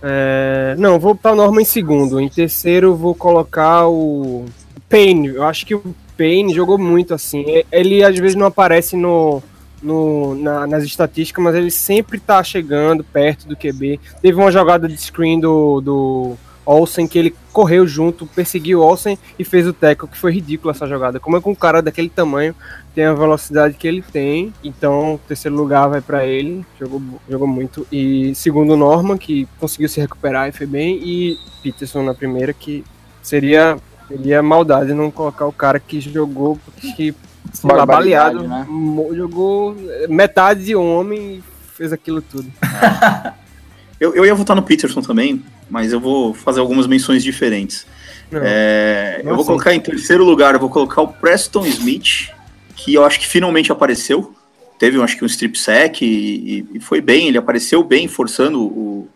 É, 0.01 0.75
não, 0.77 0.99
vou 0.99 1.13
botar 1.13 1.33
o 1.33 1.35
Norman 1.35 1.61
em 1.61 1.65
segundo. 1.65 2.19
Em 2.19 2.29
terceiro, 2.29 2.95
vou 2.95 3.15
colocar 3.15 3.87
o 3.87 4.45
Payne. 4.89 5.29
Eu 5.29 5.43
acho 5.43 5.65
que 5.65 5.75
o 5.75 5.95
Payne 6.17 6.53
jogou 6.53 6.77
muito 6.77 7.13
assim. 7.13 7.45
Ele 7.71 8.03
às 8.03 8.17
vezes 8.17 8.35
não 8.35 8.47
aparece 8.47 8.95
no, 8.95 9.41
no, 9.81 10.35
na, 10.35 10.67
nas 10.67 10.83
estatísticas, 10.83 11.43
mas 11.43 11.55
ele 11.55 11.71
sempre 11.71 12.19
tá 12.19 12.43
chegando 12.43 13.03
perto 13.03 13.47
do 13.47 13.55
QB. 13.55 13.99
Teve 14.21 14.37
uma 14.37 14.51
jogada 14.51 14.87
de 14.87 14.97
screen 14.97 15.39
do, 15.39 15.81
do 15.81 16.37
Olsen 16.67 17.07
que 17.07 17.17
ele 17.17 17.33
correu 17.53 17.87
junto, 17.87 18.27
perseguiu 18.27 18.81
Olsen 18.81 19.17
e 19.39 19.43
fez 19.45 19.65
o 19.65 19.71
tackle, 19.71 20.09
que 20.09 20.17
foi 20.17 20.33
ridículo 20.33 20.69
essa 20.69 20.85
jogada. 20.85 21.17
Como 21.17 21.37
é 21.37 21.41
que 21.41 21.47
um 21.47 21.55
cara 21.55 21.81
daquele 21.81 22.09
tamanho 22.09 22.53
tem 22.93 23.05
a 23.05 23.13
velocidade 23.13 23.75
que 23.75 23.87
ele 23.87 24.01
tem, 24.01 24.53
então 24.61 25.17
terceiro 25.27 25.55
lugar 25.55 25.87
vai 25.87 26.01
para 26.01 26.25
ele, 26.25 26.65
jogou, 26.77 27.01
jogou 27.29 27.47
muito. 27.47 27.87
E 27.89 28.35
segundo 28.35 28.75
Norman, 28.75 29.17
que 29.17 29.47
conseguiu 29.59 29.87
se 29.87 30.01
recuperar 30.01 30.49
e 30.49 30.51
foi 30.51 30.67
bem, 30.67 30.99
e 31.01 31.37
Peterson 31.63 32.03
na 32.03 32.13
primeira, 32.13 32.51
que 32.51 32.83
seria, 33.23 33.77
seria 34.09 34.43
maldade 34.43 34.93
não 34.93 35.09
colocar 35.09 35.45
o 35.45 35.53
cara 35.53 35.79
que 35.79 36.01
jogou, 36.01 36.59
que 36.95 37.15
lá, 37.63 37.85
baleado, 37.85 38.45
né? 38.45 38.67
jogou 39.15 39.73
metade 40.09 40.65
de 40.65 40.75
homem 40.75 41.35
e 41.35 41.43
fez 41.73 41.93
aquilo 41.93 42.21
tudo. 42.21 42.51
eu, 44.01 44.13
eu 44.13 44.25
ia 44.25 44.35
votar 44.35 44.55
no 44.55 44.63
Peterson 44.63 45.01
também, 45.01 45.41
mas 45.69 45.93
eu 45.93 45.99
vou 45.99 46.33
fazer 46.33 46.59
algumas 46.59 46.87
menções 46.87 47.23
diferentes. 47.23 47.85
É, 48.31 49.21
eu 49.23 49.35
vou 49.35 49.45
colocar 49.45 49.73
em 49.73 49.79
terceiro 49.79 50.23
lugar, 50.23 50.53
eu 50.53 50.59
vou 50.59 50.69
colocar 50.69 51.01
o 51.01 51.07
Preston 51.07 51.65
Smith, 51.65 52.29
que 52.75 52.93
eu 52.93 53.05
acho 53.05 53.19
que 53.19 53.27
finalmente 53.27 53.71
apareceu. 53.71 54.33
Teve, 54.77 54.97
eu 54.97 55.03
acho 55.03 55.17
que 55.17 55.23
um 55.23 55.27
strip 55.27 55.57
sack 55.57 56.05
e, 56.05 56.65
e 56.73 56.79
foi 56.79 57.01
bem, 57.01 57.27
ele 57.27 57.37
apareceu 57.37 57.83
bem, 57.83 58.07
forçando 58.07 58.61
o, 58.61 59.09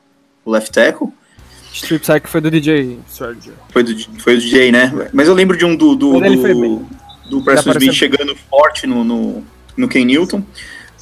o 0.43 0.51
left 0.51 0.71
tackle. 0.71 1.09
Strip 1.73 2.05
sack 2.05 2.27
foi 2.27 2.41
do 2.41 2.49
DJ 2.49 2.99
Sergio. 3.07 3.53
Foi 3.69 3.83
do, 3.83 3.97
foi 4.19 4.35
do 4.35 4.41
DJ, 4.41 4.71
né? 4.71 5.09
Mas 5.13 5.27
eu 5.27 5.33
lembro 5.33 5.55
de 5.55 5.65
um 5.65 5.75
do, 5.75 5.95
do, 5.95 6.19
do, 6.19 6.87
do 7.29 7.41
Preston 7.43 7.71
Smith 7.71 7.93
chegando 7.93 8.35
forte 8.49 8.87
no, 8.87 9.03
no, 9.03 9.43
no 9.77 9.87
Ken 9.87 10.03
Newton. 10.03 10.43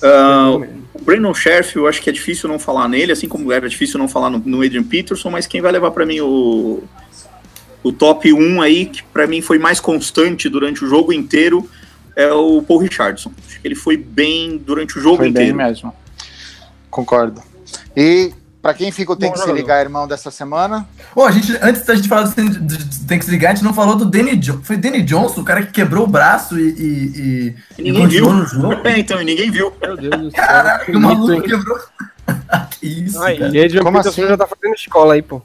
Uh, 0.01 0.78
o 0.99 1.03
Brandon 1.03 1.33
Sheriff, 1.33 1.75
eu 1.75 1.87
acho 1.87 2.01
que 2.01 2.09
é 2.09 2.13
difícil 2.13 2.49
não 2.49 2.59
falar 2.59 2.87
nele, 2.87 3.11
assim 3.11 3.27
como 3.27 3.51
era 3.51 3.67
difícil 3.67 3.97
não 3.97 4.07
falar 4.07 4.29
no, 4.29 4.39
no 4.39 4.61
Adrian 4.61 4.83
Peterson, 4.83 5.29
mas 5.29 5.47
quem 5.47 5.61
vai 5.61 5.71
levar 5.71 5.91
para 5.91 6.05
mim 6.05 6.19
o, 6.19 6.83
o 7.83 7.91
top 7.91 8.31
1 8.31 8.61
aí, 8.61 8.85
que 8.85 9.03
para 9.03 9.25
mim 9.25 9.41
foi 9.41 9.57
mais 9.57 9.79
constante 9.79 10.49
durante 10.49 10.83
o 10.83 10.87
jogo 10.87 11.13
inteiro, 11.13 11.69
é 12.15 12.31
o 12.33 12.61
Paul 12.61 12.79
Richardson. 12.79 13.31
Acho 13.47 13.61
que 13.61 13.67
ele 13.67 13.75
foi 13.75 13.95
bem 13.95 14.57
durante 14.57 14.97
o 14.97 15.01
jogo 15.01 15.17
Foi 15.17 15.29
inteiro. 15.29 15.55
bem 15.55 15.67
mesmo. 15.67 15.93
Concordo. 16.89 17.41
E 17.95 18.33
pra 18.61 18.73
quem 18.73 18.91
fica 18.91 19.11
o 19.11 19.15
Tem 19.15 19.29
Bom 19.29 19.35
que 19.35 19.41
se 19.41 19.51
ligar, 19.51 19.81
irmão, 19.81 20.07
dessa 20.07 20.29
semana? 20.31 20.87
Pô, 21.13 21.25
a 21.25 21.31
gente, 21.31 21.57
antes 21.61 21.83
da 21.85 21.95
gente 21.95 22.07
falar 22.07 22.23
do 22.23 22.33
tem, 23.07 23.17
que 23.19 23.25
se 23.25 23.31
ligar, 23.31 23.51
a 23.51 23.55
gente 23.55 23.63
não 23.63 23.73
falou 23.73 23.95
do 23.95 24.05
Danny 24.05 24.35
Johnson. 24.35 24.61
Foi 24.63 24.77
Danny 24.77 25.01
Johnson, 25.01 25.41
o 25.41 25.45
cara 25.45 25.63
que 25.65 25.71
quebrou 25.71 26.03
o 26.03 26.07
braço 26.07 26.59
e, 26.59 26.69
e, 26.69 26.75
e- 26.77 27.55
E 27.77 27.81
e 27.87 27.91
ninguém 27.91 28.07
viu. 28.07 28.33
no 28.33 28.45
jogo. 28.45 28.87
É, 28.87 28.99
então, 28.99 29.21
e 29.21 29.25
ninguém 29.25 29.49
viu. 29.51 29.73
Meu 29.81 29.97
Deus 29.97 30.21
do 30.21 30.31
céu. 30.31 30.45
Caraca, 30.45 30.85
que 30.85 30.95
o 30.95 30.99
maluco 30.99 31.41
quebrou. 31.41 31.79
que 32.79 32.87
isso, 32.87 33.21
Aí, 33.23 33.37
cara. 33.39 33.57
e 33.57 33.79
Como 33.79 33.97
Peterson 33.97 34.21
assim? 34.21 34.29
já 34.29 34.37
tá 34.37 34.47
fazendo 34.47 34.75
escola 34.75 35.13
aí, 35.15 35.21
pô. 35.21 35.41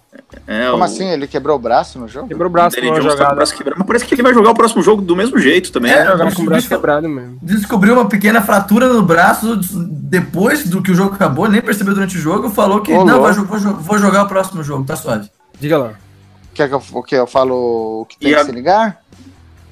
É, 0.47 0.70
Como 0.70 0.82
o 0.82 0.84
assim? 0.84 1.09
Ele 1.09 1.26
quebrou 1.26 1.57
o 1.57 1.59
braço 1.59 1.99
no 1.99 2.07
jogo? 2.07 2.28
Quebrou 2.28 2.49
o 2.49 2.53
braço 2.53 2.76
tá 2.76 2.82
com 2.82 2.88
o 2.88 3.34
braço 3.34 3.57
quebrado. 3.57 3.78
Mas 3.78 3.86
parece 3.86 4.05
que 4.05 4.14
ele 4.14 4.22
vai 4.22 4.34
jogar 4.34 4.51
o 4.51 4.55
próximo 4.55 4.82
jogo 4.82 5.01
do 5.01 5.16
mesmo 5.16 5.38
jeito 5.38 5.72
também. 5.72 5.90
É, 5.90 6.05
né? 6.05 6.11
Jogar 6.12 6.34
com 6.34 6.42
o 6.42 6.45
braço 6.45 6.62
Bicho- 6.62 6.68
quebrado 6.68 7.09
mesmo. 7.09 7.38
Descobriu 7.40 7.95
uma 7.95 8.07
pequena 8.09 8.42
fratura 8.42 8.88
no 8.92 9.03
braço 9.03 9.59
depois 9.88 10.68
do 10.68 10.82
que 10.82 10.90
o 10.90 10.95
jogo 10.95 11.14
acabou, 11.14 11.47
ele 11.47 11.55
nem 11.55 11.62
percebeu 11.62 11.95
durante 11.95 12.16
o 12.16 12.20
jogo, 12.20 12.51
falou 12.51 12.80
que 12.82 12.92
Ô, 12.92 13.05
não, 13.05 13.20
vou, 13.20 13.59
jo- 13.59 13.74
vou 13.74 13.99
jogar 13.99 14.24
o 14.24 14.28
próximo 14.28 14.62
jogo, 14.62 14.84
tá 14.84 14.97
suave. 14.97 15.30
Diga 15.59 15.78
lá. 15.78 15.90
Quer 16.53 16.68
que 16.68 16.74
eu, 16.74 16.82
o 16.92 17.03
que 17.03 17.14
eu 17.16 17.26
falo 17.26 18.03
o 18.03 18.07
que 18.07 18.16
tem 18.18 18.30
E 18.30 18.34
que 18.34 18.40
a- 18.40 18.45
se 18.45 18.53
ligar? 18.53 18.99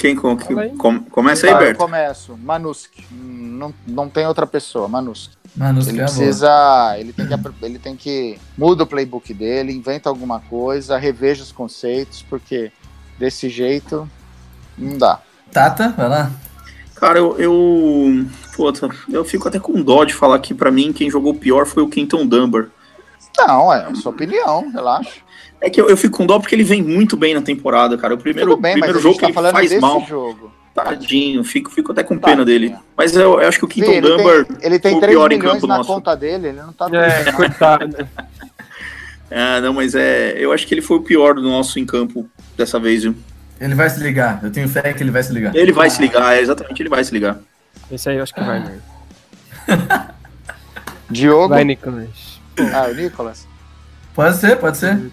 Quem 0.02 0.16
com, 0.16 0.36
aí. 0.58 0.70
com- 0.70 0.98
começa 1.04 1.46
aí, 1.46 1.54
Ah, 1.54 1.62
eu 1.62 1.76
começo. 1.76 2.36
Manusk. 2.36 2.90
Não, 3.12 3.72
não 3.86 4.08
tem 4.08 4.26
outra 4.26 4.44
pessoa, 4.48 4.88
Manusk. 4.88 5.30
Mano, 5.56 5.78
os 5.78 5.86
Ele 5.86 5.98
caras- 5.98 6.16
precisa. 6.16 6.96
Ele 6.98 7.12
tem, 7.12 7.26
que, 7.28 7.34
ele 7.64 7.78
tem 7.78 7.94
que. 7.96 8.36
Muda 8.58 8.82
o 8.82 8.86
playbook 8.86 9.32
dele, 9.32 9.72
inventa 9.72 10.08
alguma 10.08 10.40
coisa, 10.40 10.98
reveja 10.98 11.44
os 11.44 11.52
conceitos, 11.52 12.20
porque 12.28 12.72
desse 13.16 13.48
jeito 13.48 14.10
não 14.76 14.98
dá. 14.98 15.20
Tata, 15.52 15.90
vai 15.90 16.08
lá. 16.08 16.32
Cara, 16.96 17.20
eu, 17.20 17.38
eu. 17.38 18.26
Puta, 18.56 18.88
eu 19.08 19.24
fico 19.24 19.46
até 19.46 19.60
com 19.60 19.80
dó 19.82 20.04
de 20.04 20.14
falar 20.14 20.38
que 20.40 20.52
pra 20.52 20.70
mim 20.72 20.92
quem 20.92 21.08
jogou 21.08 21.32
pior 21.34 21.64
foi 21.64 21.82
o 21.84 21.88
Kenton 21.88 22.26
Dunbar. 22.26 22.66
Não, 23.38 23.72
é 23.72 23.84
a 23.86 23.94
sua 23.94 24.10
opinião, 24.10 24.68
relaxa. 24.72 25.20
É 25.62 25.70
que 25.70 25.80
eu, 25.80 25.88
eu 25.88 25.96
fico 25.96 26.16
com 26.18 26.26
dó 26.26 26.40
porque 26.40 26.54
ele 26.54 26.64
vem 26.64 26.82
muito 26.82 27.16
bem 27.16 27.34
na 27.34 27.40
temporada, 27.40 27.96
cara. 27.96 28.14
O 28.14 28.18
primeiro, 28.18 28.56
bem, 28.56 28.72
primeiro 28.72 28.98
jogo 28.98 29.14
gente 29.14 29.20
que 29.20 29.20
tá 29.20 29.26
ele 29.28 29.34
falando 29.34 29.52
faz 29.52 29.70
desse 29.70 29.80
mal. 29.80 30.04
jogo. 30.04 30.52
Tadinho, 30.74 31.44
fico, 31.44 31.70
fico 31.70 31.92
até 31.92 32.02
com 32.02 32.18
Tadinho. 32.18 32.36
pena 32.38 32.44
dele. 32.44 32.74
Mas 32.96 33.14
eu, 33.14 33.40
eu 33.40 33.48
acho 33.48 33.58
que 33.58 33.80
o 33.80 33.84
ele, 33.84 34.00
Dunbar 34.00 34.44
tem, 34.44 34.56
ele 34.62 34.78
tem 34.78 34.96
o 34.96 35.00
3 35.00 35.12
pior 35.12 35.30
em 35.32 35.38
campo 35.38 35.66
na 35.66 35.76
nosso. 35.78 35.92
conta 35.92 36.16
dele, 36.16 36.48
ele 36.48 36.62
não 36.62 36.72
tá 36.72 36.88
É, 36.92 37.30
coitado. 37.32 38.08
É, 39.30 39.60
não, 39.62 39.72
mas 39.74 39.94
é. 39.94 40.34
Eu 40.36 40.52
acho 40.52 40.66
que 40.66 40.74
ele 40.74 40.82
foi 40.82 40.96
o 40.96 41.02
pior 41.02 41.34
do 41.34 41.42
nosso 41.42 41.78
em 41.78 41.86
campo 41.86 42.28
dessa 42.56 42.80
vez, 42.80 43.02
viu? 43.04 43.14
Ele 43.60 43.74
vai 43.76 43.88
se 43.88 44.02
ligar, 44.02 44.40
eu 44.42 44.50
tenho 44.50 44.68
fé 44.68 44.92
que 44.92 45.02
ele 45.02 45.12
vai 45.12 45.22
se 45.22 45.32
ligar. 45.32 45.54
Ele 45.54 45.70
vai 45.70 45.88
se 45.88 46.02
ligar, 46.02 46.34
é, 46.36 46.40
exatamente, 46.40 46.82
ele 46.82 46.88
vai 46.88 47.04
se 47.04 47.12
ligar. 47.12 47.38
Esse 47.90 48.08
aí 48.08 48.16
eu 48.16 48.22
acho 48.24 48.34
que 48.34 48.40
vai 48.42 48.58
mesmo. 48.58 48.82
Diogo. 51.10 51.48
Vai, 51.50 51.62
Nicolas. 51.64 52.40
Ah, 52.74 52.88
o 52.90 52.94
Nicolas. 52.94 53.46
Pode 54.14 54.36
ser, 54.36 54.56
pode 54.56 54.76
ser. 54.76 55.10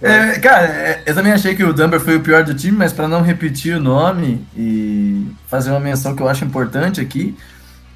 É, 0.00 0.38
cara, 0.40 0.66
é, 0.66 1.02
eu 1.06 1.14
também 1.14 1.32
achei 1.32 1.54
que 1.54 1.62
o 1.62 1.72
Dumber 1.72 2.00
foi 2.00 2.16
o 2.16 2.20
pior 2.20 2.42
do 2.42 2.54
time, 2.54 2.76
mas 2.76 2.92
para 2.92 3.06
não 3.06 3.22
repetir 3.22 3.76
o 3.76 3.80
nome 3.80 4.44
e 4.56 5.28
fazer 5.46 5.70
uma 5.70 5.78
menção 5.80 6.14
que 6.16 6.22
eu 6.22 6.28
acho 6.28 6.44
importante 6.44 7.00
aqui, 7.00 7.36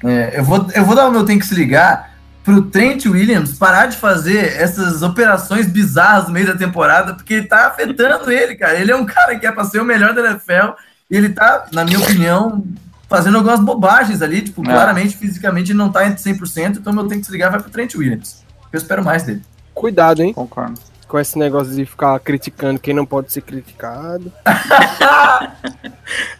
é, 0.03 0.39
eu, 0.39 0.43
vou, 0.43 0.67
eu 0.73 0.85
vou 0.85 0.95
dar 0.95 1.07
o 1.07 1.11
meu 1.11 1.25
tem 1.25 1.37
que 1.37 1.45
se 1.45 1.53
ligar 1.53 2.11
pro 2.45 2.61
Trent 2.61 3.05
Williams 3.05 3.57
parar 3.57 3.87
de 3.87 3.97
fazer 3.97 4.55
essas 4.55 5.01
operações 5.01 5.67
bizarras 5.67 6.27
no 6.27 6.33
meio 6.33 6.47
da 6.47 6.55
temporada, 6.55 7.13
porque 7.13 7.33
ele 7.33 7.47
tá 7.47 7.67
afetando 7.67 8.31
ele, 8.31 8.55
cara. 8.55 8.79
Ele 8.79 8.89
é 8.89 8.95
um 8.95 9.05
cara 9.05 9.37
que 9.37 9.45
é 9.45 9.51
pra 9.51 9.65
ser 9.65 9.81
o 9.81 9.85
melhor 9.85 10.13
da 10.13 10.21
NFL 10.21 10.79
e 11.11 11.17
ele 11.17 11.29
tá, 11.29 11.65
na 11.73 11.83
minha 11.83 11.99
opinião, 11.99 12.63
fazendo 13.09 13.35
algumas 13.35 13.59
bobagens 13.59 14.21
ali, 14.21 14.41
tipo, 14.41 14.61
É. 14.61 14.65
claramente, 14.65 15.17
fisicamente, 15.17 15.71
ele 15.71 15.77
não 15.77 15.91
tá 15.91 16.07
entre 16.07 16.21
100%, 16.23 16.77
então 16.77 16.93
o 16.93 16.95
meu 16.95 17.07
tem 17.07 17.19
que 17.19 17.25
se 17.25 17.31
ligar 17.33 17.51
vai 17.51 17.59
pro 17.59 17.69
Trent 17.69 17.95
Williams. 17.95 18.45
Eu 18.71 18.77
espero 18.77 19.03
mais 19.03 19.23
dele. 19.23 19.41
Cuidado, 19.77 20.23
hein? 20.23 20.33
Concordo. 20.33 20.79
Com 21.07 21.19
esse 21.19 21.37
negócio 21.37 21.73
de 21.73 21.85
ficar 21.85 22.19
criticando 22.19 22.79
quem 22.79 22.93
não 22.93 23.05
pode 23.05 23.31
ser 23.31 23.41
criticado. 23.41 24.31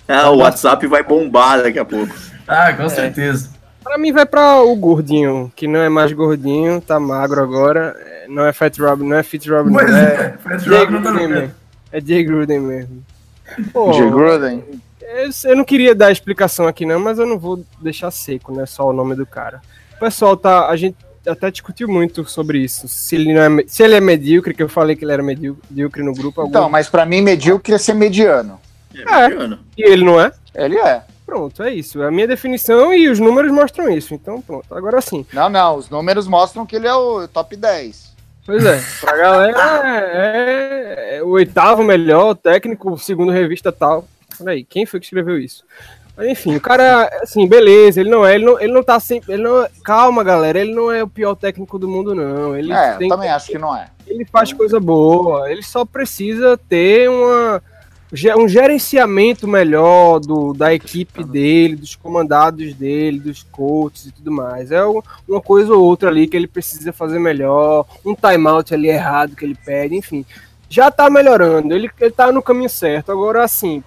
Ah, 0.07 0.29
o 0.31 0.37
WhatsApp 0.37 0.87
vai 0.87 1.03
bombar 1.03 1.61
daqui 1.61 1.77
a 1.77 1.83
pouco. 1.83 2.15
Ah, 2.47 2.71
com 2.73 2.87
certeza. 2.87 3.49
Pra 3.83 3.97
mim 3.97 4.13
vai 4.13 4.25
pra 4.25 4.61
o 4.61 4.73
gordinho, 4.75 5.51
que 5.55 5.67
não 5.67 5.81
é 5.81 5.89
mais 5.89 6.13
gordinho, 6.13 6.79
tá 6.79 6.97
magro 6.99 7.41
agora. 7.41 7.93
É, 7.99 8.25
Não 8.29 8.45
é 8.45 8.53
Fat 8.53 8.77
Rob, 8.79 9.03
não 9.03 9.17
é 9.17 9.23
Fit 9.23 9.49
Rob, 9.49 9.69
não 9.69 9.79
é. 9.81 9.85
é, 9.85 10.77
Rock 10.77 10.91
não 10.93 11.01
tá 11.03 11.11
mesmo. 11.11 11.51
É 11.91 11.99
Jay 12.01 12.23
Gruden 12.23 12.59
mesmo. 12.61 13.03
Pô, 13.73 13.91
Jay 13.93 14.09
Gruden. 14.09 14.63
eu, 15.01 15.29
eu 15.51 15.55
não 15.57 15.65
queria 15.65 15.93
dar 15.93 16.11
explicação 16.11 16.65
aqui 16.67 16.85
não, 16.85 16.99
mas 16.99 17.19
eu 17.19 17.25
não 17.25 17.37
vou 17.37 17.61
deixar 17.81 18.09
seco, 18.11 18.53
né? 18.55 18.65
Só 18.65 18.89
o 18.89 18.93
nome 18.93 19.13
do 19.15 19.25
cara. 19.25 19.61
O 19.97 19.99
pessoal 19.99 20.37
tá. 20.37 20.67
A 20.69 20.75
gente 20.77 20.95
até 21.27 21.51
discutiu 21.51 21.87
muito 21.87 22.25
sobre 22.29 22.59
isso. 22.59 22.87
Se 22.87 23.15
ele, 23.15 23.33
não 23.33 23.59
é, 23.59 23.63
se 23.67 23.83
ele 23.83 23.95
é 23.95 24.01
medíocre, 24.01 24.53
que 24.53 24.63
eu 24.63 24.69
falei 24.69 24.95
que 24.95 25.03
ele 25.05 25.11
era 25.11 25.21
medíocre 25.23 26.01
no 26.03 26.13
grupo. 26.13 26.41
algum- 26.41 26.51
Então, 26.51 26.69
mas 26.69 26.89
pra 26.89 27.05
mim, 27.05 27.21
medíocre 27.21 27.73
é 27.73 27.77
ser 27.77 27.93
mediano. 27.93 28.59
É, 28.95 29.27
mediano. 29.29 29.59
E 29.77 29.83
ele 29.83 30.03
não 30.03 30.19
é? 30.19 30.31
Ele 30.55 30.77
é. 30.77 31.03
Pronto, 31.25 31.61
é 31.61 31.73
isso. 31.73 32.01
É 32.01 32.07
a 32.07 32.11
minha 32.11 32.25
definição 32.27 32.93
e 32.93 33.09
os 33.09 33.19
números 33.19 33.51
mostram 33.51 33.89
isso. 33.89 34.13
Então, 34.13 34.41
pronto. 34.41 34.73
Agora 34.73 35.01
sim. 35.01 35.25
Não, 35.33 35.49
não, 35.49 35.75
os 35.75 35.89
números 35.89 36.25
mostram 36.27 36.65
que 36.65 36.75
ele 36.75 36.87
é 36.87 36.93
o 36.95 37.27
top 37.27 37.55
10. 37.55 38.07
Pois 38.45 38.63
é, 38.65 38.81
pra 39.01 39.17
galera 39.17 40.01
é, 40.15 41.17
é 41.17 41.23
o 41.23 41.27
oitavo 41.31 41.83
melhor 41.83 42.33
técnico, 42.33 42.97
segundo 42.97 43.29
revista 43.31 43.73
tal. 43.73 44.07
Peraí, 44.37 44.63
quem 44.63 44.85
foi 44.85 44.99
que 45.01 45.05
escreveu 45.05 45.37
isso? 45.37 45.65
Enfim, 46.19 46.55
o 46.55 46.61
cara, 46.61 47.07
assim, 47.21 47.47
beleza, 47.47 48.01
ele 48.01 48.09
não 48.09 48.25
é, 48.25 48.35
ele 48.35 48.45
não, 48.45 48.59
ele 48.59 48.73
não 48.73 48.81
tá 48.83 48.99
sempre. 48.99 49.33
Ele 49.33 49.43
não, 49.43 49.67
calma, 49.83 50.23
galera, 50.23 50.59
ele 50.59 50.73
não 50.73 50.91
é 50.91 51.03
o 51.03 51.07
pior 51.07 51.35
técnico 51.35 51.77
do 51.77 51.87
mundo, 51.87 52.15
não. 52.15 52.55
Ele, 52.57 52.73
É, 52.73 52.95
eu 52.95 52.97
tem, 52.97 53.09
também 53.09 53.29
acho 53.29 53.47
que 53.51 53.57
não 53.57 53.75
é. 53.75 53.87
ele 54.07 54.25
faz 54.25 54.51
coisa 54.51 54.79
boa, 54.79 55.51
ele 55.51 55.61
só 55.61 55.85
precisa 55.85 56.57
ter 56.57 57.07
uma, 57.07 57.61
um 58.37 58.47
gerenciamento 58.47 59.47
melhor 59.47 60.19
do, 60.19 60.53
da 60.53 60.73
equipe 60.73 61.23
dele, 61.23 61.75
dos 61.75 61.95
comandados 61.95 62.73
dele, 62.73 63.19
dos 63.19 63.43
coaches 63.43 64.07
e 64.07 64.11
tudo 64.11 64.31
mais. 64.31 64.71
É 64.71 64.83
um- 64.87 65.01
uma 65.27 65.41
coisa 65.41 65.73
ou 65.73 65.83
outra 65.83 66.09
ali 66.09 66.25
que 66.27 66.35
ele 66.35 66.47
precisa 66.47 66.91
fazer 66.91 67.19
melhor, 67.19 67.85
um 68.03 68.15
timeout 68.15 68.73
ali 68.73 68.87
errado 68.87 69.35
que 69.35 69.45
ele 69.45 69.57
pede, 69.63 69.95
enfim. 69.95 70.25
Já 70.69 70.89
tá 70.89 71.09
melhorando, 71.09 71.73
ele, 71.75 71.89
ele 71.99 72.11
tá 72.11 72.31
no 72.31 72.41
caminho 72.41 72.69
certo. 72.69 73.11
Agora, 73.11 73.43
assim, 73.43 73.83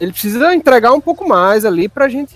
ele 0.00 0.12
precisa 0.12 0.54
entregar 0.54 0.92
um 0.92 1.00
pouco 1.00 1.26
mais 1.28 1.64
ali 1.64 1.88
pra 1.88 2.08
gente 2.08 2.34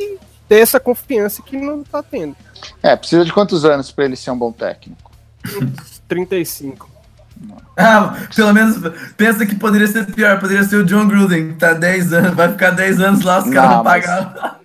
ter 0.48 0.60
essa 0.60 0.80
confiança 0.80 1.42
que 1.42 1.56
não 1.56 1.82
tá 1.82 2.02
tendo. 2.02 2.34
É, 2.82 2.96
precisa 2.96 3.24
de 3.24 3.32
quantos 3.32 3.64
anos 3.64 3.90
pra 3.92 4.04
ele 4.04 4.16
ser 4.16 4.30
um 4.30 4.38
bom 4.38 4.50
técnico? 4.52 5.10
35. 6.08 6.88
Ah, 7.76 8.16
pelo 8.34 8.52
menos 8.52 8.76
pensa 9.16 9.46
que 9.46 9.54
poderia 9.54 9.86
ser 9.86 10.04
pior, 10.06 10.40
poderia 10.40 10.64
ser 10.64 10.76
o 10.76 10.84
John 10.84 11.06
Gruden, 11.06 11.48
que 11.52 11.54
tá 11.54 11.72
10 11.72 12.12
anos, 12.12 12.34
vai 12.34 12.50
ficar 12.50 12.70
10 12.70 13.00
anos 13.00 13.22
lá, 13.22 13.38
os 13.38 13.44
Não, 13.46 13.52
caras 13.52 13.70
vão 13.74 13.84
mas- 13.84 14.04
pagar. 14.06 14.58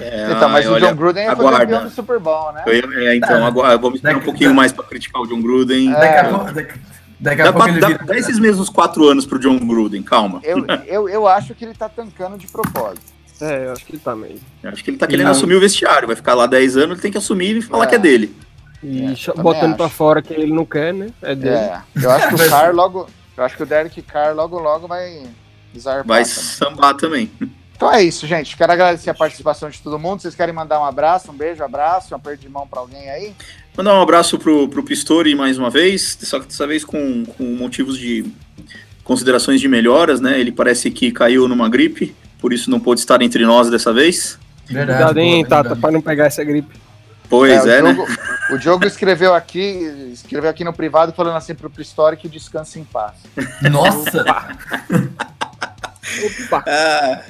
É, 0.00 0.30
então, 0.36 0.48
mas 0.48 0.64
ai, 0.64 0.70
o 0.70 0.74
olha, 0.74 0.86
John 0.88 0.94
Gruden 0.94 1.24
foi 1.24 1.32
aguarda. 1.34 1.58
campeão 1.60 1.82
do 1.84 1.90
Super 1.90 2.20
Bowl, 2.20 2.52
né? 2.52 2.62
Eu 2.66 2.92
é, 3.08 3.16
então, 3.16 3.44
agora 3.44 3.76
vamos 3.76 3.96
esperar 3.96 4.16
um 4.18 4.20
pouquinho 4.20 4.54
mais 4.54 4.70
pra 4.70 4.84
criticar 4.84 5.20
o 5.22 5.26
John 5.26 5.42
Gruden. 5.42 5.92
É. 5.92 5.98
Daqui 5.98 6.18
a 6.18 6.24
pouco, 6.28 6.52
daqui, 6.52 6.78
daqui 7.22 7.40
a 7.40 7.44
Dá, 7.44 7.52
pouco 7.52 7.64
pra- 7.66 7.72
ele 7.72 7.80
dá- 7.80 7.86
vira. 7.88 8.04
dá 8.04 8.16
esses 8.18 8.38
mesmos 8.38 8.68
quatro 8.68 9.08
anos 9.08 9.24
pro 9.24 9.38
John 9.38 9.58
Gruden, 9.58 10.02
calma. 10.02 10.40
Eu, 10.44 10.64
eu, 10.86 11.08
eu 11.08 11.26
acho 11.26 11.54
que 11.54 11.64
ele 11.64 11.74
tá 11.74 11.88
tancando 11.88 12.36
de 12.36 12.46
propósito. 12.48 13.12
É, 13.40 13.66
eu 13.66 13.72
acho 13.72 13.84
que 13.84 13.92
ele 13.92 13.98
tá 13.98 14.14
mesmo. 14.14 14.40
Eu 14.62 14.70
Acho 14.70 14.84
que 14.84 14.90
ele 14.90 14.98
tá 14.98 15.06
querendo 15.06 15.24
Não. 15.26 15.32
assumir 15.32 15.54
o 15.56 15.60
vestiário. 15.60 16.06
Vai 16.06 16.14
ficar 16.16 16.34
lá 16.34 16.46
10 16.46 16.76
anos, 16.76 16.90
ele 16.92 17.00
tem 17.00 17.10
que 17.10 17.18
assumir 17.18 17.56
e 17.56 17.62
falar 17.62 17.84
É. 17.84 17.86
que 17.88 17.94
é 17.96 17.98
dele. 17.98 18.36
E 18.84 19.04
É, 19.06 19.42
botando 19.42 19.68
acho. 19.70 19.76
pra 19.76 19.88
fora 19.88 20.20
que 20.22 20.32
ele 20.32 20.52
não 20.52 20.64
quer, 20.64 20.92
né? 20.94 21.08
É 21.22 21.34
dele. 21.34 21.54
É, 21.56 21.80
eu 22.02 22.10
acho 22.10 22.28
que 22.28 22.34
o 22.34 22.38
Carr 22.50 22.72
logo. 22.74 23.08
Eu 23.36 23.44
acho 23.44 23.56
que 23.56 23.62
o 23.62 23.66
Derek 23.66 24.00
Carr 24.02 24.34
logo 24.34 24.58
logo 24.60 24.86
vai 24.86 25.22
zarpar 25.76 26.06
Vai 26.06 26.22
também. 26.22 26.34
sambar 26.36 26.94
também. 26.94 27.30
Então 27.82 27.92
é 27.92 28.00
isso, 28.00 28.28
gente. 28.28 28.56
Quero 28.56 28.70
agradecer 28.70 29.10
a 29.10 29.14
participação 29.14 29.68
de 29.68 29.80
todo 29.80 29.98
mundo. 29.98 30.22
Vocês 30.22 30.36
querem 30.36 30.54
mandar 30.54 30.80
um 30.80 30.84
abraço, 30.84 31.32
um 31.32 31.34
beijo, 31.34 31.64
abraço, 31.64 32.14
um 32.14 32.16
aperto 32.16 32.40
de 32.40 32.48
mão 32.48 32.64
pra 32.64 32.78
alguém 32.78 33.10
aí? 33.10 33.34
Mandar 33.76 33.98
um 33.98 34.00
abraço 34.00 34.38
pro, 34.38 34.68
pro 34.68 34.84
Pistori 34.84 35.34
mais 35.34 35.58
uma 35.58 35.68
vez, 35.68 36.16
só 36.22 36.38
que 36.38 36.46
dessa 36.46 36.64
vez 36.64 36.84
com, 36.84 37.24
com 37.24 37.42
motivos 37.42 37.98
de 37.98 38.24
considerações 39.02 39.60
de 39.60 39.66
melhoras, 39.66 40.20
né? 40.20 40.38
Ele 40.38 40.52
parece 40.52 40.92
que 40.92 41.10
caiu 41.10 41.48
numa 41.48 41.68
gripe, 41.68 42.14
por 42.38 42.52
isso 42.52 42.70
não 42.70 42.78
pôde 42.78 43.00
estar 43.00 43.20
entre 43.20 43.44
nós 43.44 43.68
dessa 43.68 43.92
vez. 43.92 44.38
Verdade. 44.66 44.98
Cuidado, 44.98 45.18
hein, 45.18 45.44
Tata, 45.44 45.74
pra 45.74 45.90
não 45.90 46.00
pegar 46.00 46.26
essa 46.26 46.44
gripe. 46.44 46.80
Pois 47.28 47.66
é, 47.66 47.80
o, 47.80 47.84
né? 47.84 47.94
Diogo, 47.94 48.12
o 48.52 48.58
Diogo 48.58 48.86
escreveu 48.86 49.34
aqui, 49.34 50.12
escreveu 50.12 50.48
aqui 50.48 50.62
no 50.62 50.72
privado 50.72 51.12
falando 51.12 51.36
assim 51.36 51.52
pro 51.52 51.68
Pistori 51.68 52.16
que 52.16 52.28
descanse 52.28 52.78
em 52.78 52.84
paz. 52.84 53.14
Nossa! 53.68 54.22
Opa! 56.46 56.62
Ah, 56.64 57.22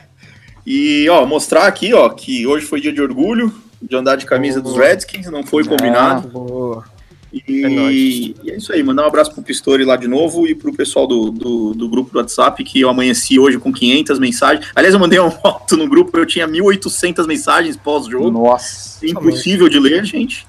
e, 0.66 1.08
ó, 1.08 1.26
mostrar 1.26 1.66
aqui, 1.66 1.92
ó, 1.92 2.08
que 2.08 2.46
hoje 2.46 2.66
foi 2.66 2.80
dia 2.80 2.92
de 2.92 3.02
orgulho, 3.02 3.52
de 3.80 3.96
andar 3.96 4.16
de 4.16 4.26
camisa 4.26 4.60
dos. 4.60 4.76
Redskins, 4.76 5.26
não 5.26 5.44
foi 5.44 5.64
combinado. 5.64 6.28
Boa. 6.28 6.84
E 7.32 7.64
é, 7.64 7.68
e 7.70 8.50
é 8.50 8.56
isso 8.56 8.72
aí, 8.74 8.82
mandar 8.82 9.04
um 9.04 9.06
abraço 9.06 9.32
pro 9.32 9.42
Pistori 9.42 9.86
lá 9.86 9.96
de 9.96 10.06
novo 10.06 10.46
e 10.46 10.54
pro 10.54 10.72
pessoal 10.72 11.06
do, 11.06 11.30
do, 11.30 11.72
do, 11.72 11.88
grupo 11.88 12.12
do 12.12 12.18
WhatsApp, 12.18 12.62
que 12.62 12.78
eu 12.78 12.90
amanheci 12.90 13.38
hoje 13.38 13.58
com 13.58 13.72
500 13.72 14.18
mensagens. 14.18 14.66
Aliás, 14.74 14.92
eu 14.92 15.00
mandei 15.00 15.18
uma 15.18 15.30
foto 15.30 15.76
no 15.76 15.88
grupo, 15.88 16.16
eu 16.18 16.26
tinha 16.26 16.46
1.800 16.46 17.26
mensagens 17.26 17.74
pós-jogo. 17.74 18.30
Nossa. 18.30 19.04
Impossível 19.06 19.68
de 19.70 19.78
ler, 19.78 20.04
gente. 20.04 20.44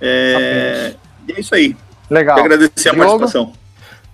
É, 0.00 0.94
e 1.26 1.32
é 1.32 1.40
isso 1.40 1.54
aí. 1.54 1.76
Legal. 2.08 2.36
Quero 2.36 2.54
agradecer 2.54 2.90
a 2.90 2.94
participação. 2.94 3.52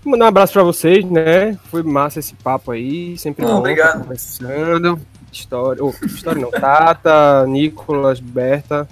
Mandar 0.02 0.24
um 0.24 0.28
abraço 0.28 0.52
para 0.54 0.62
vocês, 0.62 1.04
né? 1.04 1.58
Foi 1.70 1.82
massa 1.82 2.20
esse 2.20 2.34
papo 2.34 2.70
aí, 2.70 3.16
sempre 3.18 3.44
bom, 3.44 3.58
obrigado. 3.58 4.02
conversando. 4.02 5.00
História, 5.34 5.84
oh, 5.84 5.92
história 6.04 6.40
não, 6.40 6.50
Tata, 6.50 7.46
Nicolas, 7.46 8.20
Berta. 8.20 8.88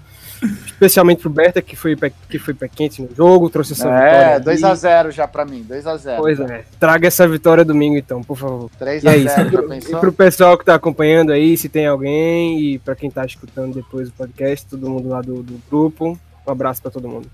Especialmente 0.66 1.20
pro 1.20 1.30
Berta, 1.30 1.62
que 1.62 1.76
foi, 1.76 1.97
que 2.28 2.38
foi 2.38 2.53
pé 2.53 2.66
quente 2.66 3.01
no 3.01 3.14
jogo, 3.14 3.49
trouxe 3.49 3.74
essa 3.74 3.88
é, 3.88 4.40
vitória. 4.40 4.66
É, 4.66 4.72
2x0 4.72 5.11
já 5.12 5.28
pra 5.28 5.45
mim, 5.45 5.64
2x0. 5.68 6.16
Pois 6.16 6.40
é. 6.40 6.64
Traga 6.80 7.07
essa 7.07 7.28
vitória 7.28 7.64
domingo, 7.64 7.97
então, 7.97 8.22
por 8.22 8.36
favor. 8.36 8.68
3x0, 8.80 9.72
é 9.72 9.78
E 9.78 10.01
pro 10.01 10.12
pessoal 10.12 10.59
que 10.59 10.64
tá 10.64 10.74
acompanhando 10.74 11.30
aí, 11.30 11.57
se 11.57 11.68
tem 11.68 11.86
alguém, 11.86 12.61
e 12.61 12.78
pra 12.80 12.97
quem 12.97 13.09
tá 13.09 13.24
escutando 13.24 13.74
depois 13.74 14.09
o 14.09 14.12
podcast, 14.12 14.66
todo 14.66 14.90
mundo 14.90 15.09
lá 15.09 15.22
do, 15.22 15.45
do 15.45 15.61
grupo, 15.70 16.18
um 16.45 16.51
abraço 16.51 16.82
pra 16.82 16.90
todo 16.90 17.09
mundo. 17.09 17.30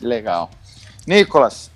Legal. 0.00 0.48
Nicolas, 1.04 1.70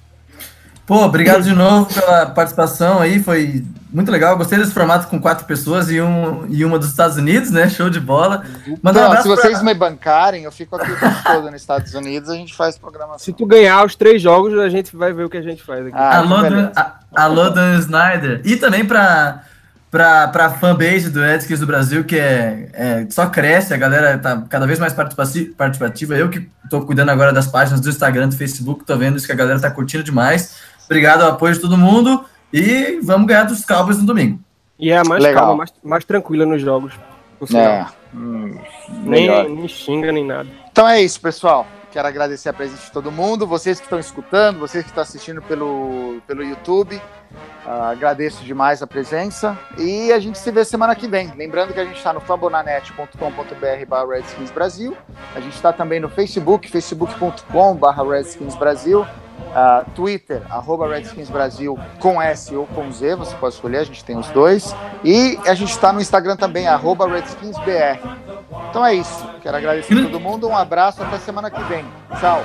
Pô, 0.91 1.05
obrigado 1.05 1.45
de 1.45 1.55
novo 1.55 1.86
pela 1.95 2.26
participação 2.26 2.99
aí, 2.99 3.22
foi 3.22 3.64
muito 3.93 4.11
legal. 4.11 4.36
Gostei 4.36 4.59
desse 4.59 4.72
formato 4.72 5.07
com 5.07 5.20
quatro 5.20 5.45
pessoas 5.45 5.88
e, 5.88 6.01
um, 6.01 6.49
e 6.49 6.64
uma 6.64 6.80
dos 6.80 6.88
Estados 6.88 7.16
Unidos, 7.16 7.53
né? 7.53 7.68
Show 7.68 7.88
de 7.88 8.01
bola. 8.01 8.43
Mandar 8.82 9.09
um 9.09 9.22
se 9.22 9.28
vocês 9.28 9.59
pra... 9.59 9.62
me 9.62 9.72
bancarem, 9.72 10.43
eu 10.43 10.51
fico 10.51 10.74
aqui 10.74 10.91
o 10.91 10.99
tempo 10.99 11.22
todo 11.22 11.49
nos 11.49 11.61
Estados 11.61 11.95
Unidos, 11.95 12.28
a 12.28 12.34
gente 12.34 12.57
faz 12.57 12.76
programação. 12.76 13.20
Se 13.20 13.32
tu 13.32 13.47
ganhar 13.47 13.86
os 13.86 13.95
três 13.95 14.20
jogos, 14.20 14.59
a 14.59 14.68
gente 14.68 14.97
vai 14.97 15.12
ver 15.12 15.22
o 15.22 15.30
que 15.30 15.36
a 15.36 15.43
gente 15.43 15.62
faz 15.62 15.86
aqui. 15.86 15.95
Ah, 15.97 16.18
alô, 16.18 16.43
Dan, 16.43 16.72
a, 16.74 16.95
alô, 17.14 17.51
Dan 17.51 17.78
Snyder. 17.78 18.41
E 18.45 18.57
também 18.57 18.84
para 18.84 19.45
para 19.93 20.47
a 20.47 20.51
fanbase 20.51 21.11
do 21.11 21.20
Redskins 21.20 21.59
do 21.59 21.66
Brasil, 21.66 22.05
que 22.05 22.16
é, 22.16 22.68
é, 22.72 23.07
só 23.11 23.26
cresce, 23.26 23.74
a 23.74 23.76
galera 23.76 24.18
tá 24.18 24.45
cada 24.49 24.64
vez 24.64 24.78
mais 24.78 24.93
participativa. 24.93 26.16
Eu 26.16 26.28
que 26.28 26.49
estou 26.64 26.86
cuidando 26.86 27.11
agora 27.11 27.32
das 27.32 27.49
páginas 27.49 27.80
do 27.80 27.88
Instagram, 27.88 28.28
do 28.28 28.36
Facebook, 28.36 28.84
tô 28.84 28.97
vendo 28.97 29.16
isso 29.16 29.26
que 29.26 29.32
a 29.32 29.36
galera 29.36 29.59
tá 29.59 29.70
curtindo 29.70 30.05
demais. 30.05 30.70
Obrigado 30.91 31.22
ao 31.22 31.30
apoio 31.30 31.55
de 31.55 31.61
todo 31.61 31.78
mundo 31.78 32.24
e 32.53 32.99
vamos 33.05 33.28
ganhar 33.28 33.45
dos 33.45 33.64
Cowboys 33.64 33.99
no 33.99 34.07
domingo. 34.07 34.41
E 34.76 34.91
é 34.91 34.97
a 34.99 35.05
mais 35.05 35.22
Legal. 35.22 35.45
calma, 35.45 35.59
mais, 35.59 35.72
mais 35.84 36.05
tranquila 36.05 36.45
nos 36.45 36.61
jogos. 36.61 36.93
É. 37.55 37.86
Hum, 38.12 38.59
nem, 39.05 39.49
nem 39.55 39.68
xinga, 39.68 40.11
nem 40.11 40.26
nada. 40.26 40.49
Então 40.72 40.88
é 40.88 41.01
isso, 41.01 41.20
pessoal. 41.20 41.64
Quero 41.93 42.09
agradecer 42.09 42.49
a 42.49 42.53
presença 42.53 42.86
de 42.86 42.91
todo 42.91 43.11
mundo, 43.12 43.47
vocês 43.47 43.78
que 43.78 43.86
estão 43.86 44.01
escutando, 44.01 44.59
vocês 44.59 44.82
que 44.82 44.91
estão 44.91 45.03
assistindo 45.03 45.41
pelo, 45.41 46.20
pelo 46.26 46.43
YouTube. 46.43 46.97
Uh, 46.97 47.82
agradeço 47.93 48.43
demais 48.43 48.82
a 48.82 48.86
presença 48.86 49.57
e 49.78 50.12
a 50.12 50.18
gente 50.18 50.38
se 50.38 50.51
vê 50.51 50.64
semana 50.64 50.97
que 50.97 51.07
vem. 51.07 51.32
Lembrando 51.36 51.72
que 51.72 51.78
a 51.78 51.84
gente 51.84 51.99
está 51.99 52.12
no 52.12 52.20
fambonanet.com.br 52.20 54.09
Redskins 54.09 54.51
Brasil. 54.51 54.97
A 55.36 55.41
gente 55.41 55.55
está 55.55 55.72
também 55.72 56.01
no 56.01 56.09
Facebook, 56.09 56.68
facebook.com.br 56.68 58.03
Redskins 58.11 58.57
Brasil. 58.57 59.07
Uh, 59.51 59.91
Twitter, 59.97 60.43
arroba 60.49 60.89
Redskins 60.89 61.29
Brasil 61.29 61.77
com 61.99 62.23
S 62.23 62.55
ou 62.55 62.67
com 62.69 62.91
Z, 62.93 63.17
você 63.17 63.35
pode 63.35 63.55
escolher, 63.55 63.79
a 63.79 63.85
gente 63.85 64.05
tem 64.05 64.17
os 64.17 64.29
dois. 64.29 64.75
E 65.05 65.39
a 65.45 65.55
gente 65.55 65.71
está 65.71 65.93
no 65.93 66.01
Instagram 66.01 66.37
também, 66.37 66.69
arroba 66.69 67.09
RedskinsBR. 67.09 67.99
Então 68.71 68.87
é 68.87 68.95
isso. 68.95 69.29
Quero 69.43 69.57
agradecer 69.57 69.99
a 69.99 70.03
todo 70.03 70.21
mundo, 70.21 70.49
um 70.49 70.57
abraço, 70.57 71.03
até 71.03 71.19
semana 71.19 71.51
que 71.51 71.63
vem. 71.65 71.85
Tchau. 72.21 72.45